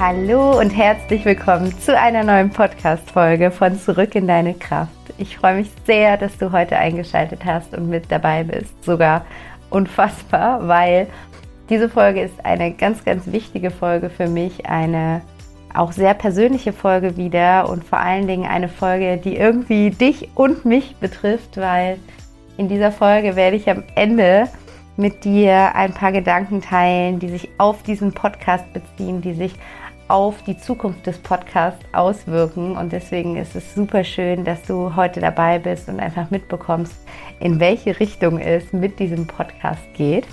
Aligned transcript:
Hallo 0.00 0.58
und 0.58 0.70
herzlich 0.70 1.26
willkommen 1.26 1.78
zu 1.78 1.94
einer 1.94 2.24
neuen 2.24 2.48
Podcast-Folge 2.48 3.50
von 3.50 3.78
Zurück 3.78 4.14
in 4.14 4.26
deine 4.26 4.54
Kraft. 4.54 4.90
Ich 5.18 5.36
freue 5.36 5.56
mich 5.56 5.68
sehr, 5.84 6.16
dass 6.16 6.38
du 6.38 6.52
heute 6.52 6.78
eingeschaltet 6.78 7.44
hast 7.44 7.74
und 7.76 7.90
mit 7.90 8.10
dabei 8.10 8.44
bist. 8.44 8.82
Sogar 8.82 9.26
unfassbar, 9.68 10.66
weil 10.66 11.06
diese 11.68 11.90
Folge 11.90 12.22
ist 12.22 12.46
eine 12.46 12.72
ganz, 12.72 13.04
ganz 13.04 13.30
wichtige 13.30 13.70
Folge 13.70 14.08
für 14.08 14.26
mich. 14.26 14.64
Eine 14.64 15.20
auch 15.74 15.92
sehr 15.92 16.14
persönliche 16.14 16.72
Folge 16.72 17.18
wieder 17.18 17.68
und 17.68 17.84
vor 17.84 17.98
allen 17.98 18.26
Dingen 18.26 18.46
eine 18.46 18.70
Folge, 18.70 19.18
die 19.18 19.36
irgendwie 19.36 19.90
dich 19.90 20.30
und 20.34 20.64
mich 20.64 20.96
betrifft, 20.96 21.58
weil 21.58 21.98
in 22.56 22.70
dieser 22.70 22.90
Folge 22.90 23.36
werde 23.36 23.56
ich 23.56 23.68
am 23.68 23.84
Ende 23.96 24.48
mit 24.96 25.24
dir 25.24 25.74
ein 25.74 25.92
paar 25.92 26.12
Gedanken 26.12 26.62
teilen, 26.62 27.18
die 27.18 27.28
sich 27.28 27.50
auf 27.58 27.82
diesen 27.82 28.12
Podcast 28.12 28.64
beziehen, 28.72 29.20
die 29.20 29.34
sich 29.34 29.54
auf 30.10 30.42
die 30.42 30.58
Zukunft 30.58 31.06
des 31.06 31.18
Podcasts 31.18 31.84
auswirken. 31.92 32.76
Und 32.76 32.92
deswegen 32.92 33.36
ist 33.36 33.54
es 33.54 33.74
super 33.74 34.02
schön, 34.02 34.44
dass 34.44 34.62
du 34.62 34.96
heute 34.96 35.20
dabei 35.20 35.58
bist 35.58 35.88
und 35.88 36.00
einfach 36.00 36.30
mitbekommst, 36.30 36.94
in 37.38 37.60
welche 37.60 37.98
Richtung 38.00 38.38
es 38.38 38.72
mit 38.72 38.98
diesem 38.98 39.26
Podcast 39.26 39.82
geht. 39.94 40.26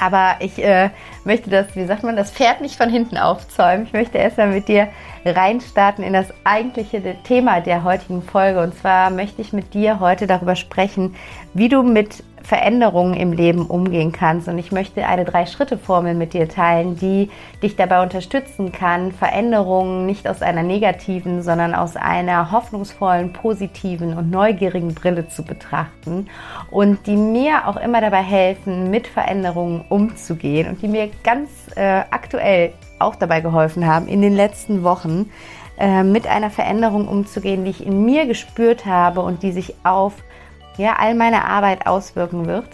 Aber 0.00 0.34
ich 0.40 0.62
äh, 0.62 0.90
möchte 1.24 1.48
das, 1.48 1.74
wie 1.76 1.86
sagt 1.86 2.02
man, 2.02 2.16
das 2.16 2.32
Pferd 2.32 2.60
nicht 2.60 2.76
von 2.76 2.90
hinten 2.90 3.16
aufzäumen. 3.16 3.86
Ich 3.86 3.92
möchte 3.92 4.18
erstmal 4.18 4.48
mit 4.48 4.66
dir 4.66 4.88
reinstarten 5.24 6.02
in 6.02 6.12
das 6.12 6.26
eigentliche 6.42 7.00
Thema 7.22 7.60
der 7.60 7.84
heutigen 7.84 8.20
Folge. 8.20 8.60
Und 8.60 8.76
zwar 8.76 9.10
möchte 9.10 9.42
ich 9.42 9.52
mit 9.52 9.74
dir 9.74 10.00
heute 10.00 10.26
darüber 10.26 10.56
sprechen, 10.56 11.14
wie 11.54 11.68
du 11.68 11.84
mit 11.84 12.24
Veränderungen 12.46 13.14
im 13.14 13.32
Leben 13.32 13.66
umgehen 13.66 14.12
kannst. 14.12 14.46
Und 14.46 14.56
ich 14.58 14.70
möchte 14.70 15.04
eine 15.04 15.24
Drei-Schritte-Formel 15.24 16.14
mit 16.14 16.32
dir 16.32 16.48
teilen, 16.48 16.96
die 16.96 17.28
dich 17.60 17.74
dabei 17.74 18.02
unterstützen 18.02 18.70
kann, 18.70 19.10
Veränderungen 19.10 20.06
nicht 20.06 20.28
aus 20.28 20.42
einer 20.42 20.62
negativen, 20.62 21.42
sondern 21.42 21.74
aus 21.74 21.96
einer 21.96 22.52
hoffnungsvollen, 22.52 23.32
positiven 23.32 24.16
und 24.16 24.30
neugierigen 24.30 24.94
Brille 24.94 25.26
zu 25.26 25.42
betrachten 25.42 26.28
und 26.70 27.06
die 27.08 27.16
mir 27.16 27.66
auch 27.66 27.76
immer 27.76 28.00
dabei 28.00 28.22
helfen, 28.22 28.90
mit 28.90 29.08
Veränderungen 29.08 29.84
umzugehen 29.88 30.68
und 30.68 30.80
die 30.82 30.88
mir 30.88 31.10
ganz 31.24 31.50
äh, 31.74 32.02
aktuell 32.10 32.72
auch 33.00 33.16
dabei 33.16 33.40
geholfen 33.40 33.86
haben, 33.86 34.06
in 34.06 34.22
den 34.22 34.34
letzten 34.34 34.84
Wochen 34.84 35.30
äh, 35.78 36.04
mit 36.04 36.28
einer 36.28 36.50
Veränderung 36.50 37.08
umzugehen, 37.08 37.64
die 37.64 37.70
ich 37.70 37.84
in 37.84 38.04
mir 38.04 38.26
gespürt 38.26 38.86
habe 38.86 39.20
und 39.20 39.42
die 39.42 39.50
sich 39.50 39.74
auf 39.82 40.14
ja, 40.76 40.96
all 40.98 41.14
meine 41.14 41.44
Arbeit 41.44 41.86
auswirken 41.86 42.46
wird, 42.46 42.68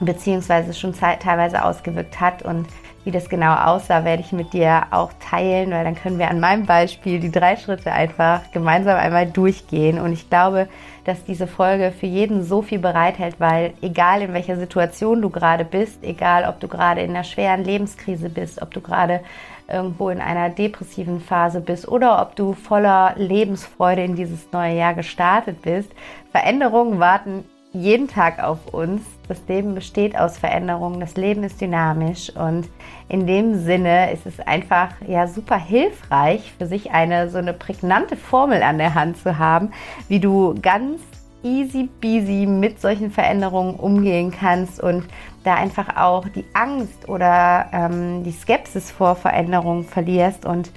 beziehungsweise 0.00 0.74
schon 0.74 0.92
teilweise 0.92 1.64
ausgewirkt 1.64 2.20
hat. 2.20 2.42
Und 2.42 2.66
wie 3.04 3.10
das 3.10 3.28
genau 3.28 3.54
aussah, 3.54 4.04
werde 4.04 4.22
ich 4.22 4.32
mit 4.32 4.54
dir 4.54 4.84
auch 4.90 5.12
teilen, 5.20 5.70
weil 5.70 5.84
dann 5.84 5.94
können 5.94 6.18
wir 6.18 6.30
an 6.30 6.40
meinem 6.40 6.64
Beispiel 6.64 7.20
die 7.20 7.30
drei 7.30 7.56
Schritte 7.56 7.92
einfach 7.92 8.40
gemeinsam 8.52 8.96
einmal 8.96 9.26
durchgehen. 9.26 10.00
Und 10.00 10.12
ich 10.12 10.30
glaube, 10.30 10.68
dass 11.04 11.22
diese 11.24 11.46
Folge 11.46 11.92
für 11.92 12.06
jeden 12.06 12.42
so 12.42 12.62
viel 12.62 12.78
bereithält, 12.78 13.36
weil 13.38 13.74
egal 13.82 14.22
in 14.22 14.32
welcher 14.32 14.56
Situation 14.56 15.20
du 15.20 15.28
gerade 15.28 15.66
bist, 15.66 16.02
egal 16.02 16.48
ob 16.48 16.60
du 16.60 16.68
gerade 16.68 17.02
in 17.02 17.10
einer 17.10 17.24
schweren 17.24 17.62
Lebenskrise 17.62 18.30
bist, 18.30 18.62
ob 18.62 18.72
du 18.72 18.80
gerade 18.80 19.20
irgendwo 19.68 20.10
in 20.10 20.20
einer 20.20 20.50
depressiven 20.50 21.20
Phase 21.20 21.60
bist 21.60 21.88
oder 21.88 22.20
ob 22.20 22.36
du 22.36 22.52
voller 22.52 23.14
Lebensfreude 23.16 24.04
in 24.04 24.16
dieses 24.16 24.52
neue 24.52 24.76
Jahr 24.76 24.94
gestartet 24.94 25.62
bist, 25.62 25.90
Veränderungen 26.30 26.98
warten 26.98 27.44
jeden 27.74 28.06
Tag 28.06 28.42
auf 28.42 28.72
uns. 28.72 29.02
Das 29.26 29.42
Leben 29.48 29.74
besteht 29.74 30.16
aus 30.16 30.38
Veränderungen, 30.38 31.00
das 31.00 31.16
Leben 31.16 31.42
ist 31.42 31.60
dynamisch. 31.60 32.30
Und 32.36 32.68
in 33.08 33.26
dem 33.26 33.58
Sinne 33.58 34.12
ist 34.12 34.26
es 34.26 34.38
einfach 34.40 34.90
ja 35.06 35.26
super 35.26 35.58
hilfreich 35.58 36.52
für 36.56 36.66
sich 36.66 36.92
eine 36.92 37.28
so 37.28 37.38
eine 37.38 37.52
prägnante 37.52 38.16
Formel 38.16 38.62
an 38.62 38.78
der 38.78 38.94
Hand 38.94 39.18
zu 39.18 39.38
haben, 39.38 39.72
wie 40.08 40.20
du 40.20 40.54
ganz 40.62 41.00
easy 41.44 41.88
peasy 42.00 42.46
mit 42.46 42.80
solchen 42.80 43.10
Veränderungen 43.10 43.76
umgehen 43.76 44.32
kannst 44.32 44.80
und 44.80 45.04
da 45.44 45.54
einfach 45.54 45.96
auch 45.96 46.26
die 46.28 46.44
Angst 46.54 47.08
oder 47.08 47.66
ähm, 47.72 48.24
die 48.24 48.32
Skepsis 48.32 48.90
vor 48.90 49.14
Veränderungen 49.14 49.84
verlierst 49.84 50.46
und 50.46 50.72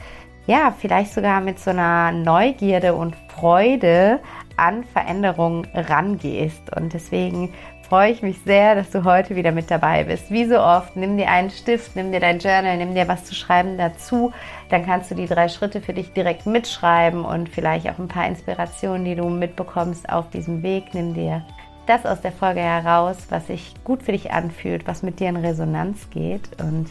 ja, 0.45 0.73
vielleicht 0.77 1.13
sogar 1.13 1.41
mit 1.41 1.59
so 1.59 1.71
einer 1.71 2.11
Neugierde 2.11 2.93
und 2.93 3.15
Freude 3.27 4.19
an 4.55 4.85
Veränderungen 4.85 5.67
rangehst. 5.73 6.73
Und 6.75 6.93
deswegen 6.93 7.53
freue 7.87 8.11
ich 8.11 8.21
mich 8.21 8.39
sehr, 8.45 8.75
dass 8.75 8.89
du 8.89 9.03
heute 9.03 9.35
wieder 9.35 9.51
mit 9.51 9.69
dabei 9.69 10.03
bist. 10.03 10.31
Wie 10.31 10.45
so 10.45 10.59
oft, 10.59 10.95
nimm 10.95 11.17
dir 11.17 11.29
einen 11.29 11.49
Stift, 11.49 11.95
nimm 11.95 12.11
dir 12.11 12.19
dein 12.19 12.39
Journal, 12.39 12.77
nimm 12.77 12.95
dir 12.95 13.07
was 13.07 13.25
zu 13.25 13.35
schreiben 13.35 13.77
dazu. 13.77 14.31
Dann 14.69 14.85
kannst 14.85 15.11
du 15.11 15.15
die 15.15 15.27
drei 15.27 15.47
Schritte 15.47 15.81
für 15.81 15.93
dich 15.93 16.13
direkt 16.13 16.45
mitschreiben 16.45 17.23
und 17.23 17.49
vielleicht 17.49 17.89
auch 17.89 17.99
ein 17.99 18.07
paar 18.07 18.27
Inspirationen, 18.27 19.05
die 19.05 19.15
du 19.15 19.29
mitbekommst 19.29 20.09
auf 20.09 20.29
diesem 20.29 20.63
Weg. 20.63 20.93
Nimm 20.93 21.13
dir 21.13 21.45
das 21.85 22.05
aus 22.05 22.21
der 22.21 22.33
Folge 22.33 22.59
heraus, 22.59 23.27
was 23.29 23.47
sich 23.47 23.73
gut 23.83 24.03
für 24.03 24.11
dich 24.11 24.31
anfühlt, 24.31 24.87
was 24.87 25.03
mit 25.03 25.19
dir 25.19 25.29
in 25.29 25.37
Resonanz 25.37 26.09
geht. 26.09 26.61
Und 26.61 26.87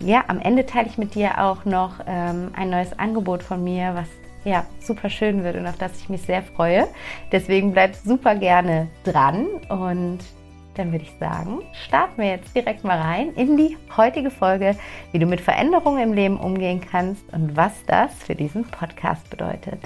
ja, 0.00 0.24
am 0.28 0.40
Ende 0.40 0.66
teile 0.66 0.88
ich 0.88 0.98
mit 0.98 1.14
dir 1.14 1.42
auch 1.42 1.64
noch 1.64 2.00
ähm, 2.06 2.50
ein 2.56 2.70
neues 2.70 2.98
Angebot 2.98 3.42
von 3.42 3.62
mir, 3.62 3.94
was 3.94 4.08
ja, 4.46 4.64
super 4.78 5.10
schön 5.10 5.42
wird 5.42 5.56
und 5.56 5.66
auf 5.66 5.76
das 5.76 5.98
ich 6.00 6.08
mich 6.08 6.22
sehr 6.22 6.40
freue. 6.40 6.86
Deswegen 7.32 7.72
bleib 7.72 7.96
super 7.96 8.36
gerne 8.36 8.86
dran 9.02 9.46
und 9.68 10.20
dann 10.78 10.92
würde 10.92 11.04
ich 11.04 11.12
sagen, 11.18 11.62
starten 11.86 12.20
wir 12.22 12.28
jetzt 12.28 12.54
direkt 12.54 12.84
mal 12.84 12.98
rein 12.98 13.32
in 13.34 13.56
die 13.56 13.76
heutige 13.96 14.30
Folge, 14.30 14.76
wie 15.12 15.18
du 15.18 15.26
mit 15.26 15.40
Veränderungen 15.40 16.02
im 16.02 16.12
Leben 16.12 16.38
umgehen 16.38 16.80
kannst 16.80 17.32
und 17.32 17.56
was 17.56 17.72
das 17.86 18.14
für 18.14 18.34
diesen 18.34 18.64
Podcast 18.64 19.28
bedeutet. 19.30 19.80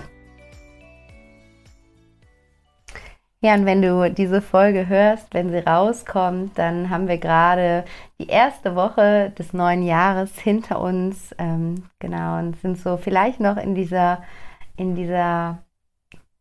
Ja, 3.42 3.54
und 3.54 3.64
wenn 3.64 3.80
du 3.80 4.12
diese 4.12 4.42
Folge 4.42 4.86
hörst, 4.86 5.32
wenn 5.32 5.50
sie 5.50 5.60
rauskommt, 5.66 6.58
dann 6.58 6.90
haben 6.90 7.08
wir 7.08 7.16
gerade 7.16 7.84
die 8.18 8.26
erste 8.26 8.76
Woche 8.76 9.32
des 9.38 9.54
neuen 9.54 9.82
Jahres 9.82 10.38
hinter 10.38 10.78
uns. 10.80 11.34
Ähm, 11.38 11.84
genau, 12.00 12.38
und 12.38 12.60
sind 12.60 12.76
so 12.76 12.98
vielleicht 12.98 13.40
noch 13.40 13.56
in 13.56 13.74
dieser 13.74 14.22
in 14.80 14.94
dieser, 14.94 15.62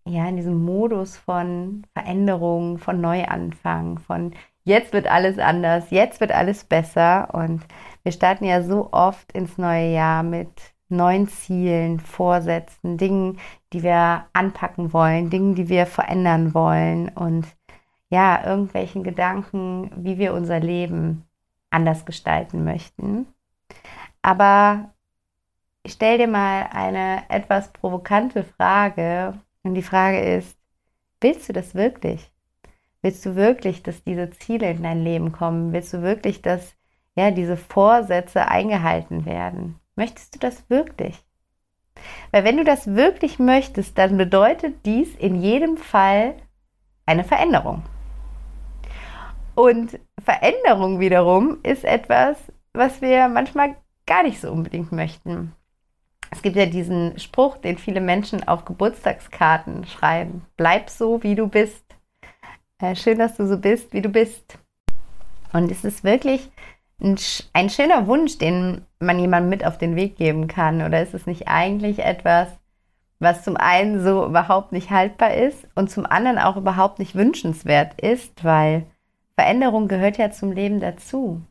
ja, 0.10 0.28
in 0.28 0.38
diesem 0.38 0.64
Modus 0.64 1.18
von 1.18 1.86
Veränderung, 1.94 2.80
von 2.80 3.00
Neuanfang, 3.00 4.00
von 4.00 4.34
jetzt 4.64 4.94
wird 4.94 5.08
alles 5.08 5.38
anders, 5.40 5.92
jetzt 5.92 6.20
wird 6.20 6.32
alles 6.32 6.64
besser. 6.64 7.30
Und 7.34 7.64
wir 8.04 8.12
starten 8.12 8.46
ja 8.46 8.62
so 8.64 8.90
oft 8.92 9.32
ins 9.32 9.58
neue 9.58 9.92
Jahr 9.94 10.24
mit 10.24 10.50
neuen 10.90 11.28
Zielen, 11.28 12.00
Vorsätzen, 12.00 12.98
Dingen, 12.98 13.38
die 13.72 13.84
wir 13.84 14.26
anpacken 14.34 14.92
wollen, 14.94 15.30
Dingen, 15.30 15.54
die 15.54 15.70
wir 15.70 15.86
verändern 15.86 16.54
wollen 16.54 17.10
und 17.10 17.46
ja, 18.10 18.44
irgendwelchen 18.44 19.04
Gedanken, 19.04 19.92
wie 19.96 20.18
wir 20.18 20.34
unser 20.34 20.60
Leben 20.60 21.28
anders 21.70 22.06
gestalten 22.06 22.64
möchten. 22.64 23.28
Aber 24.24 24.90
ich 25.84 25.94
stelle 25.94 26.18
dir 26.18 26.28
mal 26.28 26.70
eine 26.72 27.24
etwas 27.30 27.72
provokante 27.72 28.44
Frage. 28.44 29.40
Und 29.70 29.76
die 29.76 29.84
Frage 29.84 30.20
ist, 30.20 30.58
willst 31.22 31.48
du 31.48 31.54
das 31.54 31.76
wirklich? 31.76 32.32
Willst 33.04 33.24
du 33.24 33.36
wirklich, 33.36 33.84
dass 33.84 34.04
diese 34.04 34.32
Ziele 34.32 34.72
in 34.72 34.82
dein 34.82 35.04
Leben 35.04 35.32
kommen? 35.32 35.74
Willst 35.74 35.94
du 35.94 36.02
wirklich, 36.02 36.42
dass 36.42 36.76
ja, 37.14 37.30
diese 37.30 37.56
Vorsätze 37.56 38.48
eingehalten 38.48 39.28
werden? 39.28 39.80
Möchtest 39.96 40.34
du 40.34 40.40
das 40.40 40.68
wirklich? 40.72 41.24
Weil 42.32 42.46
wenn 42.46 42.58
du 42.58 42.64
das 42.64 42.96
wirklich 42.96 43.38
möchtest, 43.38 43.96
dann 44.00 44.18
bedeutet 44.18 44.88
dies 44.88 45.14
in 45.18 45.40
jedem 45.40 45.78
Fall 45.78 46.34
eine 47.06 47.24
Veränderung. 47.24 47.84
Und 49.54 50.00
Veränderung 50.20 51.00
wiederum 51.00 51.60
ist 51.62 51.86
etwas, 51.86 52.38
was 52.74 53.04
wir 53.04 53.28
manchmal 53.28 53.76
gar 54.08 54.24
nicht 54.24 54.42
so 54.42 54.52
unbedingt 54.52 54.92
möchten. 54.92 55.54
Es 56.32 56.42
gibt 56.42 56.56
ja 56.56 56.66
diesen 56.66 57.18
Spruch, 57.18 57.58
den 57.58 57.78
viele 57.78 58.02
Menschen 58.02 58.48
auf 58.48 58.66
Geburtstagskarten 58.66 59.86
schreiben. 59.86 60.46
Bleib 60.58 60.90
so, 60.90 61.24
wie 61.24 61.36
du 61.36 61.48
bist. 61.48 61.84
Äh, 62.80 62.96
schön, 62.96 63.20
dass 63.20 63.36
du 63.36 63.48
so 63.48 63.58
bist, 63.58 63.94
wie 63.94 64.02
du 64.02 64.10
bist. 64.10 64.58
Und 65.54 65.72
es 65.72 65.84
ist 65.84 66.04
wirklich 66.04 66.50
ein, 67.02 67.18
ein 67.54 67.70
schöner 67.70 68.08
Wunsch, 68.08 68.38
den 68.38 68.86
man 69.00 69.20
jemandem 69.20 69.50
mit 69.50 69.66
auf 69.66 69.78
den 69.78 69.96
Weg 69.96 70.18
geben 70.18 70.48
kann. 70.48 70.82
Oder 70.82 71.02
ist 71.02 71.14
es 71.14 71.26
nicht 71.26 71.48
eigentlich 71.48 72.00
etwas, 72.00 72.48
was 73.20 73.44
zum 73.44 73.58
einen 73.58 74.02
so 74.02 74.26
überhaupt 74.26 74.72
nicht 74.72 74.92
haltbar 74.92 75.34
ist 75.34 75.68
und 75.76 75.90
zum 75.90 76.06
anderen 76.06 76.38
auch 76.38 76.56
überhaupt 76.56 77.00
nicht 77.00 77.16
wünschenswert 77.16 78.00
ist, 78.00 78.44
weil 78.44 78.86
Veränderung 79.36 79.88
gehört 79.88 80.18
ja 80.18 80.32
zum 80.32 80.52
Leben 80.52 80.80
dazu. 80.80 81.42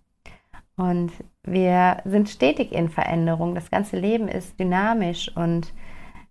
Und 0.78 1.12
wir 1.42 1.98
sind 2.04 2.28
stetig 2.30 2.72
in 2.72 2.88
Veränderung. 2.88 3.54
Das 3.54 3.70
ganze 3.70 3.98
Leben 3.98 4.28
ist 4.28 4.58
dynamisch 4.58 5.30
und 5.36 5.74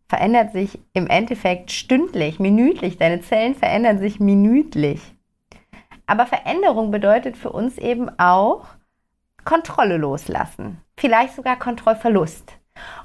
verändert 0.08 0.54
sich 0.54 0.80
im 0.94 1.08
Endeffekt 1.08 1.72
stündlich, 1.72 2.40
minütlich. 2.40 2.98
Deine 2.98 3.22
Zellen 3.22 3.56
verändern 3.56 4.00
sich 4.00 4.22
minütlich. 4.22 5.02
Aber 6.06 6.26
Veränderung 6.26 6.92
bedeutet 6.92 7.36
für 7.36 7.52
uns 7.52 7.78
eben 7.78 8.10
auch 8.18 8.66
Kontrolle 9.44 9.98
loslassen. 9.98 10.82
Vielleicht 10.96 11.36
sogar 11.36 11.60
Kontrollverlust. 11.60 12.54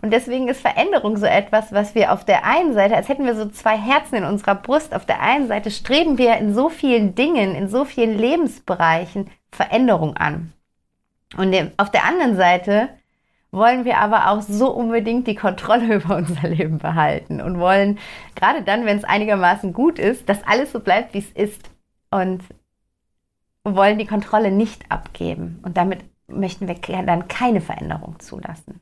Und 0.00 0.12
deswegen 0.12 0.46
ist 0.48 0.60
Veränderung 0.60 1.16
so 1.16 1.26
etwas, 1.26 1.72
was 1.72 1.96
wir 1.96 2.12
auf 2.12 2.24
der 2.24 2.44
einen 2.44 2.74
Seite, 2.74 2.94
als 2.94 3.08
hätten 3.08 3.26
wir 3.26 3.34
so 3.34 3.48
zwei 3.48 3.76
Herzen 3.76 4.16
in 4.16 4.24
unserer 4.24 4.54
Brust, 4.54 4.94
auf 4.94 5.06
der 5.06 5.20
einen 5.20 5.48
Seite 5.48 5.70
streben 5.70 6.18
wir 6.18 6.36
in 6.36 6.54
so 6.54 6.68
vielen 6.68 7.16
Dingen, 7.16 7.56
in 7.56 7.68
so 7.68 7.84
vielen 7.84 8.16
Lebensbereichen 8.16 9.30
Veränderung 9.50 10.16
an. 10.16 10.52
Und 11.36 11.54
auf 11.76 11.90
der 11.90 12.04
anderen 12.04 12.36
Seite 12.36 12.90
wollen 13.50 13.84
wir 13.84 13.98
aber 13.98 14.30
auch 14.30 14.42
so 14.42 14.70
unbedingt 14.70 15.26
die 15.26 15.34
Kontrolle 15.34 15.94
über 16.02 16.16
unser 16.16 16.48
Leben 16.48 16.78
behalten 16.78 17.40
und 17.40 17.58
wollen, 17.58 17.98
gerade 18.34 18.62
dann, 18.62 18.86
wenn 18.86 18.98
es 18.98 19.04
einigermaßen 19.04 19.72
gut 19.72 19.98
ist, 19.98 20.28
dass 20.28 20.46
alles 20.46 20.72
so 20.72 20.80
bleibt, 20.80 21.14
wie 21.14 21.18
es 21.18 21.30
ist. 21.30 21.70
Und 22.10 22.42
wollen 23.64 23.98
die 23.98 24.06
Kontrolle 24.06 24.50
nicht 24.50 24.90
abgeben. 24.90 25.60
Und 25.62 25.76
damit 25.76 26.00
möchten 26.26 26.68
wir 26.68 26.76
dann 27.04 27.28
keine 27.28 27.60
Veränderung 27.60 28.18
zulassen. 28.18 28.80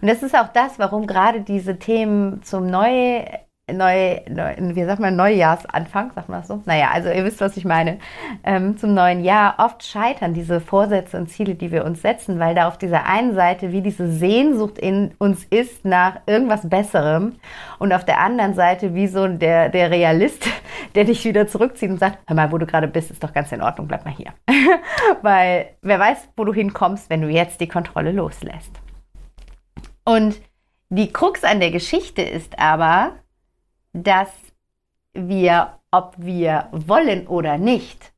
Und 0.00 0.08
das 0.08 0.22
ist 0.22 0.36
auch 0.36 0.48
das, 0.48 0.78
warum 0.78 1.06
gerade 1.06 1.40
diese 1.40 1.78
Themen 1.78 2.42
zum 2.42 2.66
Neu 2.66 3.24
neu, 3.72 4.20
neu, 4.28 4.54
wie 4.74 4.84
sagt 4.84 5.00
man, 5.00 5.16
Neujahrsanfang, 5.16 6.12
sagt 6.14 6.28
man 6.28 6.40
das 6.40 6.48
so? 6.48 6.62
Naja, 6.66 6.90
also 6.92 7.10
ihr 7.10 7.24
wisst, 7.24 7.40
was 7.40 7.56
ich 7.56 7.64
meine. 7.64 7.98
Ähm, 8.44 8.76
zum 8.76 8.94
neuen 8.94 9.22
Jahr 9.22 9.54
oft 9.58 9.84
scheitern 9.84 10.34
diese 10.34 10.60
Vorsätze 10.60 11.16
und 11.16 11.28
Ziele, 11.28 11.54
die 11.54 11.70
wir 11.70 11.84
uns 11.84 12.02
setzen, 12.02 12.38
weil 12.38 12.54
da 12.54 12.68
auf 12.68 12.78
dieser 12.78 13.06
einen 13.06 13.34
Seite 13.34 13.72
wie 13.72 13.82
diese 13.82 14.10
Sehnsucht 14.10 14.78
in 14.78 15.12
uns 15.18 15.44
ist 15.44 15.84
nach 15.84 16.20
irgendwas 16.26 16.68
Besserem 16.68 17.36
und 17.78 17.92
auf 17.92 18.04
der 18.04 18.20
anderen 18.20 18.54
Seite 18.54 18.94
wie 18.94 19.06
so 19.06 19.26
der, 19.26 19.68
der 19.68 19.90
Realist, 19.90 20.46
der 20.94 21.04
dich 21.04 21.24
wieder 21.24 21.46
zurückzieht 21.46 21.90
und 21.90 21.98
sagt, 21.98 22.18
hör 22.26 22.36
mal, 22.36 22.52
wo 22.52 22.58
du 22.58 22.66
gerade 22.66 22.88
bist, 22.88 23.10
ist 23.10 23.22
doch 23.22 23.32
ganz 23.32 23.52
in 23.52 23.62
Ordnung, 23.62 23.88
bleib 23.88 24.04
mal 24.04 24.14
hier. 24.14 24.32
weil 25.22 25.70
wer 25.82 25.98
weiß, 25.98 26.28
wo 26.36 26.44
du 26.44 26.52
hinkommst, 26.52 27.10
wenn 27.10 27.22
du 27.22 27.28
jetzt 27.28 27.60
die 27.60 27.68
Kontrolle 27.68 28.12
loslässt. 28.12 28.80
Und 30.04 30.40
die 30.88 31.12
Krux 31.12 31.44
an 31.44 31.60
der 31.60 31.70
Geschichte 31.70 32.22
ist 32.22 32.58
aber, 32.58 33.12
dass 33.92 34.30
wir, 35.12 35.78
ob 35.90 36.14
wir 36.18 36.68
wollen 36.72 37.26
oder 37.26 37.58
nicht, 37.58 38.12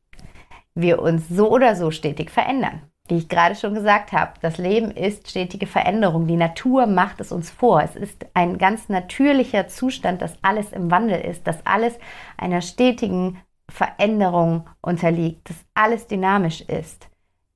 wir 0.74 1.02
uns 1.02 1.28
so 1.28 1.50
oder 1.50 1.76
so 1.76 1.90
stetig 1.90 2.30
verändern. 2.30 2.82
Wie 3.08 3.19
ich 3.19 3.28
gerade 3.28 3.56
schon 3.56 3.74
gesagt 3.74 4.12
habe, 4.12 4.32
das 4.40 4.58
Leben 4.58 4.90
ist 4.90 5.28
stetige 5.28 5.66
Veränderung. 5.66 6.26
Die 6.26 6.36
Natur 6.36 6.86
macht 6.86 7.20
es 7.20 7.32
uns 7.32 7.50
vor. 7.50 7.82
Es 7.82 7.96
ist 7.96 8.24
ein 8.32 8.58
ganz 8.58 8.88
natürlicher 8.88 9.69
Zustand, 9.69 10.22
dass 10.22 10.38
alles 10.42 10.72
im 10.72 10.90
Wandel 10.90 11.20
ist, 11.20 11.46
dass 11.46 11.66
alles 11.66 11.98
einer 12.36 12.60
stetigen 12.62 13.38
Veränderung 13.69 14.69
unterliegt, 14.80 15.50
dass 15.50 15.56
alles 15.74 16.06
dynamisch 16.06 16.60
ist. 16.62 17.08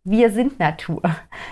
Wir 0.02 0.30
sind 0.30 0.58
Natur. 0.58 1.02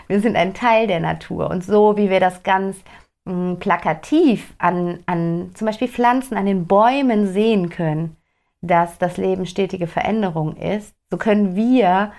Wir 0.08 0.20
sind 0.20 0.36
ein 0.36 0.54
Teil 0.54 0.86
der 0.86 1.00
Natur. 1.00 1.50
Und 1.50 1.64
so 1.64 1.96
wie 1.96 2.10
wir 2.10 2.20
das 2.20 2.42
ganz 2.42 2.76
plakativ 3.24 4.54
an, 4.58 5.00
an 5.06 5.52
zum 5.54 5.66
Beispiel 5.66 5.88
Pflanzen, 5.88 6.36
an 6.36 6.46
den 6.46 6.66
Bäumen 6.66 7.26
sehen 7.26 7.70
können, 7.70 8.16
dass 8.60 8.98
das 8.98 9.16
Leben 9.16 9.46
stetige 9.46 9.86
Veränderung 9.86 10.56
ist, 10.56 10.94
so 11.10 11.16
können 11.16 11.54
wir, 11.56 12.12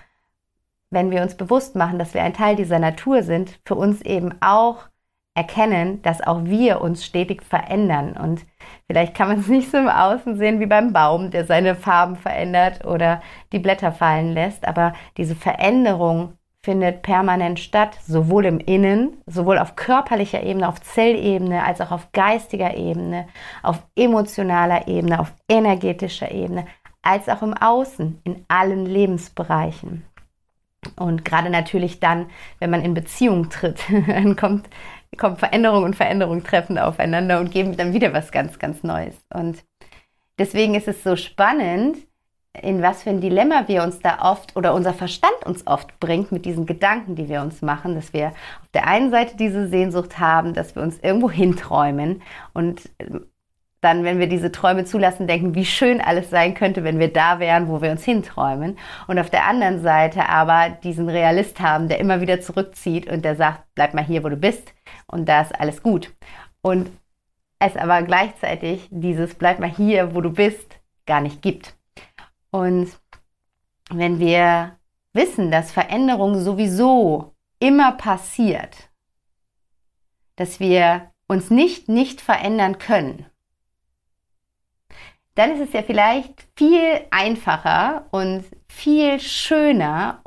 wenn 0.90 1.12
wir 1.12 1.22
uns 1.22 1.36
bewusst 1.36 1.76
machen, 1.76 2.00
dass 2.00 2.14
wir 2.14 2.24
ein 2.24 2.34
Teil 2.34 2.56
dieser 2.56 2.80
Natur 2.80 3.24
sind, 3.24 3.60
für 3.66 3.76
uns 3.76 4.02
eben 4.02 4.34
auch 4.42 4.86
erkennen, 5.36 6.02
dass 6.02 6.22
auch 6.22 6.46
wir 6.46 6.82
uns 6.82 7.06
stetig 7.06 7.44
verändern. 7.44 8.14
Und 8.14 8.46
vielleicht 8.88 9.14
kann 9.16 9.28
man 9.28 9.40
es 9.40 9.48
nicht 9.50 9.70
so 9.70 9.78
im 9.78 9.90
Außen 9.90 10.38
sehen 10.38 10.60
wie 10.60 10.66
beim 10.66 10.94
Baum, 10.94 11.30
der 11.30 11.46
seine 11.46 11.76
Farben 11.76 12.16
verändert 12.16 12.86
oder 12.86 13.22
die 13.52 13.60
Blätter 13.60 13.92
fallen 13.92 14.34
lässt, 14.34 14.68
aber 14.68 14.94
diese 15.18 15.36
Veränderung 15.36 16.34
findet 16.66 17.04
permanent 17.04 17.60
statt, 17.60 17.98
sowohl 18.06 18.46
im 18.46 18.60
Innen, 18.60 19.18
sowohl 19.28 19.60
auf 19.60 19.76
körperlicher 19.76 20.42
Ebene, 20.42 20.68
auf 20.68 20.82
Zellebene, 20.82 21.64
als 21.64 21.80
auch 21.80 21.92
auf 21.92 22.12
geistiger 22.12 22.76
Ebene, 22.76 23.28
auf 23.62 23.84
emotionaler 23.96 24.88
Ebene, 24.88 25.20
auf 25.20 25.32
energetischer 25.48 26.32
Ebene, 26.32 26.66
als 27.04 27.30
auch 27.30 27.44
im 27.44 27.54
Außen, 27.54 28.20
in 28.24 28.46
allen 28.48 28.88
Lebensbereichen. 28.88 30.04
Und 30.96 31.24
gerade 31.24 31.52
natürlich 31.52 32.00
dann, 32.00 32.26
wenn 32.60 32.72
man 32.72 32.82
in 32.82 32.96
Beziehung 32.96 33.50
tritt, 33.50 33.84
dann 34.08 34.36
kommt, 34.36 34.68
kommt 35.18 35.38
Veränderung 35.38 35.84
und 35.84 35.96
Veränderung 35.96 36.44
treffen 36.44 36.80
aufeinander 36.80 37.40
und 37.40 37.52
geben 37.52 37.78
dann 37.78 37.94
wieder 37.94 38.12
was 38.12 38.32
ganz, 38.32 38.58
ganz 38.58 38.82
Neues. 38.82 39.16
Und 39.32 39.64
deswegen 40.40 40.74
ist 40.74 40.88
es 40.88 41.04
so 41.04 41.16
spannend, 41.16 41.98
in 42.62 42.82
was 42.82 43.04
für 43.04 43.10
ein 43.10 43.22
Dilemma 43.22 43.68
wir 43.68 43.84
uns 43.84 44.00
da 44.00 44.20
oft 44.22 44.56
oder 44.56 44.74
unser 44.74 44.94
Verstand 44.94 45.46
uns 45.46 45.66
oft 45.68 46.00
bringt 46.00 46.32
mit 46.32 46.46
diesen 46.46 46.66
Gedanken, 46.66 47.16
die 47.16 47.30
wir 47.30 47.42
uns 47.42 47.62
machen, 47.62 47.96
dass 47.96 48.14
wir 48.14 48.28
auf 48.28 48.68
der 48.74 48.88
einen 48.88 49.12
Seite 49.12 49.38
diese 49.38 49.68
Sehnsucht 49.68 50.20
haben, 50.20 50.54
dass 50.54 50.76
wir 50.76 50.82
uns 50.82 51.00
irgendwo 51.00 51.30
hinträumen 51.30 52.22
und 52.54 52.90
ähm, 53.00 53.26
dann, 53.86 54.04
wenn 54.04 54.18
wir 54.18 54.28
diese 54.28 54.52
Träume 54.52 54.84
zulassen, 54.86 55.28
denken, 55.28 55.54
wie 55.54 55.66
schön 55.66 56.02
alles 56.02 56.32
sein 56.32 56.56
könnte, 56.56 56.84
wenn 56.84 56.98
wir 56.98 57.14
da 57.14 57.40
wären, 57.40 57.68
wo 57.68 57.84
wir 57.84 57.92
uns 57.92 58.04
hinträumen. 58.04 58.80
Und 59.06 59.20
auf 59.20 59.30
der 59.30 59.46
anderen 59.46 59.84
Seite 59.84 60.28
aber 60.28 60.70
diesen 60.70 61.08
Realist 61.08 61.60
haben, 61.60 61.88
der 61.88 62.00
immer 62.00 62.20
wieder 62.20 62.42
zurückzieht 62.42 63.08
und 63.08 63.24
der 63.24 63.36
sagt, 63.36 63.64
bleib 63.76 63.94
mal 63.94 64.04
hier, 64.04 64.24
wo 64.24 64.30
du 64.30 64.38
bist 64.38 64.74
und 65.06 65.30
da 65.30 65.42
ist 65.42 65.54
alles 65.54 65.84
gut. 65.84 66.12
Und 66.64 66.90
es 67.60 67.78
aber 67.78 68.02
gleichzeitig 68.02 68.88
dieses 68.90 69.36
bleib 69.36 69.60
mal 69.60 69.70
hier, 69.70 70.16
wo 70.16 70.22
du 70.22 70.32
bist, 70.32 70.80
gar 71.06 71.22
nicht 71.22 71.44
gibt. 71.44 71.75
Und 72.56 72.98
wenn 73.90 74.18
wir 74.20 74.80
wissen, 75.12 75.52
dass 75.52 75.74
Veränderung 75.74 76.40
sowieso 76.40 77.36
immer 77.60 77.92
passiert, 77.92 78.90
dass 80.38 80.62
wir 80.62 81.12
uns 81.28 81.50
nicht 81.50 81.90
nicht 81.90 82.22
verändern 82.22 82.78
können, 82.78 83.26
dann 85.34 85.52
ist 85.52 85.68
es 85.68 85.74
ja 85.74 85.84
vielleicht 85.84 86.48
viel 86.56 87.02
einfacher 87.12 88.08
und 88.12 88.46
viel 88.70 89.20
schöner, 89.20 90.24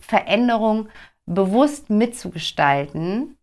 Veränderung 0.00 0.90
bewusst 1.24 1.88
mitzugestalten, 1.88 3.38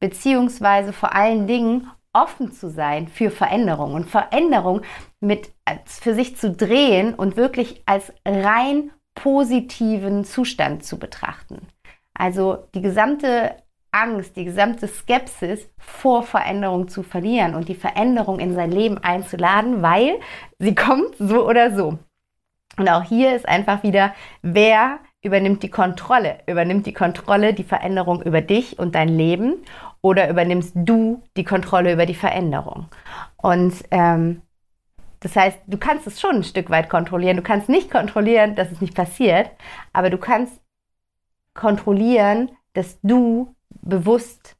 beziehungsweise 0.00 0.92
vor 0.92 1.14
allen 1.14 1.46
Dingen 1.46 1.88
offen 2.12 2.52
zu 2.52 2.70
sein 2.70 3.08
für 3.08 3.30
Veränderung 3.30 3.94
und 3.94 4.08
Veränderung 4.08 4.82
mit 5.20 5.52
für 5.86 6.14
sich 6.14 6.36
zu 6.36 6.50
drehen 6.50 7.14
und 7.14 7.36
wirklich 7.36 7.82
als 7.86 8.12
rein 8.24 8.90
positiven 9.14 10.24
Zustand 10.24 10.84
zu 10.84 10.98
betrachten. 10.98 11.68
Also 12.14 12.66
die 12.74 12.82
gesamte 12.82 13.56
Angst, 13.92 14.36
die 14.36 14.44
gesamte 14.44 14.86
Skepsis 14.86 15.68
vor 15.78 16.22
Veränderung 16.22 16.88
zu 16.88 17.02
verlieren 17.02 17.54
und 17.54 17.68
die 17.68 17.74
Veränderung 17.74 18.38
in 18.38 18.54
sein 18.54 18.70
Leben 18.70 18.98
einzuladen, 18.98 19.82
weil 19.82 20.20
sie 20.58 20.74
kommt 20.74 21.16
so 21.18 21.46
oder 21.46 21.74
so. 21.74 21.98
Und 22.76 22.88
auch 22.88 23.02
hier 23.02 23.34
ist 23.34 23.48
einfach 23.48 23.82
wieder, 23.82 24.14
wer 24.42 25.00
übernimmt 25.22 25.62
die 25.62 25.70
Kontrolle? 25.70 26.38
Übernimmt 26.46 26.86
die 26.86 26.92
Kontrolle 26.92 27.54
die 27.54 27.64
Veränderung 27.64 28.22
über 28.22 28.40
dich 28.40 28.78
und 28.78 28.94
dein 28.94 29.08
Leben 29.08 29.64
oder 30.00 30.30
übernimmst 30.30 30.72
du 30.74 31.22
die 31.36 31.44
Kontrolle 31.44 31.92
über 31.92 32.06
die 32.06 32.14
Veränderung? 32.14 32.86
Und 33.36 33.74
ähm, 33.90 34.42
das 35.20 35.36
heißt, 35.36 35.58
du 35.66 35.76
kannst 35.76 36.06
es 36.06 36.20
schon 36.20 36.36
ein 36.36 36.44
Stück 36.44 36.70
weit 36.70 36.88
kontrollieren. 36.88 37.36
Du 37.36 37.42
kannst 37.42 37.68
nicht 37.68 37.90
kontrollieren, 37.90 38.54
dass 38.54 38.72
es 38.72 38.80
nicht 38.80 38.94
passiert, 38.94 39.50
aber 39.92 40.08
du 40.08 40.16
kannst 40.16 40.60
kontrollieren, 41.52 42.50
dass 42.72 42.98
du 43.02 43.54
bewusst 43.82 44.56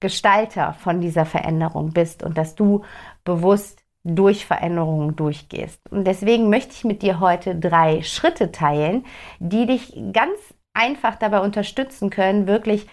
Gestalter 0.00 0.72
von 0.74 1.00
dieser 1.00 1.26
Veränderung 1.26 1.92
bist 1.92 2.22
und 2.22 2.38
dass 2.38 2.54
du 2.54 2.84
bewusst 3.24 3.83
durch 4.04 4.44
Veränderungen 4.44 5.16
durchgehst. 5.16 5.80
Und 5.90 6.04
deswegen 6.04 6.50
möchte 6.50 6.72
ich 6.72 6.84
mit 6.84 7.02
dir 7.02 7.20
heute 7.20 7.56
drei 7.56 8.02
Schritte 8.02 8.52
teilen, 8.52 9.04
die 9.38 9.66
dich 9.66 9.98
ganz 10.12 10.38
einfach 10.74 11.16
dabei 11.16 11.40
unterstützen 11.40 12.10
können, 12.10 12.46
wirklich 12.46 12.86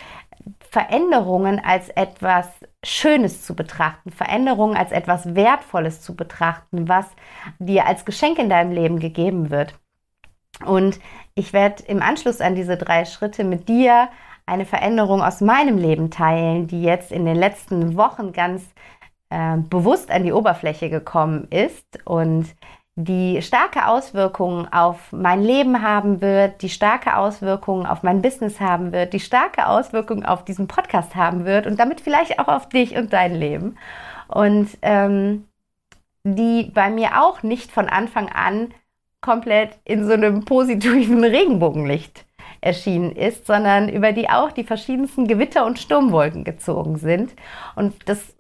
Veränderungen 0.70 1.60
als 1.64 1.90
etwas 1.90 2.48
Schönes 2.84 3.46
zu 3.46 3.56
betrachten, 3.56 4.12
Veränderungen 4.12 4.78
als 4.78 4.92
etwas 4.92 5.36
Wertvolles 5.36 6.02
zu 6.02 6.16
betrachten, 6.16 6.88
was 6.88 7.06
dir 7.60 7.86
als 7.86 8.06
Geschenk 8.06 8.40
in 8.40 8.50
deinem 8.50 8.72
Leben 8.72 9.00
gegeben 9.00 9.52
wird. 9.52 9.76
Und 10.66 11.00
ich 11.36 11.54
werde 11.54 11.84
im 11.84 12.02
Anschluss 12.02 12.40
an 12.40 12.56
diese 12.56 12.78
drei 12.78 13.06
Schritte 13.06 13.44
mit 13.44 13.68
dir 13.68 14.10
eine 14.46 14.66
Veränderung 14.66 15.22
aus 15.22 15.42
meinem 15.42 15.78
Leben 15.78 16.10
teilen, 16.10 16.68
die 16.68 16.82
jetzt 16.82 17.12
in 17.12 17.26
den 17.26 17.36
letzten 17.36 17.96
Wochen 17.96 18.32
ganz 18.32 18.64
äh, 19.32 19.58
bewusst 19.58 20.12
an 20.12 20.24
die 20.24 20.34
Oberfläche 20.34 20.90
gekommen 20.90 21.48
ist 21.50 21.86
und 22.06 22.46
die 22.96 23.42
starke 23.42 23.88
Auswirkungen 23.88 24.72
auf 24.72 25.12
mein 25.12 25.42
Leben 25.42 25.82
haben 25.82 26.22
wird, 26.22 26.62
die 26.62 26.70
starke 26.70 27.16
Auswirkungen 27.16 27.86
auf 27.86 28.04
mein 28.04 28.22
Business 28.22 28.60
haben 28.60 28.92
wird, 28.92 29.14
die 29.14 29.20
starke 29.20 29.68
Auswirkungen 29.68 30.26
auf 30.26 30.44
diesen 30.44 30.68
Podcast 30.68 31.16
haben 31.16 31.46
wird 31.46 31.66
und 31.66 31.80
damit 31.80 32.02
vielleicht 32.02 32.38
auch 32.40 32.50
auf 32.50 32.68
dich 32.70 32.96
und 32.96 33.14
dein 33.14 33.34
Leben. 33.34 33.78
Und 34.28 34.70
ähm, 34.82 35.48
die 36.24 36.70
bei 36.74 36.90
mir 36.90 37.22
auch 37.22 37.42
nicht 37.42 37.72
von 37.72 37.88
Anfang 37.88 38.30
an 38.30 38.74
komplett 39.22 39.78
in 39.86 40.06
so 40.06 40.14
einem 40.14 40.46
positiven 40.46 41.24
Regenbogenlicht 41.24 42.26
erschienen 42.60 43.16
ist, 43.16 43.48
sondern 43.48 43.90
über 43.90 44.12
die 44.12 44.30
auch 44.30 44.52
die 44.52 44.64
verschiedensten 44.64 45.28
Gewitter 45.28 45.66
und 45.66 45.80
Sturmwolken 45.80 46.44
gezogen 46.44 46.98
sind. 46.98 47.34
Und 47.76 47.96
das 48.08 48.36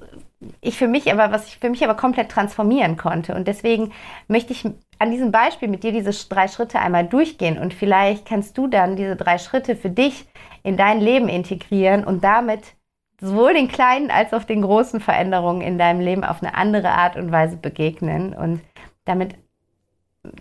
ich 0.60 0.78
für 0.78 0.88
mich 0.88 1.12
aber, 1.12 1.32
was 1.32 1.48
ich 1.48 1.58
für 1.58 1.70
mich 1.70 1.84
aber 1.84 1.96
komplett 1.96 2.30
transformieren 2.30 2.98
konnte. 2.98 3.36
Und 3.36 3.48
deswegen 3.48 3.92
möchte 4.28 4.54
ich 4.54 4.68
an 5.00 5.12
diesem 5.12 5.32
Beispiel 5.32 5.68
mit 5.68 5.84
dir 5.84 5.92
diese 5.92 6.12
drei 6.28 6.48
Schritte 6.48 6.80
einmal 6.80 7.06
durchgehen 7.06 7.58
und 7.58 7.74
vielleicht 7.74 8.26
kannst 8.26 8.58
du 8.58 8.68
dann 8.68 8.96
diese 8.96 9.16
drei 9.16 9.38
Schritte 9.38 9.76
für 9.76 9.90
dich 9.90 10.26
in 10.64 10.78
dein 10.78 11.00
Leben 11.00 11.28
integrieren 11.28 12.04
und 12.04 12.24
damit 12.24 12.76
sowohl 13.20 13.54
den 13.54 13.68
kleinen 13.68 14.10
als 14.10 14.34
auch 14.34 14.44
den 14.44 14.62
großen 14.62 15.00
Veränderungen 15.00 15.62
in 15.62 15.78
deinem 15.78 16.02
Leben 16.02 16.24
auf 16.24 16.42
eine 16.42 16.56
andere 16.56 16.90
Art 16.90 17.18
und 17.18 17.32
Weise 17.32 17.58
begegnen 17.58 18.34
und 18.34 18.62
damit 19.06 19.36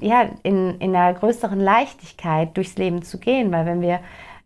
ja 0.01 0.29
in, 0.43 0.79
in 0.81 0.95
einer 0.95 1.19
größeren 1.19 1.61
Leichtigkeit 1.61 2.57
durchs 2.57 2.77
Leben 2.77 3.03
zu 3.03 3.19
gehen, 3.19 3.53
weil 3.53 3.67
wenn 3.67 3.81
wir 3.81 4.01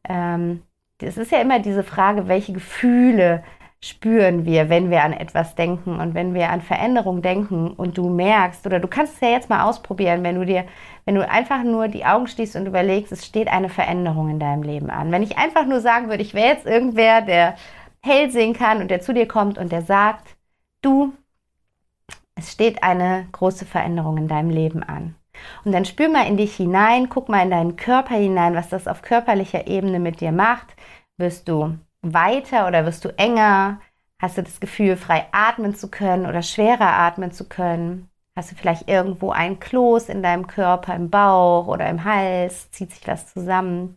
ähm, 0.09 0.63
es 1.01 1.17
ist 1.17 1.33
ja 1.33 1.41
immer 1.41 1.59
diese 1.59 1.83
Frage, 1.83 2.29
welche 2.29 2.53
Gefühle 2.53 3.43
spüren 3.85 4.47
wir, 4.47 4.71
wenn 4.71 4.91
wir 4.91 5.05
an 5.05 5.13
etwas 5.13 5.57
denken 5.57 6.01
und 6.01 6.15
wenn 6.15 6.33
wir 6.33 6.49
an 6.49 6.63
Veränderung 6.63 7.21
denken 7.21 7.71
und 7.71 7.99
du 7.99 8.09
merkst, 8.09 8.65
oder 8.65 8.81
du 8.81 8.89
kannst 8.89 9.15
es 9.15 9.21
ja 9.21 9.29
jetzt 9.29 9.51
mal 9.51 9.65
ausprobieren, 9.65 10.23
wenn 10.25 10.37
du 10.37 10.47
dir, 10.47 10.65
wenn 11.05 11.17
du 11.17 11.29
einfach 11.29 11.63
nur 11.63 11.89
die 11.89 12.07
Augen 12.07 12.27
schließt 12.27 12.57
und 12.57 12.67
überlegst, 12.67 13.13
es 13.13 13.27
steht 13.27 13.47
eine 13.49 13.69
Veränderung 13.69 14.31
in 14.31 14.39
deinem 14.39 14.63
Leben 14.63 14.89
an. 14.89 15.13
Wenn 15.13 15.23
ich 15.23 15.37
einfach 15.37 15.67
nur 15.67 15.81
sagen 15.81 16.09
würde, 16.09 16.23
ich 16.23 16.33
wäre 16.33 16.55
jetzt 16.55 16.65
irgendwer, 16.65 17.21
der 17.21 17.57
hell 18.01 18.31
sehen 18.31 18.55
kann 18.55 18.81
und 18.81 18.91
der 18.91 19.03
zu 19.03 19.13
dir 19.13 19.29
kommt 19.29 19.59
und 19.59 19.71
der 19.71 19.83
sagt, 19.83 20.35
du, 20.81 21.13
es 22.37 22.53
steht 22.53 22.83
eine 22.83 23.29
große 23.33 23.67
Veränderung 23.67 24.17
in 24.17 24.29
deinem 24.29 24.49
Leben 24.49 24.83
an. 24.83 25.15
Und 25.67 25.73
dann 25.73 25.85
spür 25.85 26.09
mal 26.09 26.27
in 26.27 26.39
dich 26.39 26.57
hinein, 26.57 27.11
guck 27.11 27.29
mal 27.29 27.43
in 27.43 27.51
deinen 27.51 27.77
Körper 27.77 28.15
hinein, 28.15 28.55
was 28.55 28.71
das 28.71 28.89
auf 28.89 29.03
körperlicher 29.03 29.67
Ebene 29.67 29.99
mit 30.01 30.23
dir 30.23 30.33
macht. 30.33 30.75
Wirst 31.19 31.49
du 31.51 31.77
weiter 32.13 32.67
oder 32.67 32.85
wirst 32.85 33.05
du 33.05 33.09
enger? 33.17 33.81
Hast 34.21 34.39
du 34.39 34.43
das 34.43 34.61
Gefühl, 34.61 34.97
frei 34.97 35.27
atmen 35.33 35.75
zu 35.75 35.91
können 35.91 36.27
oder 36.27 36.43
schwerer 36.43 36.99
atmen 36.99 37.33
zu 37.33 37.49
können? 37.49 38.09
Hast 38.37 38.51
du 38.51 38.57
vielleicht 38.57 38.89
irgendwo 38.89 39.31
ein 39.31 39.61
Kloß 39.61 40.09
in 40.09 40.23
deinem 40.23 40.47
Körper, 40.47 40.95
im 40.95 41.09
Bauch 41.09 41.69
oder 41.69 41.89
im 41.89 42.05
Hals? 42.05 42.71
Zieht 42.73 42.91
sich 42.93 43.07
was 43.07 43.33
zusammen? 43.33 43.97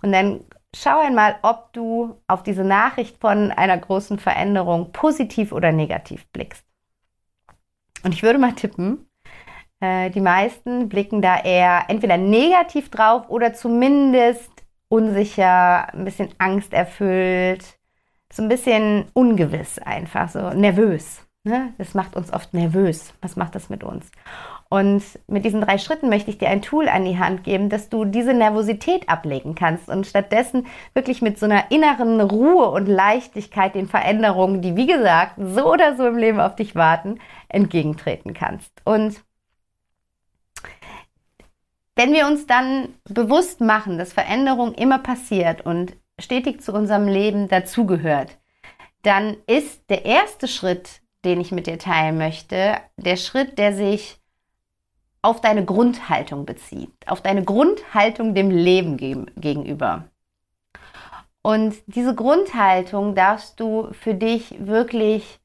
Und 0.00 0.12
dann 0.12 0.40
schau 0.74 1.00
einmal, 1.00 1.36
ob 1.42 1.72
du 1.72 2.20
auf 2.28 2.42
diese 2.42 2.64
Nachricht 2.64 3.20
von 3.20 3.50
einer 3.50 3.76
großen 3.76 4.18
Veränderung 4.18 4.92
positiv 4.92 5.50
oder 5.52 5.72
negativ 5.72 6.26
blickst. 6.28 6.64
Und 8.04 8.12
ich 8.12 8.22
würde 8.22 8.38
mal 8.38 8.52
tippen, 8.52 9.08
äh, 9.80 10.10
die 10.10 10.20
meisten 10.20 10.88
blicken 10.88 11.20
da 11.20 11.40
eher 11.40 11.84
entweder 11.88 12.16
negativ 12.16 12.90
drauf 12.90 13.28
oder 13.28 13.54
zumindest 13.54 14.50
unsicher, 14.88 15.92
ein 15.92 16.04
bisschen 16.04 16.30
angsterfüllt, 16.38 17.78
so 18.32 18.42
ein 18.42 18.48
bisschen 18.48 19.06
ungewiss 19.12 19.78
einfach, 19.78 20.28
so 20.28 20.50
nervös. 20.50 21.24
Ne? 21.46 21.74
Das 21.76 21.92
macht 21.92 22.16
uns 22.16 22.32
oft 22.32 22.54
nervös. 22.54 23.12
Was 23.20 23.36
macht 23.36 23.54
das 23.54 23.68
mit 23.68 23.84
uns? 23.84 24.10
Und 24.70 25.02
mit 25.28 25.44
diesen 25.44 25.60
drei 25.60 25.76
Schritten 25.76 26.08
möchte 26.08 26.30
ich 26.30 26.38
dir 26.38 26.48
ein 26.48 26.62
Tool 26.62 26.88
an 26.88 27.04
die 27.04 27.18
Hand 27.18 27.44
geben, 27.44 27.68
dass 27.68 27.90
du 27.90 28.06
diese 28.06 28.32
Nervosität 28.32 29.10
ablegen 29.10 29.54
kannst 29.54 29.88
und 29.90 30.06
stattdessen 30.06 30.66
wirklich 30.94 31.20
mit 31.20 31.38
so 31.38 31.44
einer 31.44 31.70
inneren 31.70 32.20
Ruhe 32.22 32.70
und 32.70 32.86
Leichtigkeit 32.86 33.74
den 33.74 33.88
Veränderungen, 33.88 34.62
die 34.62 34.74
wie 34.74 34.86
gesagt 34.86 35.34
so 35.36 35.70
oder 35.70 35.96
so 35.96 36.06
im 36.06 36.16
Leben 36.16 36.40
auf 36.40 36.56
dich 36.56 36.74
warten, 36.74 37.20
entgegentreten 37.48 38.32
kannst. 38.32 38.72
Und 38.84 39.22
wenn 42.04 42.12
wir 42.12 42.26
uns 42.26 42.46
dann 42.46 42.94
bewusst 43.04 43.62
machen, 43.62 43.96
dass 43.96 44.12
Veränderung 44.12 44.74
immer 44.74 44.98
passiert 44.98 45.64
und 45.64 45.96
stetig 46.20 46.60
zu 46.60 46.74
unserem 46.74 47.08
Leben 47.08 47.48
dazugehört, 47.48 48.36
dann 49.00 49.38
ist 49.46 49.88
der 49.88 50.04
erste 50.04 50.46
Schritt, 50.46 51.00
den 51.24 51.40
ich 51.40 51.50
mit 51.50 51.66
dir 51.66 51.78
teilen 51.78 52.18
möchte, 52.18 52.76
der 52.98 53.16
Schritt, 53.16 53.56
der 53.56 53.72
sich 53.72 54.18
auf 55.22 55.40
deine 55.40 55.64
Grundhaltung 55.64 56.44
bezieht, 56.44 56.92
auf 57.06 57.22
deine 57.22 57.42
Grundhaltung 57.42 58.34
dem 58.34 58.50
Leben 58.50 58.98
gegenüber. 59.36 60.04
Und 61.40 61.74
diese 61.86 62.14
Grundhaltung 62.14 63.14
darfst 63.14 63.58
du 63.58 63.88
für 63.92 64.12
dich 64.12 64.54
wirklich 64.58 65.40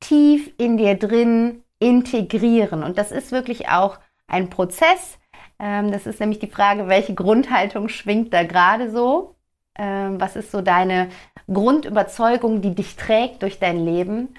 tief 0.00 0.52
in 0.58 0.76
dir 0.76 0.94
drin 0.96 1.64
integrieren. 1.78 2.84
Und 2.84 2.98
das 2.98 3.10
ist 3.10 3.32
wirklich 3.32 3.70
auch 3.70 3.98
ein 4.26 4.50
Prozess, 4.50 5.18
das 5.58 6.06
ist 6.06 6.20
nämlich 6.20 6.38
die 6.38 6.48
Frage, 6.48 6.88
welche 6.88 7.14
Grundhaltung 7.14 7.88
schwingt 7.88 8.32
da 8.32 8.44
gerade 8.44 8.90
so? 8.90 9.34
Ähm, 9.76 10.20
was 10.20 10.36
ist 10.36 10.50
so 10.50 10.60
deine 10.60 11.08
Grundüberzeugung, 11.52 12.60
die 12.60 12.74
dich 12.74 12.96
trägt 12.96 13.42
durch 13.42 13.58
dein 13.58 13.84
Leben? 13.84 14.34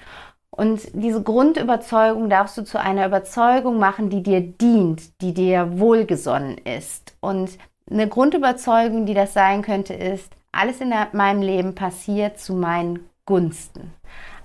Und 0.50 0.88
diese 0.94 1.22
Grundüberzeugung 1.22 2.30
darfst 2.30 2.56
du 2.56 2.62
zu 2.62 2.80
einer 2.80 3.06
Überzeugung 3.06 3.78
machen, 3.78 4.08
die 4.08 4.22
dir 4.22 4.40
dient, 4.40 5.20
die 5.20 5.34
dir 5.34 5.78
wohlgesonnen 5.78 6.56
ist. 6.58 7.14
Und 7.20 7.58
eine 7.90 8.08
Grundüberzeugung, 8.08 9.04
die 9.04 9.14
das 9.14 9.34
sein 9.34 9.62
könnte, 9.62 9.92
ist, 9.92 10.32
alles 10.52 10.80
in 10.80 10.92
meinem 11.12 11.42
Leben 11.42 11.74
passiert 11.74 12.38
zu 12.38 12.54
meinen 12.54 13.10
Gunsten. 13.26 13.92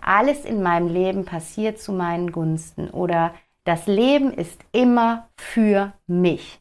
Alles 0.01 0.43
in 0.43 0.61
meinem 0.61 0.89
Leben 0.89 1.23
passiert 1.23 1.79
zu 1.79 1.93
meinen 1.93 2.33
Gunsten. 2.33 2.89
Oder 2.89 3.33
das 3.63 3.87
Leben 3.87 4.31
ist 4.33 4.59
immer 4.71 5.29
für 5.35 5.93
mich. 6.07 6.59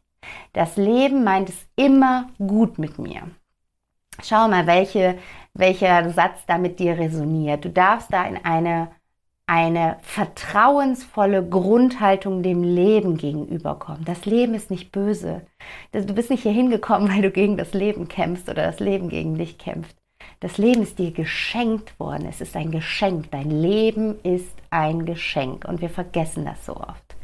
Das 0.52 0.76
Leben 0.76 1.25
meint 1.25 1.49
es 1.49 1.66
immer 1.76 2.28
gut 2.38 2.78
mit 2.78 2.99
mir. 2.99 3.23
Schau 4.23 4.49
mal, 4.49 4.66
welche, 4.66 5.19
welcher 5.54 6.11
Satz 6.11 6.45
da 6.47 6.59
mit 6.59 6.78
dir 6.78 6.99
resoniert. 6.99 7.64
Du 7.64 7.71
darfst 7.71 8.12
da 8.12 8.26
in 8.26 8.37
eine, 8.45 8.90
eine 9.47 9.97
vertrauensvolle 10.02 11.47
Grundhaltung 11.49 12.42
dem 12.42 12.62
Leben 12.62 13.16
gegenüberkommen. 13.16 14.04
Das 14.04 14.26
Leben 14.26 14.54
ist 14.54 14.71
nicht 14.71 14.92
böse. 14.92 15.47
Du 15.92 16.14
bist 16.14 16.28
nicht 16.28 16.42
hier 16.42 16.52
hingekommen, 16.52 17.09
weil 17.12 17.23
du 17.23 17.30
gegen 17.30 17.57
das 17.57 17.73
Leben 17.73 18.09
kämpfst 18.09 18.49
oder 18.49 18.64
das 18.64 18.80
Leben 18.80 19.09
gegen 19.09 19.37
dich 19.37 19.57
kämpft. 19.57 19.97
Das 20.41 20.57
Leben 20.57 20.83
ist 20.83 20.99
dir 20.99 21.13
geschenkt 21.13 22.01
worden. 22.01 22.27
Es 22.27 22.41
ist 22.41 22.57
ein 22.57 22.71
Geschenk. 22.71 23.31
Dein 23.31 23.51
Leben 23.51 24.19
ist 24.23 24.57
ein 24.71 25.05
Geschenk. 25.05 25.67
Und 25.67 25.83
wir 25.83 25.91
vergessen 25.91 26.47
das 26.47 26.65
so 26.65 26.77
oft. 26.77 27.15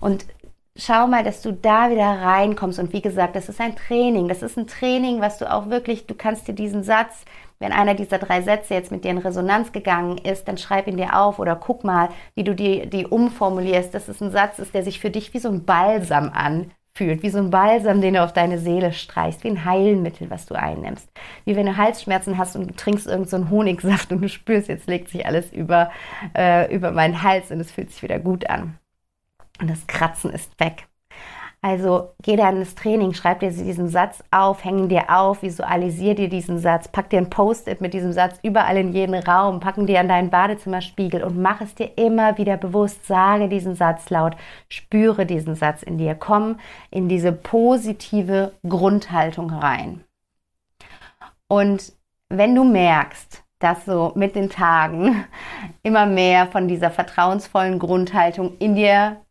Und 0.00 0.24
schau 0.74 1.06
mal, 1.06 1.22
dass 1.22 1.42
du 1.42 1.52
da 1.52 1.90
wieder 1.90 2.06
reinkommst. 2.22 2.78
Und 2.78 2.94
wie 2.94 3.02
gesagt, 3.02 3.36
das 3.36 3.50
ist 3.50 3.60
ein 3.60 3.76
Training. 3.76 4.26
Das 4.28 4.40
ist 4.40 4.56
ein 4.56 4.66
Training, 4.66 5.20
was 5.20 5.36
du 5.36 5.52
auch 5.52 5.68
wirklich, 5.68 6.06
du 6.06 6.14
kannst 6.14 6.48
dir 6.48 6.54
diesen 6.54 6.82
Satz, 6.82 7.26
wenn 7.58 7.72
einer 7.72 7.94
dieser 7.94 8.18
drei 8.18 8.40
Sätze 8.40 8.72
jetzt 8.72 8.90
mit 8.90 9.04
dir 9.04 9.10
in 9.10 9.18
Resonanz 9.18 9.72
gegangen 9.72 10.16
ist, 10.18 10.48
dann 10.48 10.58
schreib 10.58 10.86
ihn 10.86 10.96
dir 10.96 11.18
auf 11.18 11.38
oder 11.38 11.56
guck 11.56 11.84
mal, 11.84 12.08
wie 12.34 12.44
du 12.44 12.54
die, 12.54 12.88
die 12.88 13.06
umformulierst. 13.06 13.92
Das 13.92 14.08
ist 14.08 14.22
ein 14.22 14.30
Satz, 14.30 14.58
ist, 14.58 14.74
der 14.74 14.82
sich 14.82 14.98
für 15.00 15.10
dich 15.10 15.34
wie 15.34 15.38
so 15.38 15.48
ein 15.48 15.64
Balsam 15.64 16.30
anfühlt, 16.96 17.22
wie 17.22 17.30
so 17.30 17.38
ein 17.38 17.50
Balsam, 17.50 18.00
den 18.00 18.14
du 18.14 18.22
auf 18.22 18.32
deine 18.32 18.58
Seele 18.58 18.92
streichst, 18.92 19.44
wie 19.44 19.48
ein 19.48 19.64
Heilmittel, 19.64 20.30
was 20.30 20.46
du 20.46 20.54
einnimmst. 20.54 21.08
Wie 21.44 21.56
wenn 21.56 21.66
du 21.66 21.76
Halsschmerzen 21.76 22.38
hast 22.38 22.56
und 22.56 22.68
du 22.68 22.74
trinkst 22.74 23.06
irgendeinen 23.06 23.44
so 23.44 23.50
Honigsaft 23.50 24.12
und 24.12 24.22
du 24.22 24.28
spürst, 24.28 24.68
jetzt 24.68 24.86
legt 24.86 25.08
sich 25.08 25.26
alles 25.26 25.52
über, 25.52 25.90
äh, 26.36 26.74
über 26.74 26.92
meinen 26.92 27.22
Hals 27.22 27.50
und 27.50 27.60
es 27.60 27.70
fühlt 27.70 27.90
sich 27.92 28.02
wieder 28.02 28.18
gut 28.18 28.48
an 28.48 28.78
und 29.60 29.68
das 29.68 29.86
Kratzen 29.86 30.30
ist 30.30 30.58
weg. 30.58 30.86
Also 31.62 32.10
geh 32.22 32.36
dann 32.36 32.58
ins 32.58 32.74
Training, 32.74 33.12
schreib 33.12 33.40
dir 33.40 33.50
diesen 33.50 33.88
Satz 33.88 34.22
auf, 34.30 34.64
häng 34.64 34.88
dir 34.88 35.06
auf, 35.08 35.42
visualisier 35.42 36.14
dir 36.14 36.28
diesen 36.28 36.58
Satz, 36.58 36.86
pack 36.86 37.10
dir 37.10 37.18
ein 37.18 37.30
Post-it 37.30 37.80
mit 37.80 37.92
diesem 37.92 38.12
Satz 38.12 38.38
überall 38.42 38.76
in 38.76 38.92
jeden 38.92 39.14
Raum, 39.14 39.58
packen 39.58 39.86
dir 39.86 39.98
an 39.98 40.08
deinen 40.08 40.30
Badezimmerspiegel 40.30 41.24
und 41.24 41.40
mach 41.40 41.60
es 41.60 41.74
dir 41.74 41.96
immer 41.96 42.38
wieder 42.38 42.56
bewusst. 42.56 43.06
Sage 43.06 43.48
diesen 43.48 43.74
Satz 43.74 44.10
laut, 44.10 44.36
spüre 44.68 45.26
diesen 45.26 45.56
Satz 45.56 45.82
in 45.82 45.98
dir, 45.98 46.14
komm 46.14 46.60
in 46.90 47.08
diese 47.08 47.32
positive 47.32 48.52
Grundhaltung 48.68 49.50
rein. 49.50 50.04
Und 51.48 51.92
wenn 52.28 52.54
du 52.54 52.64
merkst, 52.64 53.42
dass 53.58 53.84
so 53.84 54.12
mit 54.14 54.36
den 54.36 54.50
Tagen 54.50 55.24
immer 55.82 56.06
mehr 56.06 56.46
von 56.46 56.68
dieser 56.68 56.90
vertrauensvollen 56.90 57.78
Grundhaltung 57.78 58.56
in 58.58 58.74
dir 58.74 59.22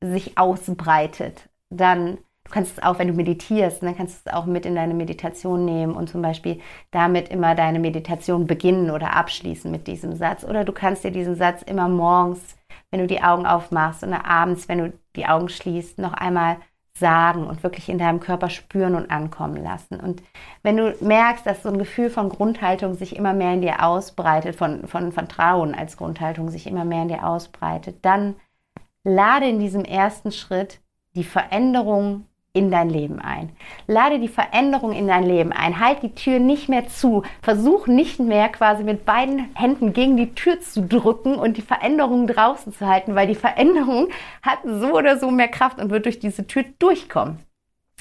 sich 0.00 0.36
ausbreitet, 0.38 1.49
dann 1.70 2.18
du 2.44 2.50
kannst 2.50 2.78
es 2.78 2.82
auch, 2.82 2.98
wenn 2.98 3.08
du 3.08 3.14
meditierst, 3.14 3.82
dann 3.82 3.96
kannst 3.96 4.26
du 4.26 4.30
es 4.30 4.34
auch 4.34 4.44
mit 4.44 4.66
in 4.66 4.74
deine 4.74 4.94
Meditation 4.94 5.64
nehmen 5.64 5.94
und 5.94 6.08
zum 6.08 6.20
Beispiel 6.20 6.60
damit 6.90 7.28
immer 7.28 7.54
deine 7.54 7.78
Meditation 7.78 8.46
beginnen 8.46 8.90
oder 8.90 9.14
abschließen 9.14 9.70
mit 9.70 9.86
diesem 9.86 10.14
Satz. 10.14 10.44
Oder 10.44 10.64
du 10.64 10.72
kannst 10.72 11.04
dir 11.04 11.12
diesen 11.12 11.36
Satz 11.36 11.62
immer 11.62 11.88
morgens, 11.88 12.56
wenn 12.90 13.00
du 13.00 13.06
die 13.06 13.22
Augen 13.22 13.46
aufmachst 13.46 14.02
oder 14.02 14.24
abends, 14.24 14.68
wenn 14.68 14.78
du 14.78 14.92
die 15.14 15.26
Augen 15.26 15.48
schließt, 15.48 15.98
noch 15.98 16.12
einmal 16.12 16.56
sagen 16.92 17.46
und 17.46 17.62
wirklich 17.62 17.88
in 17.88 17.98
deinem 17.98 18.20
Körper 18.20 18.50
spüren 18.50 18.94
und 18.94 19.10
ankommen 19.10 19.62
lassen. 19.62 20.00
Und 20.00 20.22
wenn 20.62 20.76
du 20.76 20.94
merkst, 21.00 21.46
dass 21.46 21.62
so 21.62 21.68
ein 21.68 21.78
Gefühl 21.78 22.10
von 22.10 22.28
Grundhaltung 22.28 22.94
sich 22.94 23.16
immer 23.16 23.32
mehr 23.32 23.54
in 23.54 23.62
dir 23.62 23.84
ausbreitet, 23.84 24.56
von, 24.56 24.86
von 24.86 25.12
Vertrauen 25.12 25.74
als 25.74 25.96
Grundhaltung 25.96 26.50
sich 26.50 26.66
immer 26.66 26.84
mehr 26.84 27.02
in 27.02 27.08
dir 27.08 27.26
ausbreitet, 27.26 27.98
dann 28.02 28.34
lade 29.02 29.48
in 29.48 29.60
diesem 29.60 29.84
ersten 29.84 30.32
Schritt 30.32 30.80
die 31.14 31.24
Veränderung 31.24 32.26
in 32.52 32.70
dein 32.70 32.90
Leben 32.90 33.20
ein. 33.20 33.50
Lade 33.86 34.18
die 34.18 34.28
Veränderung 34.28 34.92
in 34.92 35.06
dein 35.06 35.24
Leben 35.24 35.52
ein. 35.52 35.78
Halt 35.78 36.02
die 36.02 36.14
Tür 36.14 36.40
nicht 36.40 36.68
mehr 36.68 36.88
zu. 36.88 37.22
Versuch 37.42 37.86
nicht 37.86 38.18
mehr 38.18 38.48
quasi 38.48 38.82
mit 38.82 39.04
beiden 39.04 39.54
Händen 39.54 39.92
gegen 39.92 40.16
die 40.16 40.34
Tür 40.34 40.60
zu 40.60 40.82
drücken 40.82 41.36
und 41.36 41.56
die 41.56 41.62
Veränderung 41.62 42.26
draußen 42.26 42.72
zu 42.72 42.86
halten, 42.86 43.14
weil 43.14 43.28
die 43.28 43.36
Veränderung 43.36 44.08
hat 44.42 44.58
so 44.64 44.92
oder 44.92 45.18
so 45.18 45.30
mehr 45.30 45.48
Kraft 45.48 45.78
und 45.78 45.90
wird 45.90 46.06
durch 46.06 46.18
diese 46.18 46.46
Tür 46.46 46.64
durchkommen. 46.80 47.38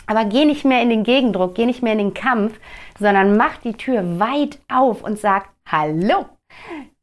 Aber 0.08 0.25
geh 0.25 0.46
nicht 0.46 0.66
mehr 0.66 0.82
in 0.82 0.89
den 0.89 1.04
Gegendruck, 1.04 1.54
geh 1.54 1.68
nicht 1.68 1.84
mehr 1.84 1.94
in 1.94 2.00
den 2.00 2.13
Kampf, 2.16 2.60
sondern 2.98 3.38
mach 3.38 3.58
die 3.58 3.74
Tür 3.74 4.20
weit 4.20 4.60
auf 4.68 5.04
und 5.04 5.20
sag 5.20 5.50
Hallo. 5.68 6.25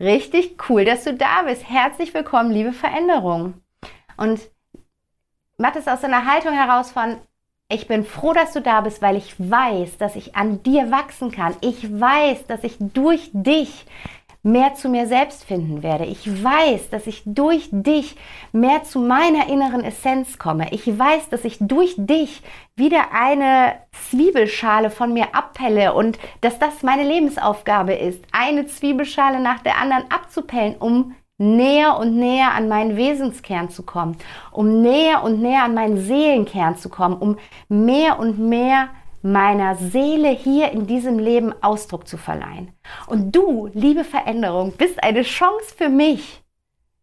Richtig 0.00 0.56
cool, 0.68 0.84
dass 0.84 1.04
du 1.04 1.14
da 1.14 1.42
bist. 1.46 1.68
Herzlich 1.70 2.12
willkommen, 2.12 2.50
liebe 2.50 2.72
Veränderung. 2.72 3.54
Und 4.16 4.40
mach 5.58 5.74
es 5.76 5.88
aus 5.88 6.04
einer 6.04 6.26
Haltung 6.26 6.52
heraus 6.52 6.90
von, 6.90 7.16
ich 7.68 7.88
bin 7.88 8.04
froh, 8.04 8.32
dass 8.32 8.52
du 8.52 8.60
da 8.60 8.80
bist, 8.80 9.02
weil 9.02 9.16
ich 9.16 9.34
weiß, 9.38 9.98
dass 9.98 10.14
ich 10.14 10.36
an 10.36 10.62
dir 10.62 10.90
wachsen 10.92 11.32
kann. 11.32 11.56
Ich 11.62 12.00
weiß, 12.00 12.46
dass 12.46 12.62
ich 12.62 12.76
durch 12.78 13.30
dich 13.32 13.86
mehr 14.44 14.74
zu 14.74 14.88
mir 14.88 15.08
selbst 15.08 15.44
finden 15.44 15.82
werde. 15.82 16.04
Ich 16.04 16.44
weiß, 16.44 16.90
dass 16.90 17.08
ich 17.08 17.22
durch 17.26 17.68
dich 17.72 18.14
mehr 18.52 18.84
zu 18.84 19.00
meiner 19.00 19.48
inneren 19.48 19.82
Essenz 19.82 20.38
komme. 20.38 20.68
Ich 20.70 20.86
weiß, 20.86 21.28
dass 21.30 21.44
ich 21.44 21.58
durch 21.60 21.96
dich 21.98 22.42
wieder 22.76 23.12
eine 23.12 23.74
Zwiebelschale 23.90 24.90
von 24.90 25.12
mir 25.12 25.34
abpelle 25.34 25.92
und 25.94 26.20
dass 26.42 26.60
das 26.60 26.84
meine 26.84 27.02
Lebensaufgabe 27.02 27.94
ist, 27.94 28.22
eine 28.30 28.68
Zwiebelschale 28.68 29.40
nach 29.40 29.62
der 29.62 29.78
anderen 29.78 30.08
abzupellen, 30.12 30.76
um 30.78 31.16
näher 31.38 31.98
und 31.98 32.16
näher 32.16 32.52
an 32.52 32.68
meinen 32.68 32.96
Wesenskern 32.96 33.68
zu 33.70 33.82
kommen, 33.82 34.16
um 34.50 34.82
näher 34.82 35.22
und 35.22 35.40
näher 35.40 35.64
an 35.64 35.74
meinen 35.74 35.98
Seelenkern 35.98 36.76
zu 36.76 36.88
kommen, 36.88 37.16
um 37.16 37.36
mehr 37.68 38.18
und 38.18 38.38
mehr 38.38 38.88
meiner 39.22 39.74
Seele 39.74 40.28
hier 40.28 40.70
in 40.70 40.86
diesem 40.86 41.18
Leben 41.18 41.52
Ausdruck 41.62 42.06
zu 42.06 42.16
verleihen. 42.16 42.72
Und 43.06 43.34
du, 43.34 43.68
liebe 43.72 44.04
Veränderung, 44.04 44.72
bist 44.76 45.02
eine 45.02 45.22
Chance 45.22 45.74
für 45.76 45.88
mich, 45.88 46.42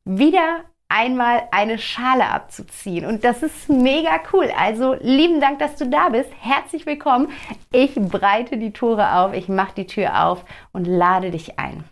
wieder 0.05 0.62
einmal 0.88 1.47
eine 1.51 1.79
Schale 1.79 2.27
abzuziehen. 2.27 3.05
Und 3.05 3.23
das 3.23 3.41
ist 3.41 3.67
mega 3.67 4.21
cool. 4.31 4.49
Also 4.58 4.95
lieben 4.99 5.41
Dank, 5.41 5.60
dass 5.60 5.75
du 5.75 5.88
da 5.88 6.10
bist. 6.10 6.29
Herzlich 6.39 6.86
willkommen. 6.86 7.29
Ich 7.71 7.95
breite 7.95 8.58
die 8.58 8.71
Tore 8.71 9.15
auf, 9.17 9.34
ich 9.34 9.49
mache 9.49 9.73
die 9.75 9.88
Tür 9.88 10.25
auf 10.25 10.45
und 10.71 10.86
lade 10.86 11.31
dich 11.31 11.58
ein. 11.58 11.84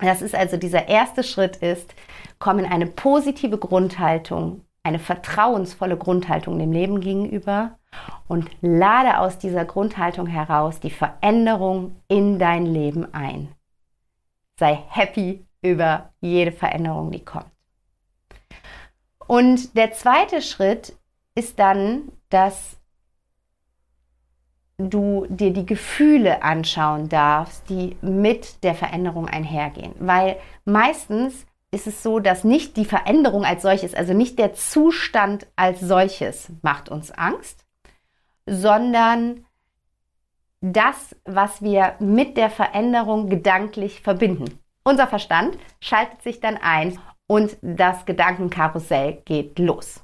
Das 0.00 0.22
ist 0.22 0.34
also 0.34 0.56
dieser 0.56 0.88
erste 0.88 1.22
Schritt 1.22 1.56
ist, 1.56 1.94
komm 2.38 2.58
in 2.58 2.66
eine 2.66 2.86
positive 2.86 3.58
Grundhaltung, 3.58 4.64
eine 4.82 4.98
vertrauensvolle 4.98 5.96
Grundhaltung 5.96 6.58
dem 6.58 6.72
Leben 6.72 7.00
gegenüber 7.00 7.78
und 8.26 8.50
lade 8.60 9.18
aus 9.18 9.38
dieser 9.38 9.64
Grundhaltung 9.64 10.26
heraus 10.26 10.80
die 10.80 10.90
Veränderung 10.90 11.96
in 12.08 12.38
dein 12.38 12.66
Leben 12.66 13.12
ein. 13.14 13.54
Sei 14.58 14.84
happy 14.88 15.44
über 15.62 16.10
jede 16.20 16.52
Veränderung, 16.52 17.10
die 17.10 17.24
kommt. 17.24 17.46
Und 19.26 19.76
der 19.76 19.92
zweite 19.92 20.42
Schritt 20.42 20.96
ist 21.34 21.58
dann, 21.58 22.12
dass 22.28 22.76
du 24.90 25.26
dir 25.28 25.52
die 25.52 25.66
Gefühle 25.66 26.42
anschauen 26.42 27.08
darfst, 27.08 27.68
die 27.68 27.96
mit 28.00 28.62
der 28.62 28.74
Veränderung 28.74 29.28
einhergehen. 29.28 29.94
Weil 29.98 30.36
meistens 30.64 31.46
ist 31.70 31.86
es 31.86 32.02
so, 32.02 32.20
dass 32.20 32.44
nicht 32.44 32.76
die 32.76 32.84
Veränderung 32.84 33.44
als 33.44 33.62
solches, 33.62 33.94
also 33.94 34.12
nicht 34.12 34.38
der 34.38 34.54
Zustand 34.54 35.46
als 35.56 35.80
solches 35.80 36.52
macht 36.62 36.88
uns 36.88 37.10
Angst, 37.10 37.64
sondern 38.46 39.44
das, 40.60 41.16
was 41.24 41.62
wir 41.62 41.94
mit 41.98 42.36
der 42.36 42.50
Veränderung 42.50 43.28
gedanklich 43.28 44.00
verbinden. 44.00 44.58
Unser 44.84 45.06
Verstand 45.06 45.58
schaltet 45.80 46.22
sich 46.22 46.40
dann 46.40 46.56
ein 46.56 46.98
und 47.26 47.56
das 47.60 48.06
Gedankenkarussell 48.06 49.22
geht 49.24 49.58
los 49.58 50.03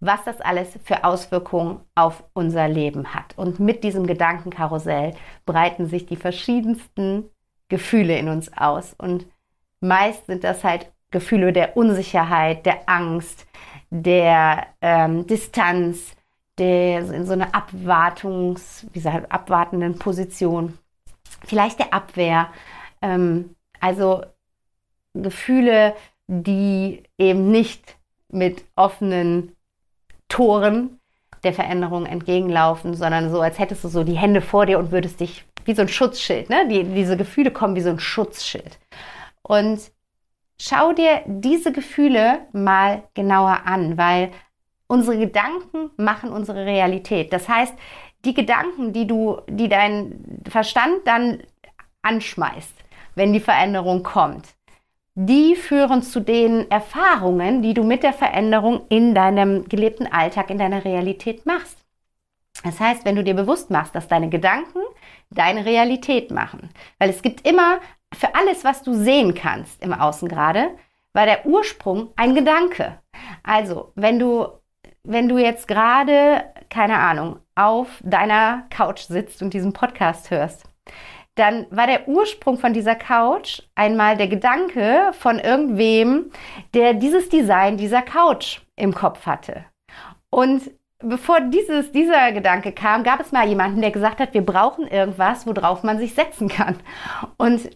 was 0.00 0.24
das 0.24 0.40
alles 0.40 0.78
für 0.82 1.04
Auswirkungen 1.04 1.80
auf 1.94 2.24
unser 2.32 2.68
Leben 2.68 3.14
hat. 3.14 3.36
Und 3.36 3.60
mit 3.60 3.84
diesem 3.84 4.06
Gedankenkarussell 4.06 5.14
breiten 5.44 5.86
sich 5.86 6.06
die 6.06 6.16
verschiedensten 6.16 7.28
Gefühle 7.68 8.18
in 8.18 8.28
uns 8.28 8.50
aus. 8.56 8.94
Und 8.96 9.26
meist 9.80 10.26
sind 10.26 10.42
das 10.42 10.64
halt 10.64 10.90
Gefühle 11.10 11.52
der 11.52 11.76
Unsicherheit, 11.76 12.64
der 12.64 12.88
Angst, 12.88 13.46
der 13.90 14.66
ähm, 14.80 15.26
Distanz, 15.26 16.16
der 16.58 17.00
in 17.12 17.26
so 17.26 17.32
einer 17.32 17.54
Abwartungs, 17.54 18.86
wie 18.92 19.00
gesagt, 19.00 19.30
abwartenden 19.30 19.98
Position, 19.98 20.78
vielleicht 21.44 21.78
der 21.78 21.92
Abwehr. 21.92 22.48
Ähm, 23.02 23.56
also 23.80 24.22
Gefühle, 25.14 25.94
die 26.26 27.02
eben 27.18 27.50
nicht 27.50 27.96
mit 28.28 28.64
offenen 28.76 29.56
Toren 30.30 30.98
der 31.44 31.52
Veränderung 31.52 32.06
entgegenlaufen, 32.06 32.94
sondern 32.94 33.30
so, 33.30 33.40
als 33.40 33.58
hättest 33.58 33.84
du 33.84 33.88
so 33.88 34.04
die 34.04 34.16
Hände 34.16 34.40
vor 34.40 34.64
dir 34.64 34.78
und 34.78 34.92
würdest 34.92 35.20
dich 35.20 35.44
wie 35.66 35.74
so 35.74 35.82
ein 35.82 35.88
Schutzschild, 35.88 36.48
ne? 36.48 36.66
Die, 36.68 36.84
diese 36.84 37.18
Gefühle 37.18 37.50
kommen 37.50 37.76
wie 37.76 37.82
so 37.82 37.90
ein 37.90 38.00
Schutzschild. 38.00 38.78
Und 39.42 39.80
schau 40.58 40.92
dir 40.92 41.22
diese 41.26 41.72
Gefühle 41.72 42.46
mal 42.52 43.04
genauer 43.14 43.62
an, 43.66 43.98
weil 43.98 44.30
unsere 44.86 45.18
Gedanken 45.18 45.90
machen 45.96 46.30
unsere 46.30 46.64
Realität. 46.64 47.32
Das 47.32 47.48
heißt, 47.48 47.74
die 48.24 48.34
Gedanken, 48.34 48.92
die 48.92 49.06
du, 49.06 49.40
die 49.48 49.68
dein 49.68 50.42
Verstand 50.48 51.06
dann 51.06 51.42
anschmeißt, 52.02 52.74
wenn 53.14 53.32
die 53.32 53.40
Veränderung 53.40 54.02
kommt, 54.02 54.46
die 55.14 55.56
führen 55.56 56.02
zu 56.02 56.20
den 56.20 56.70
Erfahrungen, 56.70 57.62
die 57.62 57.74
du 57.74 57.82
mit 57.82 58.02
der 58.02 58.12
Veränderung 58.12 58.82
in 58.88 59.14
deinem 59.14 59.68
gelebten 59.68 60.06
Alltag, 60.06 60.50
in 60.50 60.58
deiner 60.58 60.84
Realität 60.84 61.46
machst. 61.46 61.78
Das 62.64 62.78
heißt, 62.78 63.04
wenn 63.04 63.16
du 63.16 63.24
dir 63.24 63.34
bewusst 63.34 63.70
machst, 63.70 63.94
dass 63.94 64.08
deine 64.08 64.28
Gedanken 64.28 64.80
deine 65.30 65.64
Realität 65.64 66.30
machen, 66.30 66.70
weil 66.98 67.10
es 67.10 67.22
gibt 67.22 67.46
immer 67.46 67.80
für 68.12 68.34
alles, 68.34 68.64
was 68.64 68.82
du 68.82 68.92
sehen 68.92 69.34
kannst 69.34 69.82
im 69.82 69.92
Außen 69.92 70.28
gerade, 70.28 70.70
war 71.12 71.26
der 71.26 71.46
Ursprung 71.46 72.10
ein 72.16 72.34
Gedanke. 72.34 72.98
Also, 73.42 73.92
wenn 73.94 74.18
du, 74.18 74.48
wenn 75.02 75.28
du 75.28 75.38
jetzt 75.38 75.68
gerade, 75.68 76.44
keine 76.68 76.98
Ahnung, 76.98 77.38
auf 77.54 78.00
deiner 78.02 78.64
Couch 78.70 79.02
sitzt 79.02 79.42
und 79.42 79.54
diesen 79.54 79.72
Podcast 79.72 80.30
hörst, 80.30 80.64
dann 81.40 81.66
war 81.70 81.86
der 81.86 82.06
Ursprung 82.08 82.58
von 82.58 82.72
dieser 82.72 82.94
Couch 82.94 83.62
einmal 83.74 84.16
der 84.16 84.28
Gedanke 84.28 85.10
von 85.12 85.38
irgendwem, 85.38 86.30
der 86.74 86.94
dieses 86.94 87.28
Design 87.28 87.76
dieser 87.76 88.02
Couch 88.02 88.60
im 88.76 88.94
Kopf 88.94 89.26
hatte. 89.26 89.64
Und 90.30 90.70
bevor 90.98 91.40
dieses, 91.40 91.90
dieser 91.92 92.32
Gedanke 92.32 92.72
kam, 92.72 93.02
gab 93.02 93.20
es 93.20 93.32
mal 93.32 93.48
jemanden, 93.48 93.80
der 93.80 93.90
gesagt 93.90 94.20
hat, 94.20 94.34
wir 94.34 94.44
brauchen 94.44 94.86
irgendwas, 94.86 95.46
worauf 95.46 95.82
man 95.82 95.98
sich 95.98 96.14
setzen 96.14 96.48
kann. 96.48 96.76
Und 97.36 97.70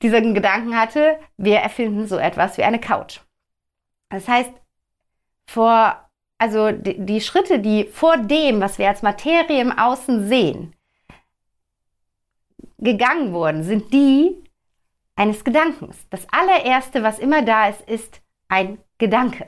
diesen 0.00 0.34
Gedanken 0.34 0.78
hatte, 0.78 1.18
wir 1.36 1.58
erfinden 1.58 2.06
so 2.06 2.16
etwas 2.16 2.56
wie 2.56 2.64
eine 2.64 2.80
Couch. 2.80 3.20
Das 4.08 4.28
heißt, 4.28 4.52
vor 5.46 5.96
also 6.42 6.72
die, 6.72 6.98
die 6.98 7.20
Schritte, 7.20 7.60
die 7.60 7.84
vor 7.84 8.16
dem, 8.16 8.60
was 8.60 8.76
wir 8.76 8.88
als 8.88 9.02
Materie 9.02 9.60
im 9.60 9.70
Außen 9.70 10.26
sehen, 10.26 10.74
gegangen 12.82 13.32
wurden, 13.32 13.62
sind 13.62 13.92
die 13.92 14.42
eines 15.16 15.44
Gedankens. 15.44 15.96
Das 16.10 16.26
allererste, 16.30 17.02
was 17.02 17.18
immer 17.18 17.42
da 17.42 17.68
ist, 17.68 17.80
ist 17.82 18.20
ein 18.48 18.78
Gedanke. 18.98 19.46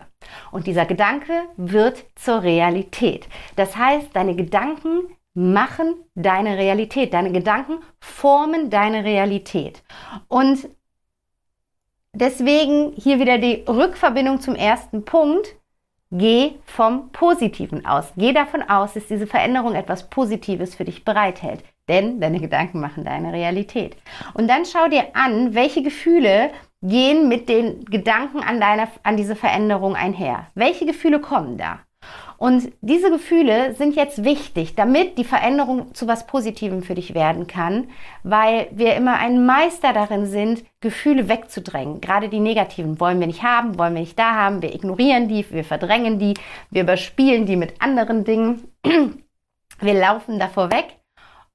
Und 0.50 0.66
dieser 0.66 0.86
Gedanke 0.86 1.42
wird 1.56 2.06
zur 2.14 2.42
Realität. 2.42 3.28
Das 3.56 3.76
heißt, 3.76 4.08
deine 4.14 4.34
Gedanken 4.34 5.14
machen 5.34 5.96
deine 6.14 6.56
Realität. 6.56 7.12
Deine 7.12 7.32
Gedanken 7.32 7.80
formen 8.00 8.70
deine 8.70 9.04
Realität. 9.04 9.82
Und 10.28 10.68
deswegen 12.12 12.92
hier 12.96 13.18
wieder 13.18 13.38
die 13.38 13.64
Rückverbindung 13.68 14.40
zum 14.40 14.54
ersten 14.54 15.04
Punkt. 15.04 15.56
Geh 16.10 16.52
vom 16.64 17.10
Positiven 17.10 17.84
aus. 17.84 18.12
Geh 18.16 18.32
davon 18.32 18.62
aus, 18.62 18.94
dass 18.94 19.08
diese 19.08 19.26
Veränderung 19.26 19.74
etwas 19.74 20.08
Positives 20.08 20.76
für 20.76 20.84
dich 20.84 21.04
bereithält. 21.04 21.64
Denn 21.88 22.20
deine 22.20 22.40
Gedanken 22.40 22.80
machen 22.80 23.04
deine 23.04 23.32
Realität. 23.32 23.96
Und 24.32 24.48
dann 24.48 24.64
schau 24.64 24.88
dir 24.88 25.14
an, 25.14 25.54
welche 25.54 25.82
Gefühle 25.82 26.50
gehen 26.82 27.28
mit 27.28 27.48
den 27.48 27.84
Gedanken 27.84 28.40
an, 28.40 28.60
deine, 28.60 28.88
an 29.02 29.16
diese 29.16 29.36
Veränderung 29.36 29.94
einher. 29.94 30.46
Welche 30.54 30.86
Gefühle 30.86 31.20
kommen 31.20 31.58
da? 31.58 31.80
Und 32.36 32.72
diese 32.80 33.10
Gefühle 33.10 33.74
sind 33.74 33.96
jetzt 33.96 34.24
wichtig, 34.24 34.74
damit 34.74 35.16
die 35.18 35.24
Veränderung 35.24 35.94
zu 35.94 36.06
was 36.06 36.26
Positivem 36.26 36.82
für 36.82 36.94
dich 36.94 37.14
werden 37.14 37.46
kann, 37.46 37.88
weil 38.22 38.68
wir 38.72 38.96
immer 38.96 39.18
ein 39.18 39.46
Meister 39.46 39.92
darin 39.92 40.26
sind, 40.26 40.64
Gefühle 40.80 41.28
wegzudrängen. 41.28 42.00
Gerade 42.00 42.28
die 42.28 42.40
negativen 42.40 42.98
wollen 43.00 43.20
wir 43.20 43.28
nicht 43.28 43.42
haben, 43.42 43.78
wollen 43.78 43.94
wir 43.94 44.00
nicht 44.00 44.18
da 44.18 44.34
haben, 44.34 44.62
wir 44.62 44.74
ignorieren 44.74 45.28
die, 45.28 45.46
wir 45.50 45.64
verdrängen 45.64 46.18
die, 46.18 46.34
wir 46.70 46.82
überspielen 46.82 47.46
die 47.46 47.56
mit 47.56 47.80
anderen 47.80 48.24
Dingen. 48.24 48.68
Wir 49.80 49.94
laufen 49.94 50.38
davor 50.38 50.70
weg 50.70 50.98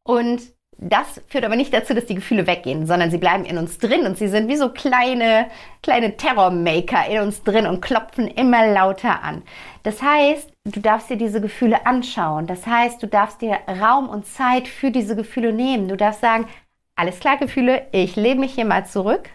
und 0.04 0.42
das 0.82 1.22
führt 1.28 1.44
aber 1.44 1.58
nicht 1.58 1.74
dazu, 1.74 1.94
dass 1.94 2.06
die 2.06 2.16
Gefühle 2.16 2.48
weggehen, 2.48 2.88
sondern 2.88 3.12
sie 3.12 3.18
bleiben 3.18 3.44
in 3.44 3.58
uns 3.58 3.80
drin 3.80 4.06
und 4.06 4.18
sie 4.18 4.30
sind 4.30 4.48
wie 4.48 4.56
so 4.56 4.70
kleine, 4.70 5.48
kleine 5.84 6.16
Terrormaker 6.16 7.06
in 7.10 7.20
uns 7.20 7.44
drin 7.44 7.68
und 7.68 7.82
klopfen 7.82 8.28
immer 8.28 8.66
lauter 8.72 9.22
an. 9.22 9.44
Das 9.84 10.02
heißt, 10.02 10.50
du 10.66 10.80
darfst 10.80 11.10
dir 11.10 11.18
diese 11.18 11.42
Gefühle 11.42 11.86
anschauen. 11.86 12.48
Das 12.48 12.66
heißt, 12.66 13.04
du 13.04 13.08
darfst 13.08 13.42
dir 13.42 13.58
Raum 13.68 14.08
und 14.08 14.26
Zeit 14.26 14.70
für 14.70 14.90
diese 14.90 15.18
Gefühle 15.18 15.52
nehmen. 15.52 15.90
Du 15.90 15.98
darfst 15.98 16.22
sagen, 16.22 16.48
alles 16.96 17.20
klar, 17.20 17.38
Gefühle, 17.38 17.88
ich 17.92 18.16
lebe 18.16 18.40
mich 18.40 18.54
hier 18.54 18.66
mal 18.66 18.86
zurück 18.86 19.30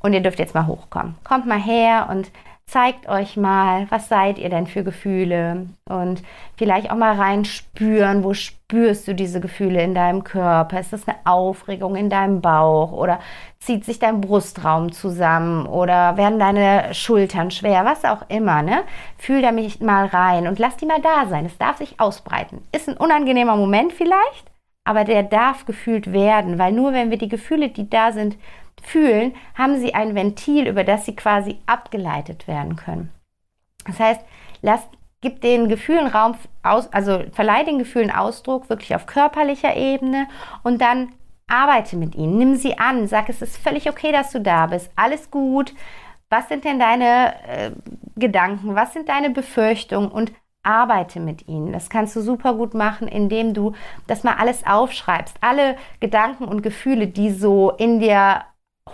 und 0.00 0.12
ihr 0.12 0.20
dürft 0.20 0.38
jetzt 0.38 0.54
mal 0.54 0.68
hochkommen. 0.68 1.16
Kommt 1.24 1.46
mal 1.46 1.60
her 1.60 2.08
und 2.10 2.30
zeigt 2.68 3.08
euch 3.08 3.38
mal, 3.38 3.86
was 3.88 4.08
seid 4.08 4.38
ihr 4.38 4.50
denn 4.50 4.66
für 4.66 4.84
Gefühle 4.84 5.66
und 5.88 6.22
vielleicht 6.56 6.90
auch 6.90 6.96
mal 6.96 7.16
reinspüren, 7.16 8.22
wo 8.22 8.34
spürst 8.34 9.08
du 9.08 9.14
diese 9.14 9.40
Gefühle 9.40 9.82
in 9.82 9.94
deinem 9.94 10.22
Körper? 10.22 10.78
Ist 10.78 10.92
das 10.92 11.08
eine 11.08 11.16
Aufregung 11.24 11.96
in 11.96 12.10
deinem 12.10 12.42
Bauch 12.42 12.92
oder 12.92 13.20
zieht 13.58 13.86
sich 13.86 13.98
dein 13.98 14.20
Brustraum 14.20 14.92
zusammen 14.92 15.66
oder 15.66 16.18
werden 16.18 16.38
deine 16.38 16.92
Schultern 16.92 17.50
schwer, 17.50 17.86
was 17.86 18.04
auch 18.04 18.28
immer, 18.28 18.62
ne? 18.62 18.82
Fühl 19.16 19.40
da 19.40 19.50
mich 19.50 19.80
mal 19.80 20.04
rein 20.04 20.46
und 20.46 20.58
lass 20.58 20.76
die 20.76 20.86
mal 20.86 21.00
da 21.00 21.26
sein. 21.26 21.46
Es 21.46 21.56
darf 21.56 21.78
sich 21.78 21.98
ausbreiten. 21.98 22.62
Ist 22.72 22.88
ein 22.88 22.98
unangenehmer 22.98 23.56
Moment 23.56 23.94
vielleicht, 23.94 24.44
aber 24.84 25.04
der 25.04 25.22
darf 25.22 25.64
gefühlt 25.64 26.12
werden, 26.12 26.58
weil 26.58 26.72
nur 26.72 26.92
wenn 26.92 27.10
wir 27.10 27.18
die 27.18 27.28
Gefühle, 27.28 27.70
die 27.70 27.88
da 27.88 28.12
sind, 28.12 28.36
fühlen, 28.82 29.34
haben 29.54 29.78
sie 29.78 29.94
ein 29.94 30.14
Ventil, 30.14 30.66
über 30.66 30.84
das 30.84 31.04
sie 31.04 31.16
quasi 31.16 31.58
abgeleitet 31.66 32.48
werden 32.48 32.76
können. 32.76 33.12
Das 33.86 33.98
heißt, 33.98 34.20
lasst, 34.62 34.88
gib 35.20 35.40
den 35.40 35.68
Gefühlen 35.68 36.06
Raum 36.06 36.36
aus, 36.62 36.92
also 36.92 37.22
verleih 37.32 37.64
den 37.64 37.78
Gefühlen 37.78 38.10
Ausdruck 38.10 38.68
wirklich 38.68 38.94
auf 38.94 39.06
körperlicher 39.06 39.76
Ebene 39.76 40.28
und 40.62 40.80
dann 40.80 41.12
arbeite 41.48 41.96
mit 41.96 42.14
ihnen, 42.14 42.38
nimm 42.38 42.56
sie 42.56 42.78
an, 42.78 43.06
sag, 43.08 43.28
es 43.28 43.42
ist 43.42 43.56
völlig 43.56 43.88
okay, 43.88 44.12
dass 44.12 44.30
du 44.30 44.40
da 44.40 44.66
bist, 44.66 44.90
alles 44.96 45.30
gut. 45.30 45.74
Was 46.30 46.48
sind 46.48 46.64
denn 46.64 46.78
deine 46.78 47.34
äh, 47.48 47.70
Gedanken? 48.16 48.74
Was 48.74 48.92
sind 48.92 49.08
deine 49.08 49.30
Befürchtungen? 49.30 50.10
Und 50.10 50.30
arbeite 50.62 51.20
mit 51.20 51.48
ihnen. 51.48 51.72
Das 51.72 51.88
kannst 51.88 52.14
du 52.14 52.20
super 52.20 52.54
gut 52.54 52.74
machen, 52.74 53.08
indem 53.08 53.54
du 53.54 53.72
das 54.06 54.24
mal 54.24 54.34
alles 54.34 54.66
aufschreibst. 54.66 55.36
Alle 55.40 55.76
Gedanken 56.00 56.44
und 56.44 56.62
Gefühle, 56.62 57.06
die 57.06 57.30
so 57.30 57.70
in 57.70 58.00
dir 58.00 58.44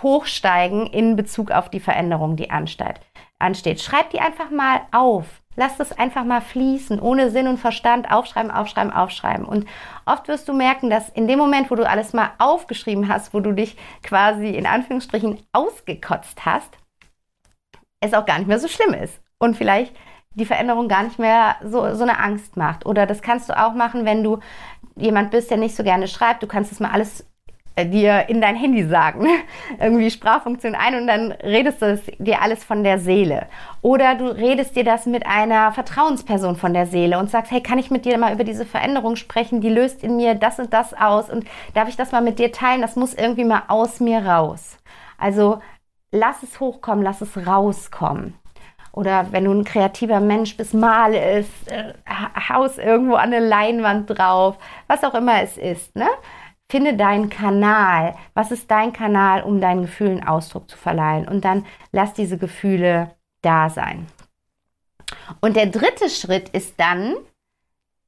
hochsteigen 0.03 0.87
in 0.87 1.15
Bezug 1.15 1.51
auf 1.51 1.69
die 1.69 1.79
Veränderung, 1.79 2.35
die 2.35 2.49
ansteht. 2.49 2.99
ansteht. 3.39 3.81
Schreib 3.81 4.09
die 4.11 4.19
einfach 4.19 4.49
mal 4.49 4.81
auf. 4.91 5.25
Lass 5.57 5.77
das 5.77 5.97
einfach 5.97 6.25
mal 6.25 6.41
fließen, 6.41 6.99
ohne 6.99 7.29
Sinn 7.31 7.47
und 7.47 7.57
Verstand. 7.57 8.11
Aufschreiben, 8.11 8.51
aufschreiben, 8.51 8.91
aufschreiben. 8.91 9.45
Und 9.45 9.65
oft 10.05 10.27
wirst 10.27 10.47
du 10.49 10.53
merken, 10.53 10.89
dass 10.89 11.09
in 11.09 11.27
dem 11.27 11.39
Moment, 11.39 11.71
wo 11.71 11.75
du 11.75 11.87
alles 11.87 12.13
mal 12.13 12.31
aufgeschrieben 12.39 13.07
hast, 13.07 13.33
wo 13.33 13.39
du 13.39 13.53
dich 13.53 13.77
quasi 14.03 14.49
in 14.49 14.65
Anführungsstrichen 14.65 15.39
ausgekotzt 15.53 16.45
hast, 16.45 16.77
es 18.01 18.13
auch 18.13 18.25
gar 18.25 18.37
nicht 18.37 18.47
mehr 18.47 18.59
so 18.59 18.67
schlimm 18.67 18.93
ist. 18.93 19.21
Und 19.37 19.55
vielleicht 19.55 19.95
die 20.35 20.45
Veränderung 20.45 20.87
gar 20.87 21.03
nicht 21.03 21.17
mehr 21.17 21.55
so, 21.63 21.93
so 21.95 22.03
eine 22.03 22.19
Angst 22.19 22.57
macht. 22.57 22.85
Oder 22.85 23.05
das 23.05 23.21
kannst 23.21 23.49
du 23.49 23.57
auch 23.57 23.73
machen, 23.73 24.05
wenn 24.05 24.23
du 24.23 24.39
jemand 24.95 25.31
bist, 25.31 25.49
der 25.49 25.57
nicht 25.57 25.75
so 25.75 25.83
gerne 25.83 26.07
schreibt. 26.07 26.43
Du 26.43 26.47
kannst 26.47 26.71
es 26.71 26.79
mal 26.79 26.91
alles 26.91 27.25
dir 27.83 28.29
in 28.29 28.39
dein 28.39 28.55
Handy 28.55 28.87
sagen, 28.87 29.27
irgendwie 29.79 30.09
Sprachfunktion 30.09 30.75
ein 30.75 30.95
und 30.95 31.07
dann 31.07 31.31
redest 31.31 31.81
du 31.81 31.99
dir 32.19 32.41
alles 32.41 32.63
von 32.63 32.83
der 32.83 32.99
Seele. 32.99 33.47
Oder 33.81 34.15
du 34.15 34.25
redest 34.27 34.75
dir 34.75 34.83
das 34.83 35.05
mit 35.05 35.25
einer 35.25 35.73
Vertrauensperson 35.73 36.55
von 36.55 36.73
der 36.73 36.87
Seele 36.87 37.19
und 37.19 37.29
sagst, 37.29 37.51
hey, 37.51 37.61
kann 37.61 37.79
ich 37.79 37.91
mit 37.91 38.05
dir 38.05 38.17
mal 38.17 38.33
über 38.33 38.45
diese 38.45 38.65
Veränderung 38.65 39.17
sprechen? 39.17 39.59
Die 39.59 39.69
löst 39.69 40.03
in 40.03 40.15
mir 40.15 40.35
das 40.35 40.59
und 40.59 40.73
das 40.73 40.93
aus 40.93 41.29
und 41.29 41.45
darf 41.73 41.89
ich 41.89 41.97
das 41.97 42.11
mal 42.11 42.21
mit 42.21 42.39
dir 42.39 42.51
teilen? 42.51 42.81
Das 42.81 42.95
muss 42.95 43.13
irgendwie 43.13 43.43
mal 43.43 43.63
aus 43.67 43.99
mir 43.99 44.25
raus. 44.25 44.77
Also 45.17 45.59
lass 46.11 46.43
es 46.43 46.59
hochkommen, 46.59 47.03
lass 47.03 47.21
es 47.21 47.45
rauskommen. 47.45 48.35
Oder 48.95 49.27
wenn 49.31 49.43
du 49.43 49.51
ein 49.51 49.65
kreativer 49.65 50.21
Mensch 50.21 50.55
bist, 50.55 50.73
male 50.73 51.19
es, 51.19 51.47
äh, 51.67 51.93
haus 52.49 52.77
irgendwo 52.77 53.15
an 53.15 53.33
eine 53.33 53.45
Leinwand 53.45 54.09
drauf, 54.09 54.57
was 54.87 55.03
auch 55.03 55.13
immer 55.15 55.43
es 55.43 55.57
ist. 55.57 55.97
Ne? 55.97 56.07
Finde 56.69 56.95
deinen 56.95 57.29
Kanal. 57.29 58.15
Was 58.33 58.51
ist 58.51 58.71
dein 58.71 58.91
Kanal, 58.91 59.43
um 59.43 59.61
deinen 59.61 59.83
Gefühlen 59.83 60.25
Ausdruck 60.25 60.69
zu 60.69 60.77
verleihen? 60.77 61.27
Und 61.27 61.45
dann 61.45 61.65
lass 61.91 62.13
diese 62.13 62.37
Gefühle 62.37 63.15
da 63.41 63.69
sein. 63.69 64.07
Und 65.41 65.55
der 65.55 65.67
dritte 65.67 66.09
Schritt 66.09 66.49
ist 66.49 66.79
dann, 66.79 67.15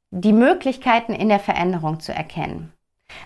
die 0.10 0.34
Möglichkeiten 0.34 1.13
in 1.13 1.30
der 1.30 1.39
Veränderung 1.39 2.00
zu 2.00 2.13
erkennen. 2.13 2.74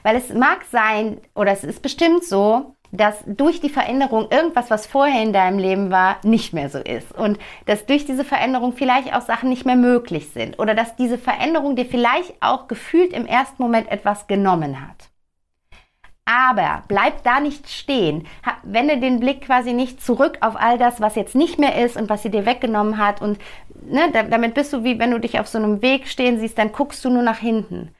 Weil 0.03 0.15
es 0.15 0.33
mag 0.33 0.65
sein, 0.69 1.21
oder 1.35 1.51
es 1.51 1.63
ist 1.63 1.81
bestimmt 1.81 2.23
so, 2.23 2.75
dass 2.91 3.23
durch 3.25 3.61
die 3.61 3.69
Veränderung 3.69 4.29
irgendwas, 4.31 4.69
was 4.69 4.85
vorher 4.85 5.23
in 5.23 5.31
deinem 5.31 5.59
Leben 5.59 5.91
war, 5.91 6.17
nicht 6.23 6.53
mehr 6.53 6.69
so 6.69 6.79
ist. 6.79 7.13
Und 7.13 7.39
dass 7.65 7.85
durch 7.85 8.05
diese 8.05 8.25
Veränderung 8.25 8.73
vielleicht 8.73 9.13
auch 9.13 9.21
Sachen 9.21 9.49
nicht 9.49 9.65
mehr 9.65 9.77
möglich 9.77 10.29
sind. 10.29 10.59
Oder 10.59 10.75
dass 10.75 10.95
diese 10.97 11.17
Veränderung 11.17 11.75
dir 11.75 11.85
vielleicht 11.85 12.33
auch 12.41 12.67
gefühlt 12.67 13.13
im 13.13 13.25
ersten 13.25 13.61
Moment 13.61 13.89
etwas 13.89 14.27
genommen 14.27 14.81
hat. 14.81 15.10
Aber 16.25 16.83
bleib 16.87 17.23
da 17.23 17.39
nicht 17.39 17.69
stehen. 17.69 18.27
Wende 18.63 18.99
den 18.99 19.19
Blick 19.19 19.41
quasi 19.41 19.73
nicht 19.73 20.01
zurück 20.01 20.37
auf 20.41 20.55
all 20.55 20.77
das, 20.77 21.01
was 21.01 21.15
jetzt 21.15 21.35
nicht 21.35 21.59
mehr 21.59 21.83
ist 21.83 21.97
und 21.97 22.09
was 22.09 22.23
sie 22.23 22.29
dir 22.29 22.45
weggenommen 22.45 22.97
hat. 22.97 23.21
Und 23.21 23.39
ne, 23.83 24.11
damit 24.29 24.53
bist 24.53 24.71
du 24.71 24.83
wie 24.83 24.99
wenn 24.99 25.11
du 25.11 25.19
dich 25.19 25.39
auf 25.39 25.47
so 25.47 25.57
einem 25.57 25.81
Weg 25.81 26.07
stehen 26.07 26.39
siehst, 26.39 26.57
dann 26.57 26.71
guckst 26.71 27.03
du 27.03 27.09
nur 27.09 27.23
nach 27.23 27.39
hinten. 27.39 27.93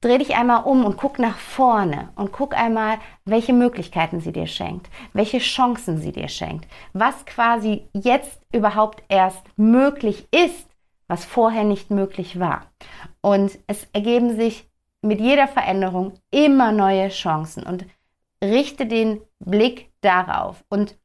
Dreh 0.00 0.16
dich 0.16 0.34
einmal 0.34 0.64
um 0.64 0.86
und 0.86 0.96
guck 0.96 1.18
nach 1.18 1.36
vorne 1.36 2.08
und 2.16 2.32
guck 2.32 2.56
einmal, 2.56 2.98
welche 3.26 3.52
Möglichkeiten 3.52 4.20
sie 4.20 4.32
dir 4.32 4.46
schenkt, 4.46 4.88
welche 5.12 5.38
Chancen 5.38 5.98
sie 5.98 6.12
dir 6.12 6.28
schenkt, 6.28 6.66
was 6.94 7.26
quasi 7.26 7.86
jetzt 7.92 8.40
überhaupt 8.50 9.02
erst 9.10 9.42
möglich 9.58 10.26
ist, 10.30 10.66
was 11.06 11.26
vorher 11.26 11.64
nicht 11.64 11.90
möglich 11.90 12.40
war. 12.40 12.70
Und 13.20 13.58
es 13.66 13.86
ergeben 13.92 14.36
sich 14.36 14.69
mit 15.02 15.20
jeder 15.20 15.48
Veränderung 15.48 16.14
immer 16.30 16.72
neue 16.72 17.08
Chancen 17.08 17.64
und 17.64 17.86
richte 18.42 18.86
den 18.86 19.20
Blick 19.38 19.92
darauf 20.00 20.64
und 20.68 20.98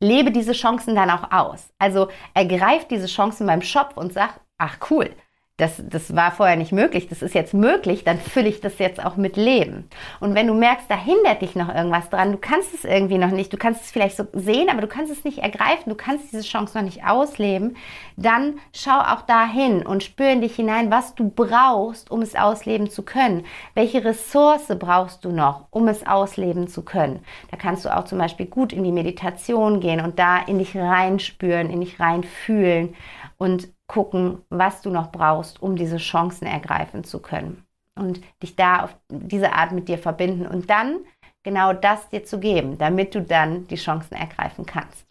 lebe 0.00 0.30
diese 0.30 0.52
Chancen 0.52 0.94
dann 0.94 1.10
auch 1.10 1.30
aus. 1.32 1.72
Also 1.78 2.08
ergreif 2.34 2.86
diese 2.86 3.06
Chancen 3.06 3.46
beim 3.46 3.62
Shop 3.62 3.92
und 3.96 4.12
sag, 4.12 4.40
ach 4.58 4.78
cool, 4.90 5.10
das, 5.58 5.82
das 5.84 6.14
war 6.14 6.30
vorher 6.30 6.56
nicht 6.56 6.70
möglich, 6.70 7.08
das 7.08 7.20
ist 7.20 7.34
jetzt 7.34 7.52
möglich, 7.52 8.04
dann 8.04 8.18
fülle 8.18 8.48
ich 8.48 8.60
das 8.60 8.78
jetzt 8.78 9.04
auch 9.04 9.16
mit 9.16 9.36
Leben. 9.36 9.88
Und 10.20 10.36
wenn 10.36 10.46
du 10.46 10.54
merkst, 10.54 10.88
da 10.88 10.96
hindert 10.96 11.42
dich 11.42 11.56
noch 11.56 11.68
irgendwas 11.68 12.08
dran, 12.10 12.30
du 12.30 12.38
kannst 12.38 12.72
es 12.74 12.84
irgendwie 12.84 13.18
noch 13.18 13.32
nicht, 13.32 13.52
du 13.52 13.56
kannst 13.56 13.82
es 13.84 13.90
vielleicht 13.90 14.16
so 14.16 14.24
sehen, 14.32 14.68
aber 14.70 14.80
du 14.80 14.86
kannst 14.86 15.10
es 15.10 15.24
nicht 15.24 15.38
ergreifen, 15.38 15.90
du 15.90 15.96
kannst 15.96 16.32
diese 16.32 16.42
Chance 16.42 16.78
noch 16.78 16.84
nicht 16.84 17.04
ausleben, 17.04 17.76
dann 18.16 18.60
schau 18.72 19.00
auch 19.00 19.22
dahin 19.22 19.84
und 19.84 20.04
spür 20.04 20.30
in 20.30 20.42
dich 20.42 20.54
hinein, 20.54 20.92
was 20.92 21.16
du 21.16 21.28
brauchst, 21.28 22.12
um 22.12 22.22
es 22.22 22.36
ausleben 22.36 22.88
zu 22.88 23.02
können. 23.02 23.44
Welche 23.74 24.04
Ressource 24.04 24.68
brauchst 24.78 25.24
du 25.24 25.32
noch, 25.32 25.66
um 25.70 25.88
es 25.88 26.06
ausleben 26.06 26.68
zu 26.68 26.84
können? 26.84 27.24
Da 27.50 27.56
kannst 27.56 27.84
du 27.84 27.96
auch 27.96 28.04
zum 28.04 28.18
Beispiel 28.18 28.46
gut 28.46 28.72
in 28.72 28.84
die 28.84 28.92
Meditation 28.92 29.80
gehen 29.80 30.00
und 30.00 30.20
da 30.20 30.38
in 30.38 30.58
dich 30.58 30.76
reinspüren, 30.76 31.68
in 31.68 31.80
dich 31.80 31.98
reinfühlen 31.98 32.94
und 33.38 33.68
gucken, 33.88 34.42
was 34.50 34.82
du 34.82 34.90
noch 34.90 35.10
brauchst, 35.10 35.60
um 35.60 35.74
diese 35.74 35.96
Chancen 35.96 36.46
ergreifen 36.46 37.02
zu 37.02 37.20
können. 37.20 37.64
Und 37.96 38.20
dich 38.42 38.54
da 38.54 38.84
auf 38.84 38.96
diese 39.08 39.52
Art 39.54 39.72
mit 39.72 39.88
dir 39.88 39.98
verbinden 39.98 40.46
und 40.46 40.70
dann 40.70 41.00
genau 41.42 41.72
das 41.72 42.08
dir 42.10 42.24
zu 42.24 42.38
geben, 42.38 42.78
damit 42.78 43.14
du 43.14 43.22
dann 43.22 43.66
die 43.66 43.76
Chancen 43.76 44.14
ergreifen 44.14 44.66
kannst. 44.66 45.07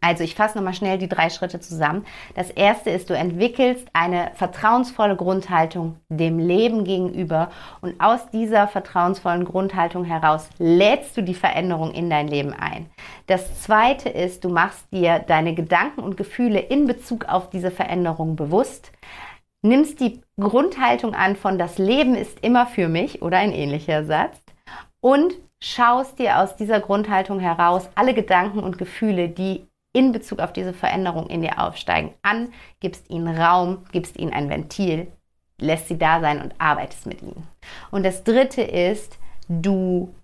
Also 0.00 0.24
ich 0.24 0.34
fasse 0.34 0.56
nochmal 0.56 0.74
schnell 0.74 0.98
die 0.98 1.08
drei 1.08 1.28
Schritte 1.28 1.60
zusammen. 1.60 2.06
Das 2.34 2.50
erste 2.50 2.90
ist, 2.90 3.10
du 3.10 3.14
entwickelst 3.14 3.86
eine 3.92 4.30
vertrauensvolle 4.34 5.16
Grundhaltung 5.16 5.96
dem 6.08 6.38
Leben 6.38 6.84
gegenüber 6.84 7.50
und 7.80 8.00
aus 8.00 8.30
dieser 8.30 8.66
vertrauensvollen 8.66 9.44
Grundhaltung 9.44 10.04
heraus 10.04 10.48
lädst 10.58 11.16
du 11.16 11.22
die 11.22 11.34
Veränderung 11.34 11.92
in 11.92 12.08
dein 12.08 12.28
Leben 12.28 12.54
ein. 12.54 12.86
Das 13.26 13.62
zweite 13.62 14.08
ist, 14.08 14.44
du 14.44 14.48
machst 14.48 14.90
dir 14.92 15.18
deine 15.18 15.54
Gedanken 15.54 16.00
und 16.00 16.16
Gefühle 16.16 16.60
in 16.60 16.86
Bezug 16.86 17.26
auf 17.26 17.50
diese 17.50 17.70
Veränderung 17.70 18.36
bewusst 18.36 18.92
nimmst 19.62 20.00
die 20.00 20.22
Grundhaltung 20.38 21.14
an 21.14 21.36
von 21.36 21.58
das 21.58 21.78
Leben 21.78 22.14
ist 22.14 22.42
immer 22.42 22.66
für 22.66 22.88
mich 22.88 23.22
oder 23.22 23.38
ein 23.38 23.52
ähnlicher 23.52 24.04
Satz 24.04 24.40
und 25.00 25.34
schaust 25.62 26.18
dir 26.18 26.38
aus 26.38 26.56
dieser 26.56 26.80
Grundhaltung 26.80 27.40
heraus 27.40 27.88
alle 27.94 28.14
Gedanken 28.14 28.60
und 28.60 28.78
Gefühle, 28.78 29.28
die 29.28 29.66
in 29.92 30.12
Bezug 30.12 30.38
auf 30.40 30.52
diese 30.52 30.72
Veränderung 30.72 31.26
in 31.28 31.42
dir 31.42 31.58
aufsteigen, 31.58 32.12
an, 32.22 32.52
gibst 32.80 33.10
ihnen 33.10 33.36
Raum, 33.36 33.84
gibst 33.92 34.18
ihnen 34.18 34.32
ein 34.32 34.48
Ventil, 34.48 35.08
lässt 35.58 35.88
sie 35.88 35.98
da 35.98 36.20
sein 36.20 36.40
und 36.40 36.54
arbeitest 36.58 37.06
mit 37.06 37.22
ihnen. 37.22 37.46
Und 37.90 38.04
das 38.04 38.24
Dritte 38.24 38.62
ist, 38.62 39.18
du 39.48 40.14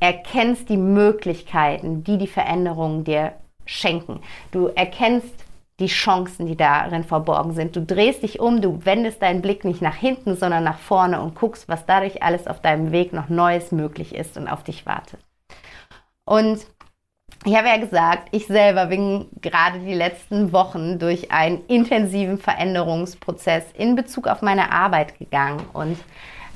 erkennst 0.00 0.68
die 0.68 0.76
Möglichkeiten, 0.76 2.04
die 2.04 2.18
die 2.18 2.26
Veränderungen 2.26 3.04
dir 3.04 3.32
schenken. 3.64 4.20
Du 4.52 4.68
erkennst 4.68 5.34
die 5.80 5.86
Chancen, 5.86 6.46
die 6.46 6.56
darin 6.56 7.04
verborgen 7.04 7.52
sind. 7.52 7.76
Du 7.76 7.84
drehst 7.84 8.22
dich 8.22 8.40
um, 8.40 8.62
du 8.62 8.84
wendest 8.84 9.20
deinen 9.20 9.42
Blick 9.42 9.64
nicht 9.64 9.82
nach 9.82 9.96
hinten, 9.96 10.36
sondern 10.36 10.64
nach 10.64 10.78
vorne 10.78 11.20
und 11.20 11.34
guckst, 11.34 11.68
was 11.68 11.84
dadurch 11.84 12.22
alles 12.22 12.46
auf 12.46 12.60
deinem 12.60 12.92
Weg 12.92 13.12
noch 13.12 13.28
Neues 13.28 13.72
möglich 13.72 14.14
ist 14.14 14.38
und 14.38 14.48
auf 14.48 14.62
dich 14.62 14.86
wartet. 14.86 15.20
Und 16.24 16.66
ich 17.44 17.56
habe 17.56 17.68
ja 17.68 17.76
gesagt, 17.76 18.28
ich 18.32 18.46
selber 18.46 18.86
bin 18.86 19.26
gerade 19.40 19.78
die 19.80 19.94
letzten 19.94 20.52
Wochen 20.52 20.98
durch 20.98 21.30
einen 21.30 21.64
intensiven 21.66 22.38
Veränderungsprozess 22.38 23.64
in 23.74 23.94
Bezug 23.94 24.26
auf 24.26 24.42
meine 24.42 24.72
Arbeit 24.72 25.18
gegangen 25.18 25.62
und 25.72 25.98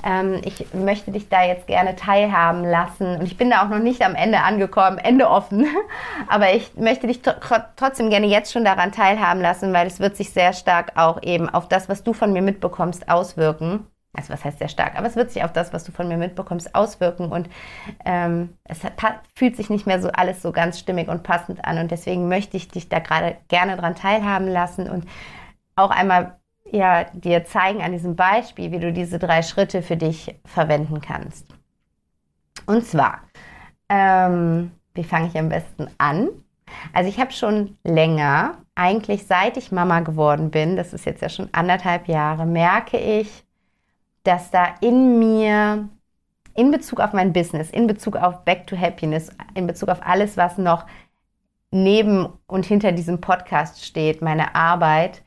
ähm, 0.03 0.41
ich 0.43 0.73
möchte 0.73 1.11
dich 1.11 1.29
da 1.29 1.43
jetzt 1.45 1.67
gerne 1.67 1.95
teilhaben 1.95 2.63
lassen. 2.63 3.17
Und 3.17 3.23
ich 3.23 3.37
bin 3.37 3.49
da 3.49 3.63
auch 3.63 3.69
noch 3.69 3.79
nicht 3.79 4.01
am 4.03 4.15
Ende 4.15 4.39
angekommen, 4.39 4.97
Ende 4.97 5.29
offen. 5.29 5.67
Aber 6.27 6.53
ich 6.53 6.75
möchte 6.75 7.07
dich 7.07 7.21
trotzdem 7.21 8.09
gerne 8.09 8.27
jetzt 8.27 8.51
schon 8.51 8.65
daran 8.65 8.91
teilhaben 8.91 9.41
lassen, 9.41 9.73
weil 9.73 9.87
es 9.87 9.99
wird 9.99 10.17
sich 10.17 10.31
sehr 10.31 10.53
stark 10.53 10.93
auch 10.95 11.21
eben 11.21 11.49
auf 11.49 11.67
das, 11.67 11.89
was 11.89 12.03
du 12.03 12.13
von 12.13 12.33
mir 12.33 12.41
mitbekommst, 12.41 13.09
auswirken. 13.09 13.85
Also 14.13 14.33
was 14.33 14.43
heißt 14.43 14.59
sehr 14.59 14.67
stark, 14.67 14.97
aber 14.97 15.07
es 15.07 15.15
wird 15.15 15.31
sich 15.31 15.43
auf 15.43 15.53
das, 15.53 15.71
was 15.71 15.85
du 15.85 15.93
von 15.93 16.07
mir 16.09 16.17
mitbekommst, 16.17 16.75
auswirken 16.75 17.31
und 17.31 17.49
ähm, 18.03 18.57
es 18.65 18.83
hat, 18.83 18.93
fühlt 19.35 19.55
sich 19.55 19.69
nicht 19.69 19.87
mehr 19.87 20.01
so 20.01 20.09
alles 20.09 20.41
so 20.41 20.51
ganz 20.51 20.79
stimmig 20.79 21.07
und 21.07 21.23
passend 21.23 21.63
an 21.63 21.77
und 21.77 21.91
deswegen 21.91 22.27
möchte 22.27 22.57
ich 22.57 22.67
dich 22.67 22.89
da 22.89 22.99
gerade 22.99 23.37
gerne 23.47 23.77
daran 23.77 23.95
teilhaben 23.95 24.49
lassen 24.49 24.89
und 24.89 25.05
auch 25.77 25.91
einmal 25.91 26.35
ja, 26.71 27.05
dir 27.13 27.45
zeigen 27.45 27.81
an 27.81 27.91
diesem 27.91 28.15
Beispiel, 28.15 28.71
wie 28.71 28.79
du 28.79 28.93
diese 28.93 29.19
drei 29.19 29.41
Schritte 29.41 29.81
für 29.81 29.97
dich 29.97 30.35
verwenden 30.45 31.01
kannst. 31.01 31.45
Und 32.65 32.85
zwar, 32.85 33.21
ähm, 33.89 34.71
wie 34.93 35.03
fange 35.03 35.27
ich 35.27 35.37
am 35.37 35.49
besten 35.49 35.87
an? 35.97 36.29
Also 36.93 37.09
ich 37.09 37.19
habe 37.19 37.31
schon 37.31 37.77
länger, 37.83 38.57
eigentlich 38.75 39.27
seit 39.27 39.57
ich 39.57 39.71
Mama 39.71 39.99
geworden 39.99 40.51
bin, 40.51 40.75
das 40.75 40.93
ist 40.93 41.05
jetzt 41.05 41.21
ja 41.21 41.29
schon 41.29 41.49
anderthalb 41.51 42.07
Jahre, 42.07 42.45
merke 42.45 42.97
ich, 42.97 43.43
dass 44.23 44.51
da 44.51 44.75
in 44.81 45.19
mir, 45.19 45.89
in 46.55 46.71
Bezug 46.71 46.99
auf 46.99 47.13
mein 47.13 47.33
Business, 47.33 47.69
in 47.69 47.87
Bezug 47.87 48.15
auf 48.15 48.43
Back 48.45 48.67
to 48.67 48.77
Happiness, 48.77 49.31
in 49.53 49.67
Bezug 49.67 49.89
auf 49.89 50.05
alles, 50.05 50.37
was 50.37 50.57
noch 50.57 50.85
neben 51.71 52.27
und 52.47 52.65
hinter 52.65 52.91
diesem 52.91 53.21
Podcast 53.21 53.85
steht, 53.85 54.21
meine 54.21 54.55
Arbeit, 54.55 55.23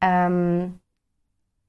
ähm, 0.00 0.78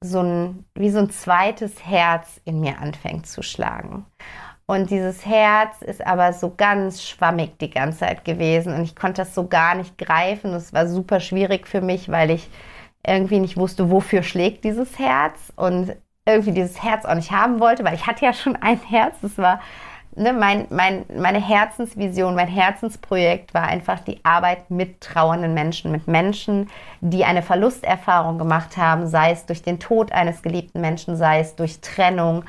so 0.03 0.21
ein, 0.21 0.65
wie 0.75 0.89
so 0.89 0.99
ein 0.99 1.09
zweites 1.11 1.85
Herz 1.85 2.41
in 2.45 2.59
mir 2.59 2.79
anfängt 2.79 3.27
zu 3.27 3.43
schlagen. 3.43 4.05
Und 4.65 4.89
dieses 4.89 5.25
Herz 5.25 5.81
ist 5.81 6.05
aber 6.05 6.33
so 6.33 6.53
ganz 6.55 7.03
schwammig 7.03 7.57
die 7.59 7.69
ganze 7.69 7.99
Zeit 7.99 8.23
gewesen 8.23 8.73
und 8.73 8.83
ich 8.83 8.95
konnte 8.95 9.21
das 9.21 9.35
so 9.35 9.47
gar 9.47 9.75
nicht 9.75 9.97
greifen. 9.97 10.53
Es 10.53 10.71
war 10.73 10.87
super 10.87 11.19
schwierig 11.19 11.67
für 11.67 11.81
mich, 11.81 12.09
weil 12.09 12.31
ich 12.31 12.49
irgendwie 13.05 13.39
nicht 13.39 13.57
wusste, 13.57 13.91
wofür 13.91 14.23
schlägt 14.23 14.63
dieses 14.63 14.97
Herz 14.97 15.51
und 15.55 15.95
irgendwie 16.25 16.51
dieses 16.51 16.81
Herz 16.83 17.05
auch 17.05 17.15
nicht 17.15 17.31
haben 17.31 17.59
wollte, 17.59 17.83
weil 17.83 17.95
ich 17.95 18.07
hatte 18.07 18.25
ja 18.25 18.33
schon 18.33 18.55
ein 18.55 18.79
Herz. 18.79 19.15
Das 19.21 19.37
war 19.37 19.59
ne, 20.15 20.33
mein, 20.33 20.67
mein, 20.69 21.05
meine 21.15 21.39
Herzensvision, 21.39 22.35
mein 22.35 22.47
Herzensprojekt 22.47 23.53
war 23.53 23.63
einfach 23.63 23.99
die 23.99 24.23
Arbeit 24.23 24.69
mit 24.69 25.01
trauernden 25.01 25.53
Menschen, 25.53 25.91
mit 25.91 26.07
Menschen, 26.07 26.69
die 27.01 27.23
eine 27.25 27.41
Verlusterfahrung 27.41 28.37
gemacht 28.37 28.77
haben, 28.77 29.07
sei 29.07 29.31
es 29.31 29.45
durch 29.45 29.63
den 29.63 29.79
Tod 29.79 30.11
eines 30.11 30.41
geliebten 30.41 30.81
Menschen, 30.81 31.15
sei 31.15 31.39
es 31.39 31.55
durch 31.55 31.81
Trennung 31.81 32.43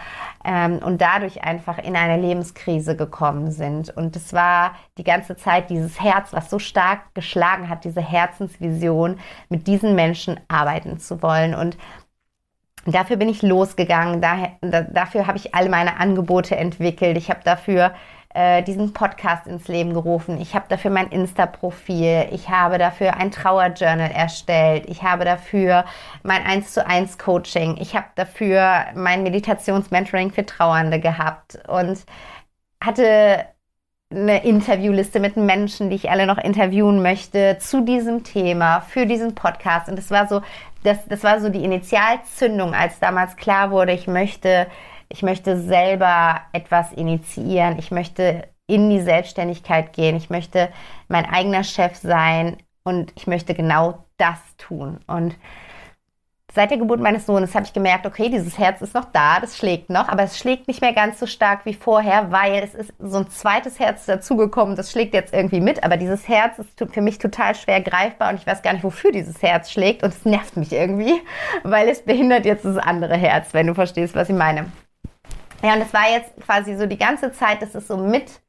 ähm, 0.45 0.79
und 0.79 1.01
dadurch 1.01 1.43
einfach 1.43 1.79
in 1.79 1.97
eine 1.97 2.21
Lebenskrise 2.21 2.97
gekommen 2.97 3.51
sind. 3.51 3.91
Und 3.97 4.17
es 4.17 4.33
war 4.33 4.73
die 4.99 5.05
ganze 5.05 5.37
Zeit 5.37 5.71
dieses 5.71 6.01
Herz, 6.01 6.33
was 6.33 6.51
so 6.51 6.59
stark 6.59 7.15
geschlagen 7.15 7.69
hat, 7.69 7.85
diese 7.85 8.03
Herzensvision, 8.03 9.19
mit 9.49 9.67
diesen 9.67 9.95
Menschen 9.95 10.41
arbeiten 10.49 10.99
zu 10.99 11.23
wollen. 11.23 11.55
Und 11.55 11.77
dafür 12.87 13.17
bin 13.17 13.29
ich 13.29 13.43
losgegangen. 13.43 14.21
Daher, 14.21 14.53
da, 14.61 14.83
dafür 14.83 15.27
habe 15.27 15.39
ich 15.39 15.55
all 15.55 15.69
meine 15.69 15.99
Angebote 15.99 16.57
entwickelt. 16.57 17.17
Ich 17.17 17.31
habe 17.31 17.41
dafür 17.45 17.93
äh, 18.35 18.63
diesen 18.63 18.93
Podcast 18.93 19.47
ins 19.47 19.69
Leben 19.69 19.93
gerufen. 19.93 20.41
Ich 20.41 20.55
habe 20.55 20.65
dafür 20.69 20.91
mein 20.91 21.09
Insta-Profil. 21.09 22.29
Ich 22.31 22.49
habe 22.49 22.79
dafür 22.79 23.17
ein 23.17 23.31
Trauerjournal 23.31 24.11
erstellt. 24.11 24.85
Ich 24.89 25.03
habe 25.03 25.25
dafür 25.25 25.85
mein 26.23 26.43
1 26.43 26.73
zu 26.73 26.87
1 26.87 27.19
Coaching. 27.19 27.77
Ich 27.79 27.95
habe 27.95 28.07
dafür 28.15 28.87
mein 28.95 29.23
Meditations-Mentoring 29.23 30.31
für 30.31 30.47
Trauernde 30.47 30.99
gehabt 30.99 31.59
und 31.69 32.05
hatte 32.83 33.45
eine 34.15 34.45
Interviewliste 34.45 35.21
mit 35.21 35.37
Menschen, 35.37 35.91
die 35.91 35.97
ich 35.97 36.11
alle 36.11 36.27
noch 36.27 36.39
interviewen 36.39 37.03
möchte 37.03 37.59
zu 37.59 37.83
diesem 37.83 38.25
Thema, 38.25 38.81
für 38.81 39.07
diesen 39.07 39.35
Podcast. 39.35 39.89
Und 39.89 39.97
das 39.97 40.11
war 40.11 40.29
so 40.29 40.43
das, 40.83 40.99
das 41.07 41.23
war 41.23 41.41
so 41.41 41.49
die 41.49 41.65
Initialzündung, 41.65 42.75
als 42.75 42.99
damals 42.99 43.37
klar 43.37 43.71
wurde, 43.71 43.93
ich 43.93 44.07
möchte, 44.07 44.67
ich 45.09 45.23
möchte 45.23 45.61
selber 45.61 46.41
etwas 46.53 46.93
initiieren, 46.93 47.79
ich 47.79 47.91
möchte 47.91 48.49
in 48.67 48.91
die 48.91 49.01
Selbstständigkeit 49.01 49.93
gehen, 49.93 50.17
ich 50.17 50.31
möchte 50.31 50.69
mein 51.09 51.27
eigener 51.27 51.65
Chef 51.65 51.97
sein 51.97 52.57
und 52.85 53.13
ich 53.17 53.27
möchte 53.27 53.55
genau 53.55 54.05
das 54.17 54.39
tun. 54.57 55.01
Und 55.07 55.37
seit 56.55 56.71
der 56.71 56.79
Geburt 56.79 57.01
meines 57.01 57.27
Sohnes 57.27 57.55
habe 57.55 57.65
ich 57.65 57.73
gemerkt, 57.73 58.07
okay, 58.07 58.29
dieses 58.29 58.59
Herz 58.59 58.83
ist 58.83 58.95
noch 58.95 59.07
da, 59.07 59.41
das 59.41 59.57
schlägt 59.57 59.91
noch, 59.91 60.09
aber 60.09 60.23
es 60.23 60.39
schlägt 60.39 60.69
nicht 60.69 60.81
mehr 60.81 60.93
ganz 60.93 61.19
so 61.19 61.27
stark 61.27 61.65
wie 61.65 61.75
vorher, 61.75 62.31
weil 62.31 62.63
es 62.63 62.75
ist 62.75 62.93
so 62.99 63.19
ein 63.19 63.31
zweites 63.31 63.79
Herz 63.79 64.07
dazugekommen, 64.07 64.77
das 64.77 64.91
schlägt 64.91 65.15
jetzt 65.15 65.33
irgendwie 65.33 65.61
mit, 65.61 65.83
aber 65.83 65.97
dieses 65.97 66.29
Herz 66.29 66.59
ist 66.59 66.71
für 66.93 67.01
mich 67.01 67.19
total 67.19 67.55
schwer 67.55 67.81
greifbar 67.81 68.31
und 68.31 68.37
ich 68.37 68.47
weiß 68.47 68.63
gar 68.63 68.73
nicht, 68.75 68.85
wofür 68.85 69.13
dieses 69.13 69.43
Herz 69.43 69.71
schlägt 69.71 70.03
und 70.03 70.11
es 70.11 70.25
nervt 70.25 70.57
mich 70.57 70.73
irgendwie, 70.73 71.21
weil 71.63 71.89
es 71.89 72.03
behindert 72.03 72.45
jetzt 72.45 72.65
das 72.65 72.77
andere 72.77 73.17
Herz, 73.17 73.55
wenn 73.55 73.67
du 73.67 73.75
verstehst, 73.75 74.15
was 74.15 74.29
ich 74.29 74.37
meine. 74.37 74.67
Ja, 75.63 75.75
und 75.75 75.83
es 75.83 75.95
war 75.95 76.11
jetzt 76.11 76.37
quasi 76.45 76.77
so 76.77 76.87
die 76.87 76.99
ganze 76.99 77.33
Zeit, 77.33 77.63
dass 77.63 77.75
es 77.75 77.87
so 77.87 77.97
mit 77.97 78.41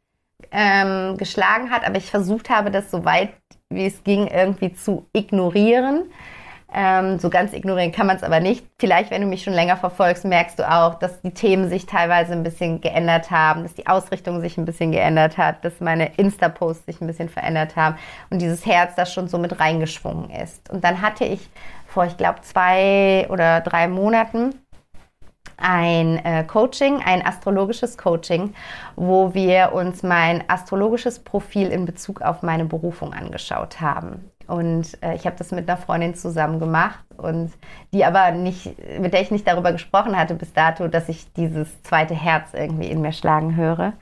ähm, 0.51 1.15
geschlagen 1.17 1.69
hat, 1.69 1.85
aber 1.85 1.97
ich 1.97 2.09
versucht 2.09 2.49
habe, 2.49 2.71
das 2.71 2.91
so 2.91 3.05
weit 3.05 3.29
wie 3.69 3.85
es 3.85 4.03
ging 4.03 4.27
irgendwie 4.27 4.73
zu 4.73 5.07
ignorieren 5.13 6.11
ähm, 6.73 7.19
so 7.19 7.29
ganz 7.29 7.53
ignorieren 7.53 7.91
kann 7.91 8.07
man 8.07 8.17
es 8.17 8.23
aber 8.23 8.39
nicht. 8.39 8.65
Vielleicht, 8.79 9.11
wenn 9.11 9.21
du 9.21 9.27
mich 9.27 9.43
schon 9.43 9.53
länger 9.53 9.77
verfolgst, 9.77 10.25
merkst 10.25 10.59
du 10.59 10.69
auch, 10.69 10.95
dass 10.95 11.21
die 11.21 11.31
Themen 11.31 11.69
sich 11.69 11.85
teilweise 11.85 12.33
ein 12.33 12.43
bisschen 12.43 12.81
geändert 12.81 13.31
haben, 13.31 13.63
dass 13.63 13.75
die 13.75 13.87
Ausrichtung 13.87 14.41
sich 14.41 14.57
ein 14.57 14.65
bisschen 14.65 14.91
geändert 14.91 15.37
hat, 15.37 15.63
dass 15.63 15.79
meine 15.79 16.15
Insta-Posts 16.15 16.85
sich 16.85 17.01
ein 17.01 17.07
bisschen 17.07 17.29
verändert 17.29 17.75
haben 17.75 17.97
und 18.29 18.41
dieses 18.41 18.65
Herz 18.65 18.95
das 18.95 19.13
schon 19.13 19.27
so 19.27 19.37
mit 19.37 19.59
reingeschwungen 19.59 20.29
ist. 20.31 20.69
Und 20.69 20.83
dann 20.83 21.01
hatte 21.01 21.25
ich 21.25 21.49
vor, 21.87 22.05
ich 22.05 22.17
glaube, 22.17 22.41
zwei 22.41 23.27
oder 23.29 23.61
drei 23.61 23.87
Monaten 23.87 24.55
ein 25.57 26.17
äh, 26.25 26.43
Coaching, 26.43 27.01
ein 27.03 27.25
astrologisches 27.25 27.97
Coaching, 27.97 28.53
wo 28.95 29.33
wir 29.33 29.73
uns 29.73 30.03
mein 30.03 30.43
astrologisches 30.49 31.19
Profil 31.19 31.67
in 31.67 31.85
Bezug 31.85 32.21
auf 32.21 32.41
meine 32.41 32.65
Berufung 32.65 33.13
angeschaut 33.13 33.79
haben. 33.79 34.31
Und 34.47 34.97
äh, 35.01 35.15
ich 35.15 35.25
habe 35.25 35.35
das 35.37 35.51
mit 35.51 35.69
einer 35.69 35.77
Freundin 35.77 36.15
zusammen 36.15 36.59
gemacht 36.59 36.99
und 37.17 37.51
die 37.93 38.03
aber 38.03 38.31
nicht, 38.31 38.75
mit 38.99 39.13
der 39.13 39.21
ich 39.21 39.31
nicht 39.31 39.47
darüber 39.47 39.71
gesprochen 39.71 40.17
hatte 40.17 40.35
bis 40.35 40.53
dato, 40.53 40.87
dass 40.87 41.09
ich 41.09 41.31
dieses 41.33 41.81
zweite 41.83 42.13
Herz 42.13 42.49
irgendwie 42.53 42.89
in 42.89 43.01
mir 43.01 43.11
schlagen 43.11 43.55
höre. 43.55 43.93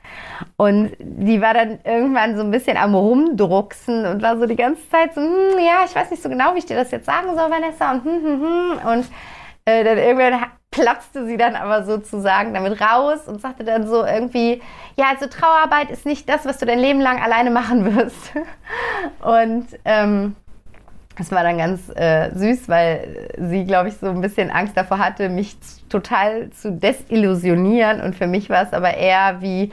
Und 0.56 0.92
die 0.98 1.40
war 1.40 1.54
dann 1.54 1.78
irgendwann 1.84 2.36
so 2.36 2.42
ein 2.42 2.50
bisschen 2.50 2.76
am 2.76 2.94
Rumdrucksen 2.94 4.06
und 4.06 4.22
war 4.22 4.36
so 4.38 4.46
die 4.46 4.56
ganze 4.56 4.88
Zeit 4.90 5.14
so, 5.14 5.20
hm, 5.20 5.58
ja, 5.58 5.84
ich 5.86 5.94
weiß 5.94 6.10
nicht 6.10 6.22
so 6.22 6.28
genau, 6.28 6.54
wie 6.54 6.58
ich 6.58 6.66
dir 6.66 6.76
das 6.76 6.90
jetzt 6.90 7.06
sagen 7.06 7.28
soll, 7.36 7.50
Vanessa. 7.50 7.92
Und, 7.92 8.04
hm, 8.04 8.22
hm, 8.22 8.40
hm. 8.40 8.88
und 8.92 9.06
äh, 9.64 9.84
dann 9.84 9.98
irgendwann 9.98 10.40
platzte 10.72 11.26
sie 11.26 11.36
dann 11.36 11.54
aber 11.54 11.84
sozusagen 11.84 12.52
damit 12.52 12.80
raus 12.80 13.28
und 13.28 13.40
sagte 13.40 13.62
dann 13.62 13.86
so 13.86 14.04
irgendwie, 14.04 14.60
ja, 14.96 15.10
also 15.10 15.26
Trauerarbeit 15.26 15.90
ist 15.90 16.04
nicht 16.04 16.28
das, 16.28 16.44
was 16.44 16.58
du 16.58 16.66
dein 16.66 16.80
Leben 16.80 17.00
lang 17.00 17.22
alleine 17.22 17.50
machen 17.50 17.94
wirst. 17.94 18.32
Und 19.20 19.66
ähm, 19.84 20.34
das 21.16 21.30
war 21.30 21.44
dann 21.44 21.58
ganz 21.58 21.90
äh, 21.94 22.30
süß, 22.34 22.68
weil 22.68 23.28
sie, 23.38 23.64
glaube 23.64 23.90
ich, 23.90 23.96
so 23.98 24.08
ein 24.08 24.22
bisschen 24.22 24.50
Angst 24.50 24.76
davor 24.76 24.98
hatte, 24.98 25.28
mich 25.28 25.56
total 25.88 26.50
zu 26.50 26.72
desillusionieren. 26.72 28.00
Und 28.00 28.16
für 28.16 28.26
mich 28.26 28.48
war 28.50 28.62
es 28.62 28.72
aber 28.72 28.94
eher 28.94 29.42
wie 29.42 29.70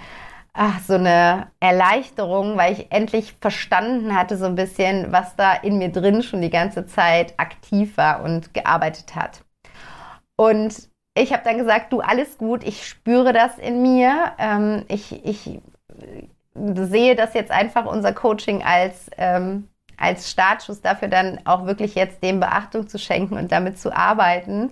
ach, 0.54 0.82
so 0.82 0.96
eine 0.96 1.48
Erleichterung, 1.62 2.58
weil 2.58 2.74
ich 2.74 2.92
endlich 2.92 3.34
verstanden 3.40 4.14
hatte, 4.14 4.36
so 4.36 4.46
ein 4.46 4.56
bisschen, 4.56 5.14
was 5.14 5.38
da 5.38 5.54
in 5.54 5.78
mir 5.78 5.90
drin 5.90 6.22
schon 6.22 6.42
die 6.42 6.50
ganze 6.50 6.86
Zeit 6.86 7.34
aktiv 7.38 7.96
war 7.96 8.24
und 8.24 8.54
gearbeitet 8.54 9.16
hat. 9.16 9.42
Und 10.40 10.88
ich 11.16 11.34
habe 11.34 11.44
dann 11.44 11.58
gesagt, 11.58 11.92
du, 11.92 12.00
alles 12.00 12.38
gut, 12.38 12.64
ich 12.64 12.88
spüre 12.88 13.34
das 13.34 13.58
in 13.58 13.82
mir. 13.82 14.32
Ähm, 14.38 14.86
ich, 14.88 15.26
ich 15.26 15.60
sehe 16.56 17.18
das 17.18 17.34
jetzt 17.34 17.52
einfach, 17.52 17.86
unser 17.86 18.14
Coaching, 18.14 18.64
als, 18.64 19.12
ähm, 19.18 19.68
als 19.98 20.32
Startschuss 20.32 20.80
dafür, 20.80 21.10
dann 21.10 21.42
auch 21.44 21.66
wirklich 21.66 21.94
jetzt 21.94 22.24
dem 22.24 22.40
Beachtung 22.40 22.88
zu 22.88 22.98
schenken 22.98 23.38
und 23.38 23.52
damit 23.52 23.78
zu 23.80 23.94
arbeiten, 23.94 24.72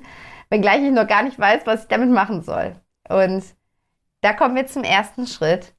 wenngleich 0.50 0.84
ich 0.84 0.92
noch 0.92 1.06
gar 1.06 1.24
nicht 1.24 1.38
weiß, 1.38 1.64
was 1.66 1.82
ich 1.82 1.90
damit 1.90 2.12
machen 2.12 2.44
soll. 2.44 2.74
Und 3.10 3.44
da 4.22 4.32
kommen 4.32 4.56
wir 4.56 4.68
zum 4.68 4.86
ersten 4.86 5.28
Schritt 5.28 5.74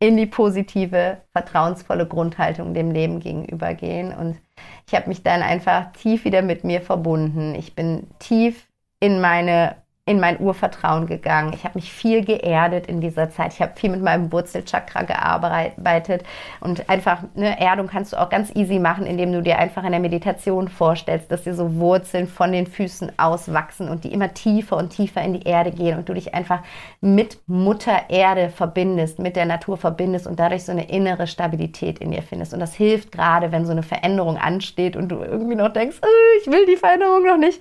in 0.00 0.16
die 0.16 0.26
positive, 0.26 1.18
vertrauensvolle 1.30 2.08
Grundhaltung 2.08 2.74
dem 2.74 2.90
Leben 2.90 3.20
gegenübergehen. 3.20 4.12
Und 4.12 4.40
ich 4.88 4.96
habe 4.96 5.08
mich 5.08 5.22
dann 5.22 5.42
einfach 5.42 5.92
tief 5.92 6.24
wieder 6.24 6.42
mit 6.42 6.64
mir 6.64 6.80
verbunden. 6.80 7.54
Ich 7.54 7.76
bin 7.76 8.08
tief 8.18 8.67
in 9.00 9.20
meine 9.20 9.76
in 10.08 10.20
mein 10.20 10.40
Urvertrauen 10.40 11.06
gegangen. 11.06 11.52
Ich 11.52 11.64
habe 11.64 11.74
mich 11.74 11.92
viel 11.92 12.24
geerdet 12.24 12.86
in 12.86 13.02
dieser 13.02 13.28
Zeit. 13.28 13.52
Ich 13.52 13.60
habe 13.60 13.74
viel 13.76 13.90
mit 13.90 14.00
meinem 14.00 14.32
Wurzelchakra 14.32 15.02
gearbeitet 15.02 16.24
und 16.60 16.88
einfach 16.88 17.24
eine 17.36 17.60
Erdung 17.60 17.88
kannst 17.88 18.14
du 18.14 18.16
auch 18.16 18.30
ganz 18.30 18.50
easy 18.56 18.78
machen, 18.78 19.04
indem 19.04 19.32
du 19.32 19.42
dir 19.42 19.58
einfach 19.58 19.84
in 19.84 19.90
der 19.90 20.00
Meditation 20.00 20.68
vorstellst, 20.68 21.30
dass 21.30 21.42
dir 21.42 21.52
so 21.52 21.74
Wurzeln 21.74 22.26
von 22.26 22.52
den 22.52 22.66
Füßen 22.66 23.18
auswachsen 23.18 23.90
und 23.90 24.04
die 24.04 24.12
immer 24.14 24.32
tiefer 24.32 24.78
und 24.78 24.88
tiefer 24.90 25.20
in 25.20 25.34
die 25.34 25.46
Erde 25.46 25.72
gehen 25.72 25.98
und 25.98 26.08
du 26.08 26.14
dich 26.14 26.34
einfach 26.34 26.60
mit 27.02 27.38
Mutter 27.46 28.08
Erde 28.08 28.48
verbindest, 28.48 29.18
mit 29.18 29.36
der 29.36 29.44
Natur 29.44 29.76
verbindest 29.76 30.26
und 30.26 30.40
dadurch 30.40 30.64
so 30.64 30.72
eine 30.72 30.88
innere 30.88 31.26
Stabilität 31.26 31.98
in 31.98 32.12
dir 32.12 32.22
findest. 32.22 32.54
Und 32.54 32.60
das 32.60 32.74
hilft 32.74 33.12
gerade, 33.12 33.52
wenn 33.52 33.66
so 33.66 33.72
eine 33.72 33.82
Veränderung 33.82 34.38
ansteht 34.38 34.96
und 34.96 35.10
du 35.10 35.22
irgendwie 35.22 35.54
noch 35.54 35.70
denkst, 35.70 35.98
oh, 36.00 36.40
ich 36.40 36.50
will 36.50 36.64
die 36.64 36.76
Veränderung 36.76 37.26
noch 37.26 37.36
nicht 37.36 37.60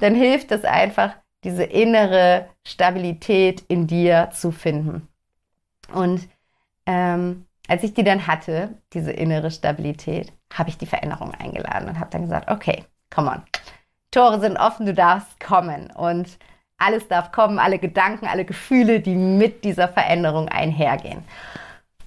dann 0.00 0.14
hilft 0.14 0.52
es 0.52 0.64
einfach, 0.64 1.14
diese 1.44 1.64
innere 1.64 2.48
Stabilität 2.66 3.62
in 3.68 3.86
dir 3.86 4.30
zu 4.32 4.52
finden. 4.52 5.08
Und 5.92 6.28
ähm, 6.86 7.46
als 7.68 7.82
ich 7.82 7.94
die 7.94 8.04
dann 8.04 8.26
hatte, 8.26 8.74
diese 8.92 9.12
innere 9.12 9.50
Stabilität, 9.50 10.32
habe 10.52 10.68
ich 10.68 10.78
die 10.78 10.86
Veränderung 10.86 11.32
eingeladen 11.34 11.88
und 11.88 11.98
habe 11.98 12.10
dann 12.10 12.22
gesagt, 12.22 12.50
okay, 12.50 12.84
come 13.10 13.30
on. 13.30 13.42
Tore 14.10 14.40
sind 14.40 14.58
offen, 14.58 14.86
du 14.86 14.94
darfst 14.94 15.40
kommen. 15.40 15.90
Und 15.90 16.38
alles 16.78 17.08
darf 17.08 17.32
kommen, 17.32 17.58
alle 17.58 17.78
Gedanken, 17.78 18.26
alle 18.26 18.44
Gefühle, 18.44 19.00
die 19.00 19.14
mit 19.14 19.64
dieser 19.64 19.88
Veränderung 19.88 20.48
einhergehen. 20.48 21.24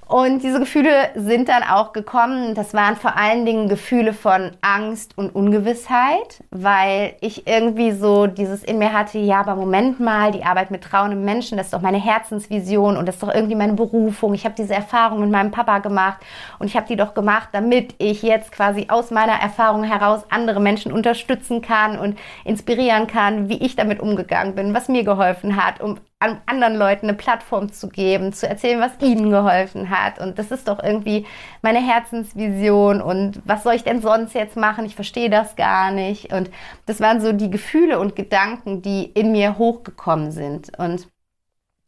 Und 0.07 0.43
diese 0.43 0.59
Gefühle 0.59 1.09
sind 1.15 1.49
dann 1.49 1.63
auch 1.63 1.91
gekommen. 1.91 2.53
Das 2.53 2.75
waren 2.75 2.95
vor 2.95 3.17
allen 3.17 3.45
Dingen 3.45 3.67
Gefühle 3.69 4.13
von 4.13 4.51
Angst 4.61 5.17
und 5.17 5.33
Ungewissheit, 5.33 6.43
weil 6.51 7.15
ich 7.21 7.47
irgendwie 7.47 7.91
so 7.91 8.27
dieses 8.27 8.63
in 8.63 8.77
mir 8.77 8.93
hatte, 8.93 9.17
ja, 9.17 9.39
aber 9.39 9.55
Moment 9.55 9.99
mal, 9.99 10.31
die 10.31 10.43
Arbeit 10.43 10.69
mit 10.69 10.83
trauenden 10.83 11.25
Menschen, 11.25 11.57
das 11.57 11.67
ist 11.67 11.73
doch 11.73 11.81
meine 11.81 11.97
Herzensvision 11.97 12.97
und 12.97 13.07
das 13.07 13.15
ist 13.15 13.23
doch 13.23 13.33
irgendwie 13.33 13.55
meine 13.55 13.73
Berufung. 13.73 14.35
Ich 14.35 14.45
habe 14.45 14.53
diese 14.55 14.75
Erfahrung 14.75 15.21
mit 15.21 15.31
meinem 15.31 15.49
Papa 15.49 15.79
gemacht 15.79 16.19
und 16.59 16.67
ich 16.67 16.75
habe 16.75 16.87
die 16.87 16.95
doch 16.95 17.15
gemacht, 17.15 17.49
damit 17.51 17.95
ich 17.97 18.21
jetzt 18.21 18.51
quasi 18.51 18.85
aus 18.89 19.09
meiner 19.09 19.33
Erfahrung 19.33 19.83
heraus 19.83 20.21
andere 20.29 20.59
Menschen 20.59 20.91
unterstützen 20.91 21.63
kann 21.63 21.97
und 21.97 22.19
inspirieren 22.43 23.07
kann, 23.07 23.49
wie 23.49 23.57
ich 23.57 23.75
damit 23.75 23.99
umgegangen 23.99 24.53
bin, 24.53 24.75
was 24.75 24.87
mir 24.87 25.03
geholfen 25.03 25.55
hat, 25.55 25.81
um 25.81 25.97
anderen 26.19 26.75
Leuten 26.75 27.08
eine 27.08 27.17
Plattform 27.17 27.71
zu 27.71 27.89
geben, 27.89 28.34
zu 28.34 28.47
erzählen, 28.47 28.80
was 28.80 28.99
ihnen 29.01 29.30
geholfen 29.30 29.89
hat. 29.89 30.19
Und 30.19 30.39
das 30.39 30.51
ist 30.51 30.67
doch 30.67 30.82
irgendwie 30.82 31.25
meine 31.62 31.86
Herzensvision. 31.86 33.01
Und 33.01 33.41
was 33.45 33.63
soll 33.63 33.75
ich 33.75 33.84
denn 33.84 34.01
sonst 34.01 34.34
jetzt 34.34 34.56
machen? 34.56 34.86
Ich 34.86 34.95
verstehe 34.95 35.30
das 35.30 35.56
gar 35.56 35.91
nicht. 35.91 36.32
Und 36.34 36.49
das 36.86 36.99
waren 37.01 37.21
so 37.21 37.32
die 37.34 37.49
Gefühle 37.49 37.99
und 37.99 38.15
Gedanken, 38.15 38.82
die 38.82 39.04
in 39.04 39.32
mir 39.32 39.58
hochgekommen 39.58 40.32
sind. 40.32 40.78
Und 40.80 41.08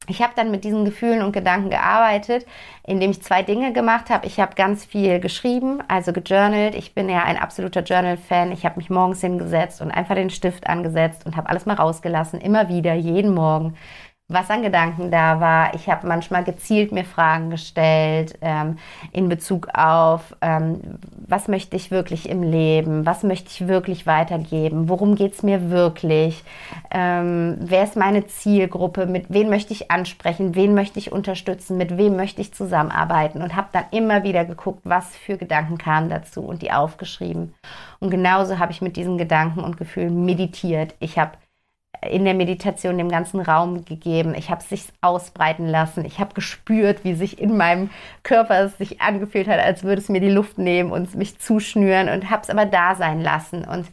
ich 0.09 0.21
habe 0.21 0.33
dann 0.35 0.51
mit 0.51 0.63
diesen 0.63 0.85
Gefühlen 0.85 1.21
und 1.21 1.33
Gedanken 1.33 1.69
gearbeitet, 1.69 2.45
indem 2.83 3.11
ich 3.11 3.21
zwei 3.21 3.43
Dinge 3.43 3.73
gemacht 3.73 4.09
habe. 4.09 4.25
Ich 4.25 4.39
habe 4.39 4.55
ganz 4.55 4.85
viel 4.85 5.19
geschrieben, 5.19 5.83
also 5.89 6.13
gejournalt. 6.13 6.75
Ich 6.75 6.93
bin 6.93 7.09
ja 7.09 7.23
ein 7.23 7.37
absoluter 7.37 7.81
Journal-Fan. 7.81 8.53
Ich 8.53 8.65
habe 8.65 8.77
mich 8.77 8.89
morgens 8.89 9.19
hingesetzt 9.19 9.81
und 9.81 9.91
einfach 9.91 10.15
den 10.15 10.29
Stift 10.29 10.67
angesetzt 10.67 11.25
und 11.25 11.35
habe 11.35 11.49
alles 11.49 11.65
mal 11.65 11.73
rausgelassen, 11.75 12.39
immer 12.39 12.69
wieder, 12.69 12.93
jeden 12.93 13.33
Morgen 13.33 13.75
was 14.29 14.49
an 14.49 14.61
Gedanken 14.61 15.09
da 15.09 15.39
war. 15.39 15.73
Ich 15.73 15.87
habe 15.87 16.05
manchmal 16.05 16.43
gezielt 16.43 16.91
mir 16.91 17.05
Fragen 17.05 17.49
gestellt 17.49 18.37
ähm, 18.41 18.77
in 19.13 19.29
Bezug 19.29 19.69
auf, 19.73 20.35
ähm, 20.41 20.81
was 21.25 21.47
möchte 21.47 21.77
ich 21.77 21.91
wirklich 21.91 22.27
im 22.27 22.43
Leben, 22.43 23.05
was 23.05 23.23
möchte 23.23 23.49
ich 23.49 23.69
wirklich 23.69 24.05
weitergeben, 24.05 24.89
worum 24.89 25.15
geht 25.15 25.33
es 25.33 25.43
mir 25.43 25.69
wirklich, 25.69 26.43
ähm, 26.91 27.55
wer 27.61 27.85
ist 27.85 27.95
meine 27.95 28.27
Zielgruppe, 28.27 29.05
mit 29.05 29.27
wem 29.29 29.49
möchte 29.49 29.71
ich 29.71 29.91
ansprechen, 29.91 30.55
wen 30.55 30.73
möchte 30.73 30.99
ich 30.99 31.13
unterstützen, 31.13 31.77
mit 31.77 31.97
wem 31.97 32.17
möchte 32.17 32.41
ich 32.41 32.53
zusammenarbeiten? 32.53 33.41
Und 33.41 33.55
habe 33.55 33.69
dann 33.71 33.85
immer 33.91 34.23
wieder 34.23 34.43
geguckt, 34.43 34.81
was 34.83 35.15
für 35.15 35.37
Gedanken 35.37 35.77
kamen 35.77 36.09
dazu 36.09 36.41
und 36.41 36.61
die 36.61 36.73
aufgeschrieben. 36.73 37.53
Und 37.99 38.09
genauso 38.09 38.59
habe 38.59 38.73
ich 38.73 38.81
mit 38.81 38.97
diesen 38.97 39.17
Gedanken 39.17 39.61
und 39.61 39.77
Gefühlen 39.77 40.25
meditiert. 40.25 40.95
Ich 40.99 41.17
habe 41.17 41.31
in 42.01 42.25
der 42.25 42.33
Meditation 42.33 42.97
dem 42.97 43.09
ganzen 43.09 43.39
Raum 43.39 43.85
gegeben. 43.85 44.35
Ich 44.35 44.49
habe 44.49 44.61
es 44.61 44.69
sich 44.69 44.85
ausbreiten 45.01 45.67
lassen. 45.67 46.05
Ich 46.05 46.19
habe 46.19 46.33
gespürt, 46.33 47.03
wie 47.03 47.13
sich 47.13 47.39
in 47.39 47.57
meinem 47.57 47.89
Körper 48.23 48.65
es 48.65 48.77
sich 48.77 49.01
angefühlt 49.01 49.47
hat, 49.47 49.59
als 49.59 49.83
würde 49.83 50.01
es 50.01 50.09
mir 50.09 50.21
die 50.21 50.29
Luft 50.29 50.57
nehmen 50.57 50.91
und 50.91 51.15
mich 51.15 51.39
zuschnüren 51.39 52.09
und 52.09 52.29
habe 52.29 52.43
es 52.43 52.49
aber 52.49 52.65
da 52.65 52.95
sein 52.95 53.21
lassen 53.21 53.65
und 53.65 53.87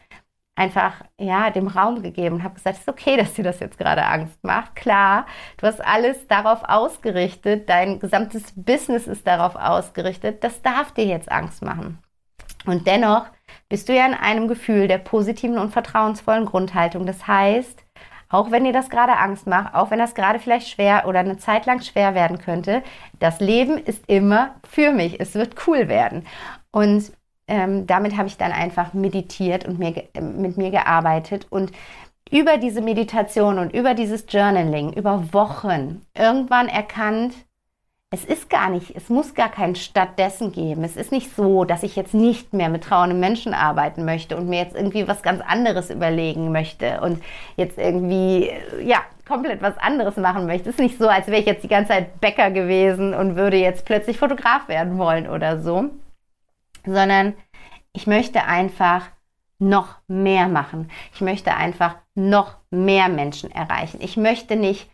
einfach 0.56 1.02
ja 1.18 1.50
dem 1.50 1.66
Raum 1.66 2.02
gegeben 2.02 2.36
und 2.36 2.42
habe 2.44 2.54
gesagt, 2.54 2.76
es 2.76 2.82
ist 2.82 2.88
okay, 2.88 3.16
dass 3.16 3.34
dir 3.34 3.42
das 3.42 3.60
jetzt 3.60 3.78
gerade 3.78 4.04
Angst 4.04 4.42
macht. 4.42 4.76
Klar, 4.76 5.26
du 5.56 5.66
hast 5.66 5.84
alles 5.84 6.26
darauf 6.28 6.62
ausgerichtet, 6.64 7.68
dein 7.68 7.98
gesamtes 7.98 8.52
Business 8.54 9.06
ist 9.06 9.26
darauf 9.26 9.56
ausgerichtet, 9.56 10.44
das 10.44 10.62
darf 10.62 10.92
dir 10.92 11.06
jetzt 11.06 11.30
Angst 11.30 11.62
machen. 11.62 11.98
Und 12.66 12.86
dennoch 12.86 13.26
bist 13.68 13.88
du 13.88 13.94
ja 13.94 14.06
in 14.06 14.14
einem 14.14 14.48
Gefühl 14.48 14.88
der 14.88 14.98
positiven 14.98 15.58
und 15.58 15.72
vertrauensvollen 15.72 16.46
Grundhaltung. 16.46 17.06
Das 17.06 17.26
heißt, 17.26 17.83
auch 18.34 18.50
wenn 18.50 18.64
dir 18.64 18.72
das 18.72 18.90
gerade 18.90 19.16
Angst 19.16 19.46
macht, 19.46 19.74
auch 19.74 19.92
wenn 19.92 20.00
das 20.00 20.14
gerade 20.16 20.40
vielleicht 20.40 20.68
schwer 20.68 21.06
oder 21.06 21.20
eine 21.20 21.38
Zeit 21.38 21.66
lang 21.66 21.80
schwer 21.80 22.14
werden 22.16 22.38
könnte, 22.38 22.82
das 23.20 23.38
Leben 23.38 23.78
ist 23.78 24.02
immer 24.08 24.56
für 24.68 24.90
mich. 24.90 25.20
Es 25.20 25.34
wird 25.34 25.54
cool 25.68 25.88
werden. 25.88 26.26
Und 26.72 27.12
ähm, 27.46 27.86
damit 27.86 28.16
habe 28.16 28.26
ich 28.26 28.36
dann 28.36 28.50
einfach 28.50 28.92
meditiert 28.92 29.66
und 29.68 29.78
mir, 29.78 30.08
mit 30.20 30.56
mir 30.56 30.72
gearbeitet 30.72 31.46
und 31.50 31.70
über 32.28 32.56
diese 32.56 32.80
Meditation 32.80 33.58
und 33.60 33.72
über 33.72 33.94
dieses 33.94 34.24
Journaling, 34.28 34.94
über 34.94 35.32
Wochen 35.32 36.04
irgendwann 36.18 36.68
erkannt, 36.68 37.34
es 38.14 38.24
ist 38.24 38.48
gar 38.48 38.70
nicht, 38.70 38.94
es 38.94 39.08
muss 39.08 39.34
gar 39.34 39.48
kein 39.48 39.74
stattdessen 39.74 40.52
geben. 40.52 40.84
Es 40.84 40.94
ist 40.94 41.10
nicht 41.10 41.34
so, 41.34 41.64
dass 41.64 41.82
ich 41.82 41.96
jetzt 41.96 42.14
nicht 42.14 42.52
mehr 42.52 42.68
mit 42.68 42.84
trauenden 42.84 43.18
Menschen 43.18 43.54
arbeiten 43.54 44.04
möchte 44.04 44.36
und 44.36 44.48
mir 44.48 44.60
jetzt 44.60 44.76
irgendwie 44.76 45.08
was 45.08 45.22
ganz 45.22 45.42
anderes 45.44 45.90
überlegen 45.90 46.52
möchte 46.52 47.00
und 47.00 47.20
jetzt 47.56 47.76
irgendwie, 47.76 48.52
ja, 48.84 48.98
komplett 49.26 49.62
was 49.62 49.76
anderes 49.78 50.16
machen 50.16 50.46
möchte. 50.46 50.68
Es 50.68 50.76
ist 50.76 50.80
nicht 50.80 50.96
so, 50.96 51.08
als 51.08 51.26
wäre 51.26 51.40
ich 51.40 51.46
jetzt 51.46 51.64
die 51.64 51.68
ganze 51.68 51.88
Zeit 51.88 52.20
Bäcker 52.20 52.52
gewesen 52.52 53.14
und 53.14 53.34
würde 53.34 53.56
jetzt 53.56 53.84
plötzlich 53.84 54.16
Fotograf 54.16 54.68
werden 54.68 54.96
wollen 54.96 55.28
oder 55.28 55.60
so, 55.60 55.90
sondern 56.86 57.34
ich 57.92 58.06
möchte 58.06 58.44
einfach 58.44 59.06
noch 59.58 59.96
mehr 60.06 60.46
machen. 60.46 60.88
Ich 61.14 61.20
möchte 61.20 61.56
einfach 61.56 61.96
noch 62.14 62.58
mehr 62.70 63.08
Menschen 63.08 63.50
erreichen. 63.50 63.98
Ich 64.00 64.16
möchte 64.16 64.54
nicht 64.54 64.88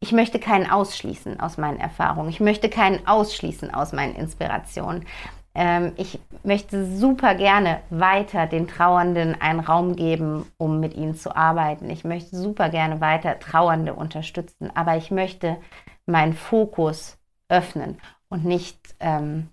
ich 0.00 0.12
möchte 0.12 0.38
keinen 0.38 0.68
ausschließen 0.68 1.40
aus 1.40 1.58
meinen 1.58 1.78
Erfahrungen. 1.78 2.30
Ich 2.30 2.40
möchte 2.40 2.70
keinen 2.70 3.06
ausschließen 3.06 3.72
aus 3.72 3.92
meinen 3.92 4.14
Inspirationen. 4.14 5.06
Ähm, 5.54 5.92
ich 5.96 6.18
möchte 6.42 6.86
super 6.96 7.34
gerne 7.34 7.82
weiter 7.90 8.46
den 8.46 8.66
Trauernden 8.66 9.38
einen 9.40 9.60
Raum 9.60 9.96
geben, 9.96 10.50
um 10.56 10.80
mit 10.80 10.94
ihnen 10.94 11.14
zu 11.14 11.36
arbeiten. 11.36 11.90
Ich 11.90 12.04
möchte 12.04 12.34
super 12.34 12.70
gerne 12.70 13.00
weiter 13.00 13.38
Trauernde 13.38 13.92
unterstützen, 13.92 14.74
aber 14.74 14.96
ich 14.96 15.10
möchte 15.10 15.58
meinen 16.06 16.32
Fokus 16.32 17.18
öffnen 17.48 17.98
und 18.28 18.44
nicht 18.44 18.78
ähm, 19.00 19.48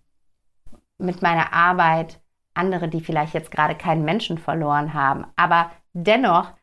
mit 0.98 1.22
meiner 1.22 1.52
Arbeit 1.52 2.22
andere, 2.54 2.88
die 2.88 3.02
vielleicht 3.02 3.34
jetzt 3.34 3.52
gerade 3.52 3.76
keinen 3.76 4.06
Menschen 4.06 4.38
verloren 4.38 4.94
haben, 4.94 5.26
aber 5.36 5.72
dennoch 5.94 6.54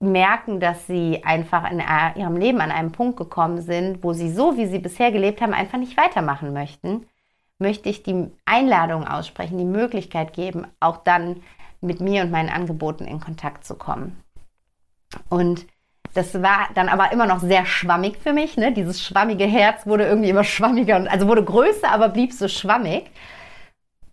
merken, 0.00 0.60
dass 0.60 0.86
sie 0.86 1.24
einfach 1.24 1.70
in 1.70 1.82
ihrem 2.16 2.36
Leben 2.36 2.60
an 2.60 2.70
einem 2.70 2.92
Punkt 2.92 3.16
gekommen 3.16 3.60
sind, 3.60 4.02
wo 4.02 4.12
sie 4.12 4.30
so, 4.30 4.56
wie 4.56 4.66
sie 4.66 4.78
bisher 4.78 5.10
gelebt 5.10 5.40
haben, 5.40 5.52
einfach 5.52 5.78
nicht 5.78 5.96
weitermachen 5.96 6.52
möchten, 6.52 7.06
möchte 7.58 7.88
ich 7.88 8.02
die 8.02 8.30
Einladung 8.44 9.06
aussprechen, 9.06 9.58
die 9.58 9.64
Möglichkeit 9.64 10.32
geben, 10.32 10.66
auch 10.78 10.98
dann 10.98 11.42
mit 11.80 12.00
mir 12.00 12.22
und 12.22 12.30
meinen 12.30 12.48
Angeboten 12.48 13.04
in 13.04 13.20
Kontakt 13.20 13.64
zu 13.64 13.74
kommen. 13.74 14.22
Und 15.28 15.66
das 16.14 16.42
war 16.42 16.68
dann 16.74 16.88
aber 16.88 17.12
immer 17.12 17.26
noch 17.26 17.40
sehr 17.40 17.66
schwammig 17.66 18.18
für 18.18 18.32
mich. 18.32 18.56
Ne? 18.56 18.72
Dieses 18.72 19.02
schwammige 19.02 19.44
Herz 19.44 19.86
wurde 19.86 20.06
irgendwie 20.06 20.30
immer 20.30 20.44
schwammiger 20.44 20.96
und 20.96 21.08
also 21.08 21.26
wurde 21.26 21.44
größer, 21.44 21.90
aber 21.90 22.08
blieb 22.08 22.32
so 22.32 22.48
schwammig. 22.48 23.10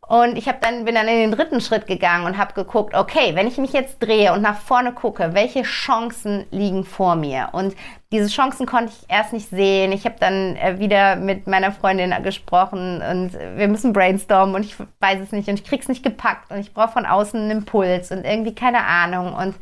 Und 0.08 0.38
ich 0.38 0.46
dann 0.62 0.86
bin 0.86 0.96
dann 0.96 1.08
in 1.08 1.18
den 1.18 1.32
dritten 1.32 1.62
Schritt 1.62 1.88
gegangen 1.88 2.26
und 2.26 2.38
habe 2.38 2.54
geguckt, 2.54 2.94
okay, 2.96 3.34
wenn 3.34 3.48
ich 3.48 3.58
mich 3.58 3.74
jetzt 3.74 4.00
drehe 4.00 4.34
und 4.34 4.42
nach 4.42 4.60
vorne 4.60 4.94
gucke, 4.94 5.34
welche 5.34 5.64
Chancen 5.64 6.46
liegen 6.52 6.84
vor 6.84 7.16
mir? 7.16 7.50
Und 7.54 7.76
diese 8.12 8.30
Chancen 8.30 8.68
konnte 8.68 8.94
ich 8.94 9.10
erst 9.10 9.34
nicht 9.34 9.50
sehen. 9.50 9.92
Ich 9.92 10.06
habe 10.06 10.16
dann 10.20 10.56
äh, 10.58 10.80
wieder 10.80 11.16
mit 11.16 11.48
meiner 11.48 11.72
Freundin 11.72 12.14
gesprochen 12.22 13.02
und 13.02 13.34
wir 13.34 13.68
müssen 13.68 13.94
brainstormen 13.94 14.56
und 14.56 14.64
ich 14.64 14.76
weiß 15.00 15.22
es 15.22 15.32
nicht 15.32 15.50
und 15.50 15.60
ich 15.60 15.66
krieg's 15.66 15.88
nicht 15.88 16.04
gepackt 16.04 16.52
und 16.52 16.60
ich 16.60 16.74
brauche 16.74 16.94
von 16.94 17.06
außen 17.06 17.40
einen 17.40 17.52
Impuls 17.52 18.12
und 18.12 18.26
irgendwie 18.26 18.54
keine 18.54 18.86
Ahnung 18.86 19.34
und 19.34 19.56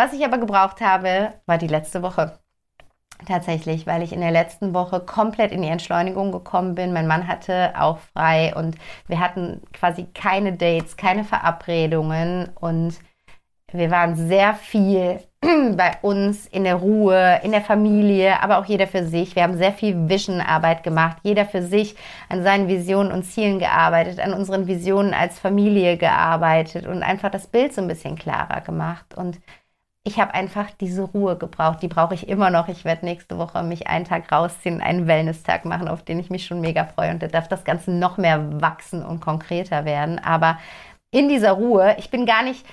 was 0.00 0.14
ich 0.14 0.24
aber 0.24 0.38
gebraucht 0.38 0.80
habe, 0.80 1.34
war 1.44 1.58
die 1.58 1.66
letzte 1.66 2.02
Woche. 2.02 2.38
Tatsächlich, 3.26 3.86
weil 3.86 4.02
ich 4.02 4.12
in 4.12 4.20
der 4.20 4.30
letzten 4.30 4.72
Woche 4.72 5.00
komplett 5.00 5.52
in 5.52 5.62
die 5.62 5.68
Entschleunigung 5.68 6.32
gekommen 6.32 6.74
bin. 6.74 6.92
Mein 6.92 7.06
Mann 7.06 7.28
hatte 7.28 7.74
auch 7.78 7.98
frei 7.98 8.54
und 8.54 8.76
wir 9.08 9.20
hatten 9.20 9.60
quasi 9.72 10.06
keine 10.14 10.54
Dates, 10.54 10.96
keine 10.96 11.24
Verabredungen 11.24 12.48
und 12.58 12.98
wir 13.72 13.90
waren 13.90 14.16
sehr 14.16 14.54
viel 14.54 15.20
bei 15.40 15.92
uns 16.02 16.46
in 16.46 16.64
der 16.64 16.76
Ruhe, 16.76 17.40
in 17.44 17.52
der 17.52 17.60
Familie, 17.60 18.42
aber 18.42 18.58
auch 18.58 18.64
jeder 18.64 18.86
für 18.86 19.04
sich. 19.04 19.36
Wir 19.36 19.44
haben 19.44 19.56
sehr 19.56 19.72
viel 19.72 20.08
Vision-Arbeit 20.08 20.82
gemacht, 20.82 21.18
jeder 21.22 21.46
für 21.46 21.62
sich 21.62 21.94
an 22.28 22.42
seinen 22.42 22.68
Visionen 22.68 23.12
und 23.12 23.22
Zielen 23.24 23.58
gearbeitet, 23.58 24.18
an 24.18 24.34
unseren 24.34 24.66
Visionen 24.66 25.14
als 25.14 25.38
Familie 25.38 25.96
gearbeitet 25.96 26.86
und 26.86 27.02
einfach 27.02 27.30
das 27.30 27.46
Bild 27.46 27.72
so 27.72 27.80
ein 27.80 27.88
bisschen 27.88 28.16
klarer 28.16 28.60
gemacht. 28.60 29.14
Und 29.14 29.38
ich 30.02 30.18
habe 30.18 30.34
einfach 30.34 30.70
diese 30.80 31.02
Ruhe 31.02 31.36
gebraucht. 31.36 31.82
Die 31.82 31.88
brauche 31.88 32.14
ich 32.14 32.28
immer 32.28 32.50
noch. 32.50 32.68
Ich 32.68 32.84
werde 32.84 33.04
nächste 33.04 33.36
Woche 33.36 33.62
mich 33.62 33.86
einen 33.86 34.06
Tag 34.06 34.32
rausziehen, 34.32 34.80
einen 34.80 35.06
Wellness-Tag 35.06 35.66
machen, 35.66 35.88
auf 35.88 36.02
den 36.02 36.18
ich 36.18 36.30
mich 36.30 36.46
schon 36.46 36.60
mega 36.60 36.84
freue. 36.84 37.10
Und 37.10 37.22
da 37.22 37.26
darf 37.26 37.48
das 37.48 37.64
Ganze 37.64 37.90
noch 37.90 38.16
mehr 38.16 38.60
wachsen 38.62 39.04
und 39.04 39.20
konkreter 39.20 39.84
werden. 39.84 40.18
Aber 40.18 40.58
in 41.10 41.28
dieser 41.28 41.52
Ruhe, 41.52 41.96
ich 41.98 42.10
bin 42.10 42.24
gar 42.24 42.42
nicht, 42.42 42.64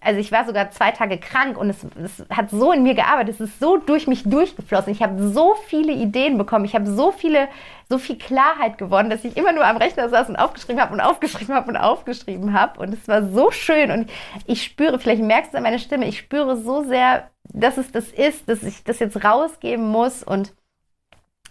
also 0.00 0.20
ich 0.20 0.30
war 0.30 0.44
sogar 0.44 0.70
zwei 0.70 0.90
Tage 0.90 1.18
krank 1.18 1.56
und 1.56 1.70
es, 1.70 1.86
es, 2.02 2.26
hat 2.28 2.50
so 2.50 2.72
in 2.72 2.82
mir 2.82 2.94
gearbeitet, 2.94 3.36
es 3.36 3.40
ist 3.40 3.60
so 3.60 3.78
durch 3.78 4.06
mich 4.06 4.24
durchgeflossen. 4.24 4.92
Ich 4.92 5.02
habe 5.02 5.30
so 5.30 5.54
viele 5.66 5.92
Ideen 5.92 6.36
bekommen, 6.36 6.66
ich 6.66 6.74
habe 6.74 6.86
so 6.90 7.12
viele, 7.12 7.48
so 7.88 7.98
viel 7.98 8.16
Klarheit 8.16 8.76
gewonnen, 8.76 9.08
dass 9.08 9.24
ich 9.24 9.36
immer 9.36 9.52
nur 9.52 9.64
am 9.64 9.78
Rechner 9.78 10.08
saß 10.08 10.28
und 10.28 10.36
aufgeschrieben 10.36 10.80
habe 10.80 10.92
und 10.92 11.00
aufgeschrieben 11.00 11.54
habe 11.54 11.68
und 11.70 11.76
aufgeschrieben 11.76 12.52
habe. 12.52 12.80
Und 12.80 12.92
es 12.92 13.08
war 13.08 13.26
so 13.30 13.50
schön. 13.50 13.90
Und 13.90 14.10
ich 14.46 14.62
spüre, 14.62 14.98
vielleicht 14.98 15.22
merkst 15.22 15.52
du 15.52 15.56
an 15.56 15.62
meiner 15.62 15.78
Stimme, 15.78 16.06
ich 16.06 16.18
spüre 16.18 16.56
so 16.56 16.84
sehr, 16.84 17.30
dass 17.44 17.78
es 17.78 17.90
das 17.90 18.08
ist, 18.08 18.48
dass 18.48 18.62
ich 18.62 18.84
das 18.84 18.98
jetzt 18.98 19.24
rausgeben 19.24 19.88
muss. 19.88 20.22
Und 20.22 20.54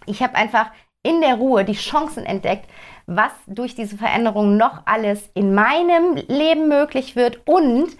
ich 0.06 0.22
habe 0.22 0.36
einfach 0.36 0.70
in 1.02 1.20
der 1.20 1.34
Ruhe 1.34 1.64
die 1.64 1.72
Chancen 1.72 2.24
entdeckt, 2.24 2.68
was 3.06 3.32
durch 3.46 3.74
diese 3.74 3.96
Veränderung 3.96 4.56
noch 4.56 4.82
alles 4.84 5.30
in 5.34 5.54
meinem 5.54 6.14
Leben 6.28 6.68
möglich 6.68 7.16
wird. 7.16 7.40
Und 7.48 7.96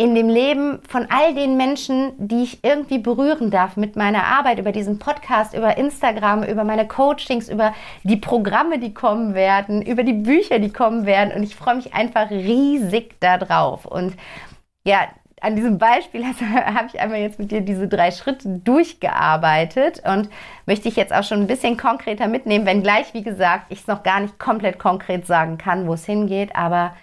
in 0.00 0.14
dem 0.14 0.30
Leben 0.30 0.78
von 0.88 1.08
all 1.10 1.34
den 1.34 1.58
Menschen, 1.58 2.12
die 2.16 2.42
ich 2.42 2.64
irgendwie 2.64 2.96
berühren 2.96 3.50
darf 3.50 3.76
mit 3.76 3.96
meiner 3.96 4.24
Arbeit, 4.24 4.58
über 4.58 4.72
diesen 4.72 4.98
Podcast, 4.98 5.52
über 5.52 5.76
Instagram, 5.76 6.42
über 6.42 6.64
meine 6.64 6.88
Coachings, 6.88 7.50
über 7.50 7.74
die 8.02 8.16
Programme, 8.16 8.78
die 8.78 8.94
kommen 8.94 9.34
werden, 9.34 9.82
über 9.82 10.02
die 10.02 10.14
Bücher, 10.14 10.58
die 10.58 10.72
kommen 10.72 11.04
werden. 11.04 11.34
Und 11.36 11.42
ich 11.42 11.54
freue 11.54 11.74
mich 11.74 11.92
einfach 11.92 12.30
riesig 12.30 13.20
darauf. 13.20 13.84
Und 13.84 14.14
ja, 14.86 15.00
an 15.42 15.54
diesem 15.54 15.76
Beispiel 15.76 16.24
habe 16.24 16.86
ich 16.86 16.98
einmal 16.98 17.20
jetzt 17.20 17.38
mit 17.38 17.50
dir 17.50 17.60
diese 17.60 17.86
drei 17.86 18.10
Schritte 18.10 18.48
durchgearbeitet 18.48 20.02
und 20.06 20.30
möchte 20.64 20.88
ich 20.88 20.96
jetzt 20.96 21.12
auch 21.12 21.24
schon 21.24 21.40
ein 21.40 21.46
bisschen 21.46 21.76
konkreter 21.76 22.26
mitnehmen, 22.26 22.64
wenngleich, 22.64 23.12
wie 23.12 23.22
gesagt, 23.22 23.66
ich 23.68 23.80
es 23.80 23.86
noch 23.86 24.02
gar 24.02 24.20
nicht 24.20 24.38
komplett 24.38 24.78
konkret 24.78 25.26
sagen 25.26 25.58
kann, 25.58 25.86
wo 25.86 25.92
es 25.92 26.06
hingeht, 26.06 26.56
aber 26.56 26.94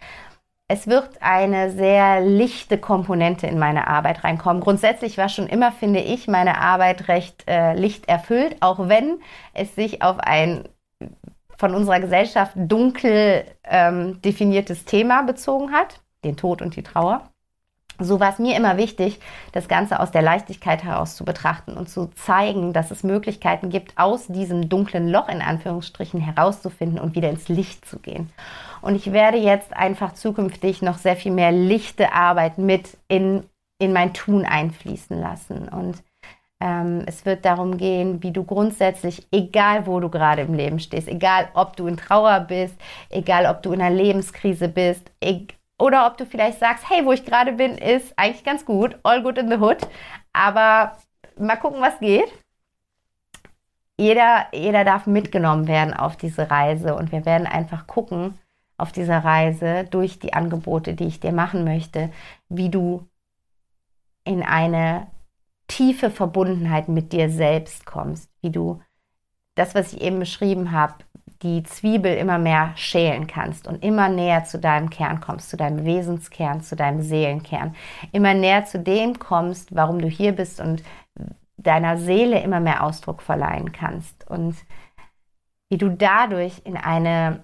es 0.67 0.87
wird 0.87 1.21
eine 1.21 1.71
sehr 1.71 2.21
lichte 2.21 2.77
Komponente 2.77 3.47
in 3.47 3.57
meine 3.57 3.87
Arbeit 3.87 4.23
reinkommen. 4.23 4.61
Grundsätzlich 4.61 5.17
war 5.17 5.29
schon 5.29 5.47
immer, 5.47 5.71
finde 5.71 6.01
ich, 6.01 6.27
meine 6.27 6.59
Arbeit 6.59 7.07
recht 7.07 7.45
äh, 7.47 7.73
licht 7.73 8.09
erfüllt, 8.09 8.57
auch 8.59 8.89
wenn 8.89 9.19
es 9.53 9.75
sich 9.75 10.01
auf 10.01 10.19
ein 10.19 10.67
von 11.57 11.73
unserer 11.73 11.99
Gesellschaft 11.99 12.53
dunkel 12.55 13.45
ähm, 13.63 14.21
definiertes 14.21 14.85
Thema 14.85 15.23
bezogen 15.23 15.71
hat, 15.71 16.01
den 16.23 16.37
Tod 16.37 16.61
und 16.61 16.75
die 16.75 16.83
Trauer 16.83 17.31
so 17.99 18.19
war 18.19 18.31
es 18.31 18.39
mir 18.39 18.55
immer 18.55 18.77
wichtig, 18.77 19.19
das 19.51 19.67
Ganze 19.67 19.99
aus 19.99 20.11
der 20.11 20.21
Leichtigkeit 20.21 20.83
heraus 20.83 21.15
zu 21.15 21.25
betrachten 21.25 21.73
und 21.73 21.89
zu 21.89 22.07
zeigen, 22.15 22.73
dass 22.73 22.91
es 22.91 23.03
Möglichkeiten 23.03 23.69
gibt, 23.69 23.97
aus 23.97 24.27
diesem 24.27 24.69
dunklen 24.69 25.07
Loch 25.07 25.29
in 25.29 25.41
Anführungsstrichen 25.41 26.19
herauszufinden 26.19 26.99
und 26.99 27.15
wieder 27.15 27.29
ins 27.29 27.47
Licht 27.49 27.85
zu 27.85 27.99
gehen. 27.99 28.29
Und 28.81 28.95
ich 28.95 29.11
werde 29.11 29.37
jetzt 29.37 29.75
einfach 29.75 30.13
zukünftig 30.13 30.81
noch 30.81 30.97
sehr 30.97 31.15
viel 31.15 31.31
mehr 31.31 31.51
lichte 31.51 32.13
Arbeit 32.13 32.57
mit 32.57 32.97
in, 33.07 33.43
in 33.79 33.93
mein 33.93 34.13
Tun 34.13 34.45
einfließen 34.45 35.19
lassen. 35.19 35.67
Und 35.67 36.03
ähm, 36.59 37.03
es 37.05 37.25
wird 37.25 37.45
darum 37.45 37.77
gehen, 37.77 38.21
wie 38.21 38.31
du 38.31 38.43
grundsätzlich, 38.43 39.27
egal 39.31 39.87
wo 39.87 39.99
du 39.99 40.09
gerade 40.09 40.43
im 40.43 40.53
Leben 40.53 40.79
stehst, 40.79 41.07
egal 41.07 41.49
ob 41.53 41.75
du 41.75 41.87
in 41.87 41.97
Trauer 41.97 42.41
bist, 42.41 42.75
egal 43.09 43.45
ob 43.47 43.63
du 43.63 43.73
in 43.73 43.81
einer 43.81 43.95
Lebenskrise 43.95 44.67
bist, 44.67 45.11
egal 45.19 45.56
oder 45.79 46.07
ob 46.07 46.17
du 46.17 46.25
vielleicht 46.25 46.59
sagst, 46.59 46.89
hey, 46.89 47.05
wo 47.05 47.11
ich 47.11 47.25
gerade 47.25 47.53
bin, 47.53 47.77
ist 47.77 48.13
eigentlich 48.17 48.43
ganz 48.43 48.65
gut, 48.65 48.97
all 49.03 49.21
good 49.21 49.37
in 49.37 49.49
the 49.49 49.57
hood. 49.57 49.77
Aber 50.33 50.97
mal 51.37 51.57
gucken, 51.57 51.81
was 51.81 51.99
geht. 51.99 52.31
Jeder, 53.99 54.45
jeder 54.53 54.83
darf 54.83 55.07
mitgenommen 55.07 55.67
werden 55.67 55.93
auf 55.93 56.17
diese 56.17 56.49
Reise 56.51 56.95
und 56.95 57.11
wir 57.11 57.25
werden 57.25 57.47
einfach 57.47 57.87
gucken 57.87 58.37
auf 58.77 58.91
dieser 58.91 59.23
Reise 59.23 59.85
durch 59.85 60.19
die 60.19 60.33
Angebote, 60.33 60.93
die 60.93 61.07
ich 61.07 61.19
dir 61.19 61.31
machen 61.31 61.63
möchte, 61.63 62.11
wie 62.47 62.69
du 62.69 63.07
in 64.23 64.43
eine 64.43 65.07
tiefe 65.67 66.11
Verbundenheit 66.11 66.87
mit 66.87 67.11
dir 67.11 67.29
selbst 67.29 67.85
kommst, 67.85 68.29
wie 68.41 68.51
du 68.51 68.81
das, 69.57 69.75
was 69.75 69.93
ich 69.93 70.01
eben 70.01 70.19
beschrieben 70.19 70.71
habe, 70.71 70.95
die 71.43 71.63
Zwiebel 71.63 72.15
immer 72.17 72.39
mehr 72.39 72.71
schälen 72.75 73.27
kannst 73.27 73.67
und 73.67 73.83
immer 73.83 74.09
näher 74.09 74.43
zu 74.43 74.59
deinem 74.59 74.89
Kern 74.89 75.21
kommst, 75.21 75.49
zu 75.49 75.57
deinem 75.57 75.85
Wesenskern, 75.85 76.61
zu 76.61 76.75
deinem 76.75 77.01
Seelenkern, 77.01 77.75
immer 78.11 78.33
näher 78.33 78.65
zu 78.65 78.79
dem 78.79 79.19
kommst, 79.19 79.75
warum 79.75 79.99
du 79.99 80.07
hier 80.07 80.31
bist 80.31 80.59
und 80.59 80.83
deiner 81.57 81.97
Seele 81.97 82.41
immer 82.41 82.59
mehr 82.59 82.83
Ausdruck 82.83 83.21
verleihen 83.21 83.71
kannst. 83.71 84.27
Und 84.29 84.55
wie 85.69 85.77
du 85.77 85.89
dadurch 85.89 86.61
in 86.63 86.77
eine 86.77 87.43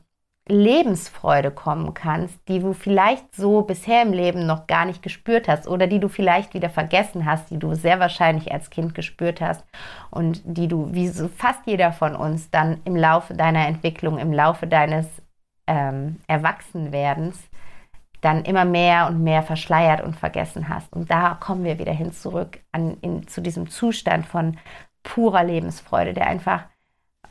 Lebensfreude 0.50 1.52
kommen 1.52 1.94
kannst, 1.94 2.38
die 2.50 2.60
du 2.60 2.74
vielleicht 2.74 3.34
so 3.34 3.62
bisher 3.62 4.02
im 4.02 4.12
Leben 4.12 4.46
noch 4.46 4.68
gar 4.68 4.86
nicht 4.86 5.02
gespürt 5.02 5.48
hast 5.48 5.68
oder 5.68 5.88
die 5.88 6.00
du 6.00 6.10
vielleicht 6.10 6.54
wieder 6.54 6.70
vergessen 6.70 7.26
hast, 7.26 7.50
die 7.50 7.60
du 7.60 7.76
sehr 7.76 8.00
wahrscheinlich 8.02 8.52
als 8.52 8.70
Kind 8.70 8.94
gespürt 8.94 9.40
hast 9.40 9.64
und 10.12 10.42
die 10.44 10.68
du, 10.68 10.90
wie 10.92 11.08
so 11.08 11.30
fast 11.30 11.66
jeder 11.66 11.94
von 11.94 12.16
uns, 12.16 12.50
dann 12.50 12.82
im 12.84 12.98
Laufe 12.98 13.34
deiner 13.34 13.68
Entwicklung, 13.68 14.18
im 14.18 14.34
Laufe 14.34 14.68
deines 14.68 15.08
ähm, 15.66 16.20
Erwachsenwerdens 16.28 17.40
dann 18.20 18.44
immer 18.44 18.66
mehr 18.66 19.08
und 19.08 19.24
mehr 19.24 19.44
verschleiert 19.44 20.02
und 20.02 20.16
vergessen 20.16 20.70
hast. 20.70 20.92
Und 20.94 21.12
da 21.12 21.36
kommen 21.40 21.64
wir 21.64 21.80
wieder 21.80 21.92
hin 21.94 22.12
zurück 22.12 22.60
an, 22.72 22.98
in, 23.02 23.28
zu 23.28 23.42
diesem 23.42 23.70
Zustand 23.70 24.26
von 24.26 24.58
purer 25.04 25.44
Lebensfreude, 25.44 26.14
der 26.14 26.28
einfach 26.28 26.66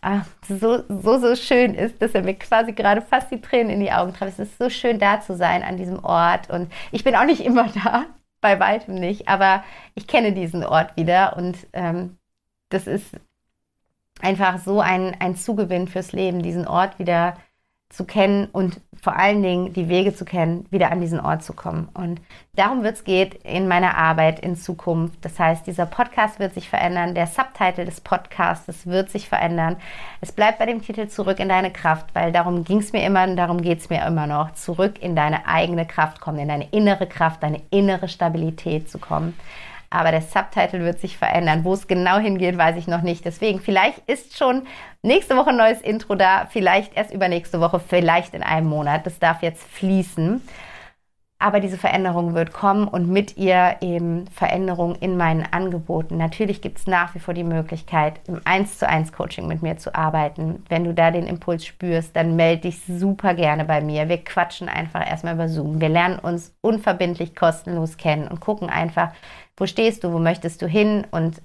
ach, 0.03 0.27
so, 0.49 0.83
so, 0.89 1.19
so 1.19 1.37
schön 1.37 1.75
ist, 1.75 2.03
dass 2.03 2.15
er 2.15 2.23
mir 2.23 2.35
quasi 2.35 2.73
gerade 2.73 3.01
fast 3.01 3.31
die 3.31 3.41
Tränen 3.41 3.71
in 3.71 3.81
die 3.81 3.93
Augen 3.93 4.13
treibt. 4.13 4.33
Es 4.33 4.39
ist 4.39 4.59
so 4.59 4.69
schön 4.69 4.99
da 4.99 5.21
zu 5.21 5.35
sein 5.37 5.63
an 5.63 5.77
diesem 5.79 6.05
Ort 6.05 6.51
und 6.51 6.71
ich 6.91 7.05
bin 7.05 7.17
auch 7.17 7.25
nicht 7.25 7.41
immer 7.41 7.69
da, 7.85 8.05
bei 8.41 8.61
weitem 8.61 8.97
nicht, 8.97 9.29
aber 9.29 9.65
ich 9.95 10.07
kenne 10.07 10.33
diesen 10.33 10.65
Ort 10.65 10.97
wieder 10.97 11.37
und 11.37 11.57
ähm, 11.73 12.19
das 12.69 12.87
ist 12.87 13.07
einfach 14.21 14.59
so 14.59 14.81
ein, 14.81 15.17
ein 15.21 15.37
Zugewinn 15.37 15.87
fürs 15.89 16.13
Leben, 16.13 16.43
diesen 16.43 16.67
Ort 16.67 16.99
wieder 16.99 17.35
zu 17.35 17.52
kennen 18.05 18.49
und 18.53 18.81
vor 19.03 19.17
allen 19.17 19.43
Dingen 19.43 19.73
die 19.73 19.89
Wege 19.89 20.15
zu 20.15 20.25
kennen, 20.25 20.65
wieder 20.71 20.93
an 20.93 21.01
diesen 21.01 21.21
Ort 21.21 21.43
zu 21.43 21.53
kommen. 21.53 21.89
Und 21.93 22.21
darum 22.55 22.85
wird 22.85 22.95
es 22.95 23.05
geht 23.05 23.35
in 23.45 23.69
meiner 23.69 23.97
Arbeit 23.97 24.41
in 24.41 24.57
Zukunft. 24.57 25.25
Das 25.25 25.39
heißt, 25.39 25.67
dieser 25.67 25.87
Podcast 25.87 26.39
wird 26.39 26.55
sich 26.55 26.69
verändern, 26.69 27.15
der 27.15 27.27
Subtitle 27.27 27.85
des 27.85 28.01
Podcasts 28.01 28.87
wird 28.87 29.11
sich 29.11 29.29
verändern. 29.29 29.77
Es 30.21 30.33
bleibt 30.33 30.59
bei 30.59 30.67
dem 30.67 30.83
Titel 30.83 31.09
Zurück 31.09 31.41
in 31.41 31.49
deine 31.49 31.73
Kraft, 31.73 32.15
weil 32.15 32.33
darum 32.33 32.65
ging 32.65 32.79
es 32.79 32.93
mir 32.93 33.05
immer 33.05 33.25
und 33.25 33.37
darum 33.37 33.61
geht 33.61 33.81
es 33.81 33.91
mir 33.91 34.07
immer 34.07 34.27
noch. 34.27 34.55
Zurück 34.55 35.03
in 35.03 35.17
deine 35.17 35.47
eigene 35.47 35.85
Kraft 35.85 36.21
kommen, 36.21 36.39
in 36.39 36.49
deine 36.49 36.69
innere 36.71 37.09
Kraft, 37.09 37.43
deine 37.43 37.61
innere 37.71 38.09
Stabilität 38.09 38.89
zu 38.89 38.99
kommen 38.99 39.35
aber 39.93 40.11
der 40.11 40.23
Subtitle 40.23 40.85
wird 40.85 41.01
sich 41.01 41.19
verändern. 41.19 41.65
Wo 41.65 41.75
es 41.75 41.87
genau 41.87 42.19
hingeht, 42.19 42.57
weiß 42.57 42.77
ich 42.77 42.87
noch 42.87 43.03
nicht. 43.03 43.25
Deswegen, 43.25 43.61
vielleicht 43.61 43.99
ist 44.09 44.39
schon 44.39 44.63
nächste 45.03 45.37
Woche 45.37 45.51
ein 45.51 45.57
neues 45.57 45.83
Intro 45.83 46.15
da, 46.15 46.49
vielleicht 46.51 46.97
erst 46.97 47.13
übernächste 47.13 47.61
Woche, 47.61 47.79
vielleicht 47.79 48.35
in 48.35 48.43
einem 48.43 48.69
Monat. 48.69 49.05
Das 49.07 49.19
darf 49.19 49.43
jetzt 49.43 49.63
fließen. 49.63 50.41
Aber 51.43 51.59
diese 51.59 51.77
Veränderung 51.77 52.35
wird 52.35 52.53
kommen 52.53 52.87
und 52.87 53.09
mit 53.09 53.37
ihr 53.37 53.79
eben 53.81 54.29
Veränderung 54.29 54.95
in 54.95 55.17
meinen 55.17 55.45
Angeboten. 55.51 56.17
Natürlich 56.17 56.61
gibt 56.61 56.79
es 56.79 56.87
nach 56.87 57.17
wie 57.17 57.19
vor 57.19 57.35
die 57.35 57.43
Möglichkeit, 57.43 58.21
im 58.29 58.41
1 58.45 58.79
zu 58.79 58.89
1 58.89 59.13
Coaching 59.13 59.49
mit 59.49 59.61
mir 59.61 59.77
zu 59.77 59.93
arbeiten. 59.93 60.63
Wenn 60.69 60.85
du 60.85 60.95
da 60.95 61.11
den 61.11 61.27
Impuls 61.27 61.67
spürst, 61.67 62.15
dann 62.15 62.37
melde 62.37 62.69
dich 62.69 62.83
super 62.87 63.35
gerne 63.35 63.65
bei 63.65 63.81
mir. 63.81 64.09
Wir 64.09 64.23
quatschen 64.23 64.69
einfach 64.69 65.05
erstmal 65.05 65.35
über 65.35 65.49
Zoom. 65.49 65.81
Wir 65.81 65.89
lernen 65.89 66.21
uns 66.21 66.55
unverbindlich 66.61 67.35
kostenlos 67.35 67.97
kennen 67.97 68.29
und 68.29 68.39
gucken 68.39 68.71
einfach, 68.71 69.13
wo 69.57 69.67
stehst 69.67 70.05
du, 70.05 70.13
wo 70.13 70.21
möchtest 70.21 70.63
du 70.63 70.69
hin 70.69 71.09
und 71.11 71.43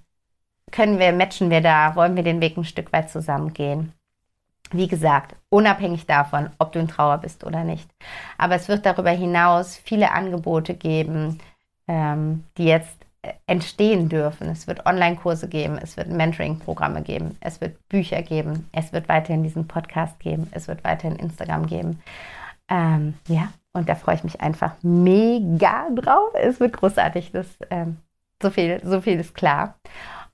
können 0.72 1.00
wir, 1.00 1.12
matchen 1.12 1.50
wir 1.50 1.62
da, 1.62 1.96
wollen 1.96 2.16
wir 2.16 2.22
den 2.22 2.40
Weg 2.40 2.56
ein 2.56 2.66
Stück 2.66 2.94
weit 2.94 3.10
zusammen 3.10 3.52
gehen. 3.52 3.94
Wie 4.72 4.88
gesagt, 4.88 5.36
unabhängig 5.50 6.06
davon, 6.06 6.50
ob 6.60 6.72
du 6.72 6.80
in 6.80 6.88
Trauer 6.88 7.20
bist 7.20 7.44
oder 7.44 7.64
nicht. 7.64 7.90
Aber 8.38 8.56
es 8.56 8.68
wird 8.68 8.86
darüber 8.86 9.12
hinaus 9.12 9.78
viele 9.78 10.12
Angebote 10.12 10.74
geben, 10.74 11.40
ähm, 11.88 12.44
die 12.58 12.66
jetzt 12.66 13.06
äh, 13.22 13.34
entstehen 13.48 14.10
dürfen. 14.10 14.50
Es 14.50 14.68
wird 14.68 14.86
Online-Kurse 14.86 15.48
geben, 15.48 15.78
es 15.82 15.96
wird 15.98 16.10
Mentoring-Programme 16.10 17.02
geben, 17.02 17.38
es 17.40 17.62
wird 17.62 17.78
Bücher 17.88 18.22
geben, 18.22 18.70
es 18.74 18.92
wird 18.92 19.08
weiterhin 19.08 19.44
diesen 19.44 19.68
Podcast 19.68 20.20
geben, 20.20 20.48
es 20.52 20.68
wird 20.68 20.84
weiterhin 20.84 21.18
Instagram 21.18 21.68
geben. 21.68 22.02
Ähm, 22.70 23.14
ja, 23.28 23.50
und 23.74 23.88
da 23.88 23.96
freue 23.96 24.16
ich 24.16 24.24
mich 24.24 24.42
einfach 24.42 24.74
mega 24.82 25.88
drauf. 25.96 26.32
Es 26.34 26.60
wird 26.60 26.74
großartig. 26.74 27.32
Das, 27.32 27.48
ähm, 27.70 27.98
so, 28.42 28.50
viel, 28.50 28.82
so 28.84 29.02
viel 29.02 29.20
ist 29.20 29.34
klar. 29.36 29.76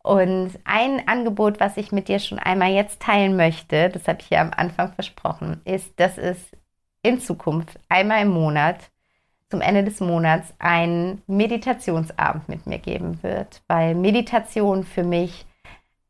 Und 0.04 0.60
ein 0.66 1.08
Angebot, 1.08 1.62
was 1.62 1.78
ich 1.78 1.93
mit 1.93 2.10
dir 2.10 2.20
schon 2.20 2.38
einmal 2.38 2.72
jetzt 2.72 3.01
teilen 3.01 3.38
möchte, 3.38 3.89
das 3.89 4.08
habe 4.08 4.20
ich 4.22 4.30
ja 4.30 4.41
am 4.41 4.51
Anfang 4.56 4.91
versprochen, 4.91 5.62
ist, 5.64 5.97
dass 5.97 6.18
es 6.18 6.38
in 7.01 7.20
Zukunft 7.20 7.80
einmal 7.88 8.24
im 8.24 8.30
Monat 8.30 8.91
zum 9.49 9.62
Ende 9.62 9.84
des 9.84 10.01
Monats 10.01 10.54
einen 10.60 11.22
Meditationsabend 11.28 12.49
mit 12.49 12.68
mir 12.68 12.80
geben 12.80 13.24
wird, 13.24 13.62
weil 13.68 13.95
Meditation 13.95 14.84
für 14.84 15.04
mich 15.04 15.45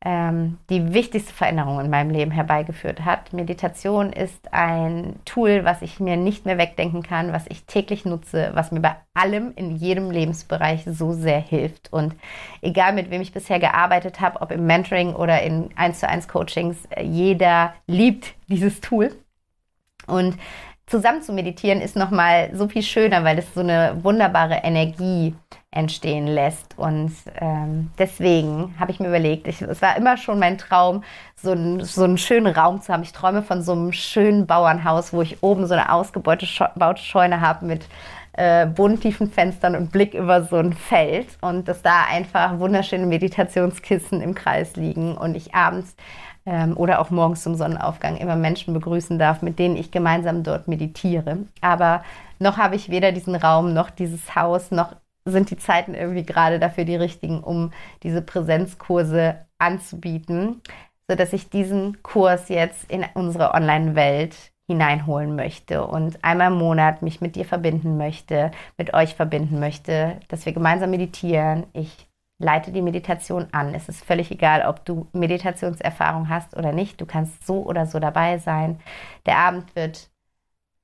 ähm, 0.04 0.58
die 0.68 0.92
wichtigste 0.92 1.32
Veränderung 1.32 1.80
in 1.80 1.88
meinem 1.88 2.10
Leben 2.10 2.30
herbeigeführt 2.30 3.04
hat. 3.04 3.32
Meditation 3.32 4.12
ist 4.12 4.52
ein 4.52 5.16
Tool, 5.24 5.64
was 5.64 5.80
ich 5.80 5.98
mir 5.98 6.18
nicht 6.18 6.44
mehr 6.44 6.58
wegdenken 6.58 7.02
kann, 7.02 7.32
was 7.32 7.46
ich 7.48 7.64
täglich 7.64 8.04
nutze, 8.04 8.50
was 8.52 8.70
mir 8.70 8.80
bei 8.80 8.96
allem 9.14 9.52
in 9.56 9.76
jedem 9.76 10.10
Lebensbereich 10.10 10.84
so 10.84 11.12
sehr 11.12 11.40
hilft. 11.40 11.90
Und 11.90 12.14
egal 12.60 12.92
mit 12.92 13.10
wem 13.10 13.22
ich 13.22 13.32
bisher 13.32 13.58
gearbeitet 13.58 14.20
habe, 14.20 14.42
ob 14.42 14.50
im 14.50 14.66
Mentoring 14.66 15.14
oder 15.14 15.42
in 15.42 15.70
1 15.76 16.00
zu 16.00 16.08
1 16.08 16.28
Coachings, 16.28 16.76
jeder 17.02 17.72
liebt 17.86 18.34
dieses 18.48 18.82
Tool. 18.82 19.10
Und 20.06 20.36
zusammen 20.86 21.22
zu 21.22 21.32
meditieren 21.32 21.80
ist 21.80 21.96
nochmal 21.96 22.50
so 22.54 22.68
viel 22.68 22.82
schöner, 22.82 23.24
weil 23.24 23.38
es 23.38 23.54
so 23.54 23.60
eine 23.60 23.96
wunderbare 24.02 24.60
Energie 24.64 25.34
entstehen 25.74 26.26
lässt. 26.26 26.78
Und 26.78 27.12
ähm, 27.40 27.90
deswegen 27.98 28.74
habe 28.78 28.90
ich 28.92 29.00
mir 29.00 29.08
überlegt, 29.08 29.48
ich, 29.48 29.60
es 29.60 29.82
war 29.82 29.96
immer 29.96 30.16
schon 30.16 30.38
mein 30.38 30.56
Traum, 30.56 31.02
so, 31.34 31.52
ein, 31.52 31.84
so 31.84 32.04
einen 32.04 32.16
schönen 32.16 32.46
Raum 32.46 32.80
zu 32.80 32.92
haben. 32.92 33.02
Ich 33.02 33.12
träume 33.12 33.42
von 33.42 33.62
so 33.62 33.72
einem 33.72 33.92
schönen 33.92 34.46
Bauernhaus, 34.46 35.12
wo 35.12 35.22
ich 35.22 35.42
oben 35.42 35.66
so 35.66 35.74
eine 35.74 35.92
ausgebaute 35.92 36.46
Scheune 36.46 37.40
habe 37.40 37.66
mit 37.66 37.86
äh, 38.36 38.66
bunttiefen 38.66 39.30
Fenstern 39.30 39.76
und 39.76 39.92
Blick 39.92 40.14
über 40.14 40.42
so 40.44 40.56
ein 40.56 40.72
Feld 40.72 41.28
und 41.40 41.68
dass 41.68 41.82
da 41.82 42.04
einfach 42.10 42.58
wunderschöne 42.58 43.06
Meditationskissen 43.06 44.20
im 44.20 44.34
Kreis 44.34 44.76
liegen 44.76 45.16
und 45.16 45.36
ich 45.36 45.54
abends 45.54 45.94
ähm, 46.46 46.76
oder 46.76 47.00
auch 47.00 47.10
morgens 47.10 47.42
zum 47.42 47.54
Sonnenaufgang 47.54 48.16
immer 48.16 48.36
Menschen 48.36 48.74
begrüßen 48.74 49.18
darf, 49.18 49.42
mit 49.42 49.58
denen 49.58 49.76
ich 49.76 49.90
gemeinsam 49.90 50.42
dort 50.42 50.68
meditiere. 50.68 51.38
Aber 51.60 52.02
noch 52.38 52.56
habe 52.56 52.74
ich 52.74 52.88
weder 52.90 53.12
diesen 53.12 53.36
Raum 53.36 53.72
noch 53.72 53.90
dieses 53.90 54.34
Haus 54.34 54.70
noch 54.70 54.94
sind 55.24 55.50
die 55.50 55.56
Zeiten 55.56 55.94
irgendwie 55.94 56.24
gerade 56.24 56.58
dafür 56.58 56.84
die 56.84 56.96
richtigen, 56.96 57.42
um 57.42 57.72
diese 58.02 58.22
Präsenzkurse 58.22 59.46
anzubieten, 59.58 60.60
sodass 61.08 61.32
ich 61.32 61.50
diesen 61.50 62.02
Kurs 62.02 62.48
jetzt 62.48 62.90
in 62.90 63.04
unsere 63.14 63.54
Online-Welt 63.54 64.52
hineinholen 64.66 65.36
möchte 65.36 65.86
und 65.86 66.24
einmal 66.24 66.50
im 66.50 66.58
Monat 66.58 67.02
mich 67.02 67.20
mit 67.20 67.36
dir 67.36 67.44
verbinden 67.44 67.98
möchte, 67.98 68.50
mit 68.78 68.94
euch 68.94 69.14
verbinden 69.14 69.60
möchte, 69.60 70.20
dass 70.28 70.46
wir 70.46 70.54
gemeinsam 70.54 70.90
meditieren. 70.90 71.66
Ich 71.74 72.08
leite 72.38 72.72
die 72.72 72.82
Meditation 72.82 73.46
an. 73.52 73.74
Es 73.74 73.88
ist 73.88 74.04
völlig 74.04 74.30
egal, 74.30 74.66
ob 74.66 74.84
du 74.84 75.08
Meditationserfahrung 75.12 76.28
hast 76.30 76.56
oder 76.56 76.72
nicht. 76.72 77.00
Du 77.00 77.06
kannst 77.06 77.46
so 77.46 77.62
oder 77.64 77.86
so 77.86 77.98
dabei 77.98 78.38
sein. 78.38 78.80
Der 79.26 79.36
Abend 79.38 79.76
wird 79.76 80.08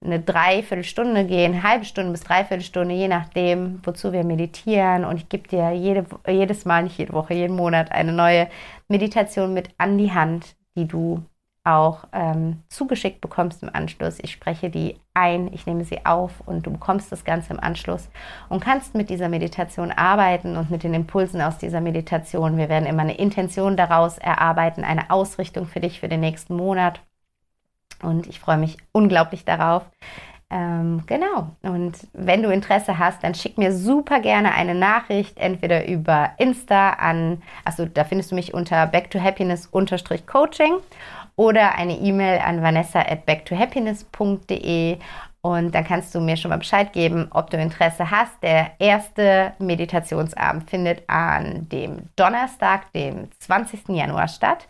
eine 0.03 0.21
Dreiviertelstunde 0.21 1.27
gehen, 1.27 1.63
halbe 1.63 1.85
Stunde 1.85 2.13
bis 2.13 2.23
Dreiviertelstunde, 2.23 2.95
je 2.95 3.09
nachdem, 3.09 3.81
wozu 3.85 4.13
wir 4.13 4.25
meditieren. 4.25 5.05
Und 5.05 5.17
ich 5.17 5.29
gebe 5.29 5.49
dir 5.49 5.73
jede, 5.73 6.07
jedes 6.27 6.65
Mal, 6.65 6.85
nicht 6.85 6.99
jede 6.99 7.13
Woche, 7.13 7.35
jeden 7.35 7.57
Monat 7.57 7.93
eine 7.93 8.13
neue 8.13 8.49
Meditation 8.89 9.53
mit 9.53 9.69
an 9.77 9.99
die 9.99 10.13
Hand, 10.13 10.57
die 10.77 10.89
du 10.89 11.23
auch 11.63 12.05
ähm, 12.13 12.63
zugeschickt 12.69 13.21
bekommst 13.21 13.63
im 13.63 13.71
Anschluss. 13.73 14.19
Ich 14.23 14.33
spreche 14.33 14.71
die 14.71 14.97
ein, 15.13 15.53
ich 15.53 15.67
nehme 15.67 15.85
sie 15.85 16.07
auf 16.07 16.41
und 16.47 16.67
du 16.67 16.71
bekommst 16.71 17.13
das 17.13 17.25
Ganze 17.25 17.53
im 17.53 17.61
Anschluss 17.61 18.09
und 18.49 18.61
kannst 18.61 18.95
mit 18.95 19.11
dieser 19.11 19.29
Meditation 19.29 19.93
arbeiten 19.93 20.57
und 20.57 20.71
mit 20.71 20.83
den 20.83 20.95
Impulsen 20.95 21.43
aus 21.43 21.59
dieser 21.59 21.83
Meditation. 21.83 22.57
Wir 22.57 22.71
werden 22.71 22.87
immer 22.87 23.03
eine 23.03 23.19
Intention 23.19 23.77
daraus 23.77 24.17
erarbeiten, 24.17 24.85
eine 24.85 25.11
Ausrichtung 25.11 25.67
für 25.67 25.81
dich 25.81 26.01
für 26.01 26.09
den 26.09 26.21
nächsten 26.21 26.57
Monat. 26.57 27.03
Und 28.03 28.27
ich 28.27 28.41
freue 28.41 28.59
mich 28.59 28.77
unglaublich 28.93 29.45
darauf. 29.45 29.85
Ähm, 30.53 31.05
genau. 31.07 31.55
Und 31.63 31.97
wenn 32.13 32.43
du 32.43 32.51
Interesse 32.51 32.99
hast, 32.99 33.23
dann 33.23 33.35
schick 33.35 33.57
mir 33.57 33.73
super 33.73 34.21
gerne 34.21 34.53
eine 34.53 34.75
Nachricht, 34.75 35.39
entweder 35.39 35.87
über 35.87 36.31
Insta 36.39 36.91
an, 36.95 37.41
also 37.65 37.87
da 37.87 38.03
findest 38.03 38.33
du 38.33 38.35
mich 38.35 38.53
unter 38.53 38.89
backtohappiness-coaching 38.89 40.73
oder 41.37 41.77
eine 41.77 41.97
E-Mail 41.97 42.41
an 42.41 42.63
vanessa 42.63 42.99
at 43.01 43.27
backtohappiness.de 43.27 44.99
und 45.43 45.75
dann 45.75 45.85
kannst 45.85 46.15
du 46.15 46.21
mir 46.21 46.37
schon 46.37 46.51
mal 46.51 46.59
Bescheid 46.59 46.93
geben, 46.93 47.29
ob 47.31 47.49
du 47.49 47.57
Interesse 47.57 48.11
hast. 48.11 48.43
Der 48.43 48.73
erste 48.79 49.55
Meditationsabend 49.59 50.69
findet 50.69 51.03
an 51.09 51.69
dem 51.71 52.11
Donnerstag, 52.17 52.93
dem 52.93 53.29
20. 53.39 53.89
Januar 53.89 54.29
statt 54.29 54.67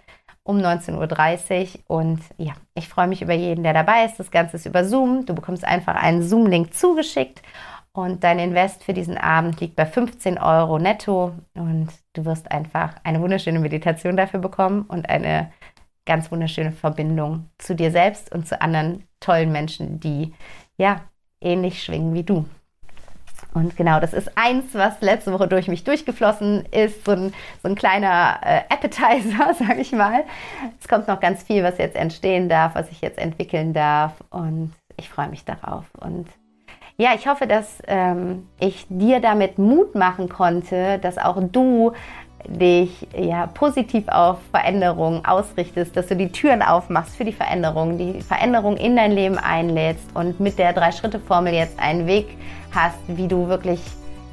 um 0.51 0.59
19.30 0.59 1.75
Uhr. 1.89 1.99
Und 1.99 2.21
ja, 2.37 2.53
ich 2.75 2.89
freue 2.89 3.07
mich 3.07 3.23
über 3.23 3.33
jeden, 3.33 3.63
der 3.63 3.73
dabei 3.73 4.05
ist. 4.05 4.19
Das 4.19 4.31
Ganze 4.31 4.57
ist 4.57 4.67
über 4.67 4.85
Zoom. 4.85 5.25
Du 5.25 5.35
bekommst 5.35 5.65
einfach 5.65 5.95
einen 5.95 6.23
Zoom-Link 6.23 6.75
zugeschickt 6.75 7.43
und 7.93 8.23
dein 8.23 8.39
Invest 8.39 8.85
für 8.85 8.93
diesen 8.93 9.19
Abend 9.19 9.61
liegt 9.61 9.77
bei 9.77 9.87
15 9.87 10.39
Euro 10.39 10.79
netto 10.79 11.33
und 11.55 11.89
du 12.13 12.25
wirst 12.25 12.51
einfach 12.51 12.95
eine 13.03 13.21
wunderschöne 13.21 13.59
Meditation 13.59 14.17
dafür 14.17 14.41
bekommen 14.41 14.83
und 14.83 15.09
eine 15.09 15.53
ganz 16.07 16.31
wunderschöne 16.31 16.73
Verbindung 16.73 17.51
zu 17.59 17.75
dir 17.75 17.91
selbst 17.91 18.33
und 18.33 18.47
zu 18.47 18.61
anderen 18.61 19.05
tollen 19.19 19.53
Menschen, 19.53 20.01
die 20.01 20.33
ja 20.77 21.03
ähnlich 21.41 21.83
schwingen 21.83 22.15
wie 22.15 22.25
du. 22.25 22.45
Und 23.53 23.77
genau, 23.77 23.99
das 24.01 24.13
ist 24.13 24.31
eins, 24.37 24.67
was 24.75 25.01
letzte 25.01 25.33
Woche 25.33 25.49
durch 25.49 25.67
mich 25.69 25.85
durchgeflossen 25.85 26.67
ist, 26.71 27.05
so 27.05 27.13
ein, 27.13 27.33
so 27.63 27.69
ein 27.69 27.75
kleiner 27.75 28.39
äh, 28.43 28.61
Appetizer, 28.69 29.55
sage 29.59 29.81
ich 29.81 29.93
mal. 29.93 30.25
Es 30.81 30.89
kommt 30.89 31.09
noch 31.09 31.21
ganz 31.21 31.43
viel, 31.43 31.65
was 31.65 31.79
jetzt 31.79 31.97
entstehen 31.97 32.49
darf, 32.49 32.75
was 32.75 32.91
ich 32.91 33.01
jetzt 33.01 33.19
entwickeln 33.19 33.73
darf 33.73 34.13
und 34.31 34.73
ich 34.97 35.09
freue 35.09 35.29
mich 35.29 35.45
darauf. 35.45 35.85
Und 35.99 36.29
ja, 36.97 37.15
ich 37.15 37.27
hoffe, 37.27 37.47
dass 37.47 37.79
ähm, 37.87 38.47
ich 38.61 38.87
dir 38.91 39.21
damit 39.21 39.59
Mut 39.59 39.95
machen 39.95 40.29
konnte, 40.29 40.99
dass 40.99 41.17
auch 41.17 41.39
du 41.41 41.93
dich 42.47 43.07
ja 43.17 43.47
positiv 43.47 44.09
auf 44.09 44.39
Veränderungen 44.51 45.25
ausrichtest, 45.25 45.97
dass 45.97 46.07
du 46.09 46.17
die 46.17 46.31
Türen 46.31 46.63
aufmachst 46.63 47.17
für 47.17 47.25
die 47.25 47.33
Veränderung, 47.33 47.99
die 47.99 48.21
Veränderung 48.23 48.77
in 48.77 48.97
dein 48.97 49.13
Leben 49.13 49.39
einlädst 49.39 50.05
und 50.15 50.41
mit 50.41 50.59
der 50.59 50.73
Drei-Schritte-Formel 50.73 51.55
jetzt 51.55 51.79
einen 51.79 52.07
Weg 52.07 52.27
hast, 52.75 52.99
wie 53.09 53.29
du 53.29 53.49
wirklich 53.49 53.81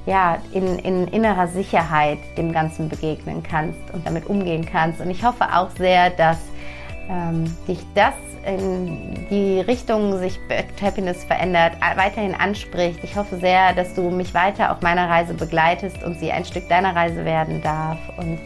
ja, 0.05 0.37
in, 0.53 0.79
in 0.79 1.07
innerer 1.07 1.47
Sicherheit 1.47 2.19
dem 2.37 2.53
Ganzen 2.53 2.87
begegnen 2.87 3.43
kannst 3.43 3.79
und 3.93 4.07
damit 4.07 4.25
umgehen 4.27 4.65
kannst. 4.65 5.01
Und 5.01 5.11
ich 5.11 5.23
hoffe 5.23 5.45
auch 5.53 5.69
sehr, 5.71 6.09
dass 6.11 6.37
ähm, 7.09 7.43
dich 7.67 7.79
das 7.93 8.13
in 8.47 9.27
die 9.29 9.59
Richtung 9.59 10.17
sich 10.17 10.39
Happiness 10.81 11.23
verändert, 11.25 11.73
weiterhin 11.95 12.33
anspricht. 12.33 12.99
Ich 13.03 13.15
hoffe 13.15 13.37
sehr, 13.37 13.73
dass 13.73 13.93
du 13.93 14.09
mich 14.09 14.33
weiter 14.33 14.71
auf 14.71 14.81
meiner 14.81 15.09
Reise 15.09 15.33
begleitest 15.33 16.01
und 16.03 16.19
sie 16.19 16.31
ein 16.31 16.45
Stück 16.45 16.67
deiner 16.69 16.95
Reise 16.95 17.25
werden 17.25 17.61
darf. 17.61 17.97
Und 18.17 18.39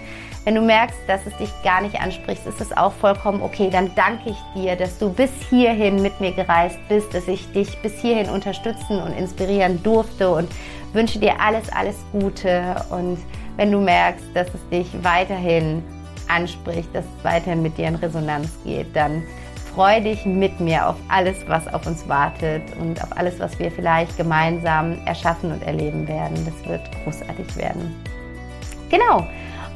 wenn 0.43 0.55
du 0.55 0.61
merkst, 0.61 0.97
dass 1.05 1.25
es 1.27 1.37
dich 1.37 1.49
gar 1.63 1.81
nicht 1.81 2.01
anspricht, 2.01 2.47
ist 2.47 2.59
es 2.59 2.75
auch 2.75 2.93
vollkommen 2.93 3.43
okay. 3.43 3.69
Dann 3.71 3.91
danke 3.95 4.31
ich 4.31 4.37
dir, 4.55 4.75
dass 4.75 4.97
du 4.97 5.13
bis 5.13 5.29
hierhin 5.49 6.01
mit 6.01 6.19
mir 6.19 6.31
gereist 6.31 6.79
bist, 6.89 7.13
dass 7.13 7.27
ich 7.27 7.51
dich 7.51 7.77
bis 7.83 8.01
hierhin 8.01 8.27
unterstützen 8.27 8.99
und 9.01 9.13
inspirieren 9.13 9.83
durfte 9.83 10.31
und 10.31 10.49
wünsche 10.93 11.19
dir 11.19 11.39
alles, 11.39 11.71
alles 11.71 11.95
Gute. 12.11 12.75
Und 12.89 13.19
wenn 13.55 13.71
du 13.71 13.79
merkst, 13.79 14.25
dass 14.33 14.47
es 14.47 14.69
dich 14.69 14.87
weiterhin 15.03 15.83
anspricht, 16.27 16.89
dass 16.93 17.05
es 17.05 17.23
weiterhin 17.23 17.61
mit 17.61 17.77
dir 17.77 17.89
in 17.89 17.95
Resonanz 17.95 18.49
geht, 18.63 18.95
dann 18.95 19.21
freu 19.73 20.01
dich 20.01 20.25
mit 20.25 20.59
mir 20.59 20.87
auf 20.87 20.95
alles, 21.07 21.37
was 21.47 21.67
auf 21.73 21.85
uns 21.87 22.07
wartet 22.07 22.63
und 22.79 23.01
auf 23.01 23.09
alles, 23.15 23.39
was 23.39 23.57
wir 23.59 23.71
vielleicht 23.71 24.17
gemeinsam 24.17 24.97
erschaffen 25.05 25.51
und 25.51 25.63
erleben 25.63 26.07
werden. 26.07 26.37
Das 26.45 26.69
wird 26.69 26.81
großartig 27.03 27.55
werden. 27.55 27.95
Genau. 28.89 29.27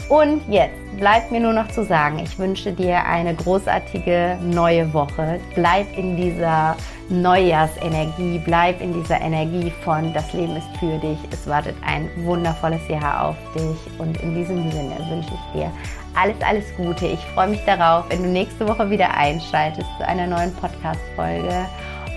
Und 0.07 0.41
jetzt 0.47 0.75
bleibt 0.97 1.31
mir 1.31 1.39
nur 1.39 1.53
noch 1.53 1.67
zu 1.69 1.83
sagen, 1.83 2.19
ich 2.19 2.37
wünsche 2.37 2.71
dir 2.71 3.03
eine 3.05 3.33
großartige 3.33 4.37
neue 4.43 4.93
Woche. 4.93 5.39
Bleib 5.55 5.87
in 5.97 6.15
dieser 6.15 6.75
Neujahrsenergie, 7.09 8.39
bleib 8.45 8.81
in 8.81 8.93
dieser 8.93 9.19
Energie 9.19 9.71
von 9.83 10.13
das 10.13 10.31
Leben 10.33 10.55
ist 10.57 10.67
für 10.79 10.97
dich. 10.99 11.17
Es 11.31 11.47
wartet 11.47 11.75
ein 11.83 12.07
wundervolles 12.17 12.87
Jahr 12.87 13.29
auf 13.29 13.35
dich. 13.55 13.99
Und 13.99 14.21
in 14.21 14.35
diesem 14.35 14.69
Sinne 14.71 14.95
wünsche 15.09 15.31
ich 15.33 15.59
dir 15.59 15.71
alles, 16.15 16.35
alles 16.41 16.65
Gute. 16.75 17.07
Ich 17.07 17.19
freue 17.33 17.49
mich 17.49 17.63
darauf, 17.65 18.05
wenn 18.09 18.23
du 18.23 18.29
nächste 18.29 18.67
Woche 18.67 18.89
wieder 18.89 19.13
einschaltest 19.15 19.87
zu 19.97 20.07
einer 20.07 20.27
neuen 20.27 20.53
Podcast-Folge. 20.55 21.65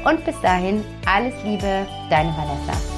Und 0.04 0.24
bis 0.24 0.40
dahin, 0.40 0.84
alles 1.06 1.34
Liebe, 1.44 1.86
deine 2.08 2.30
Vanessa. 2.36 2.97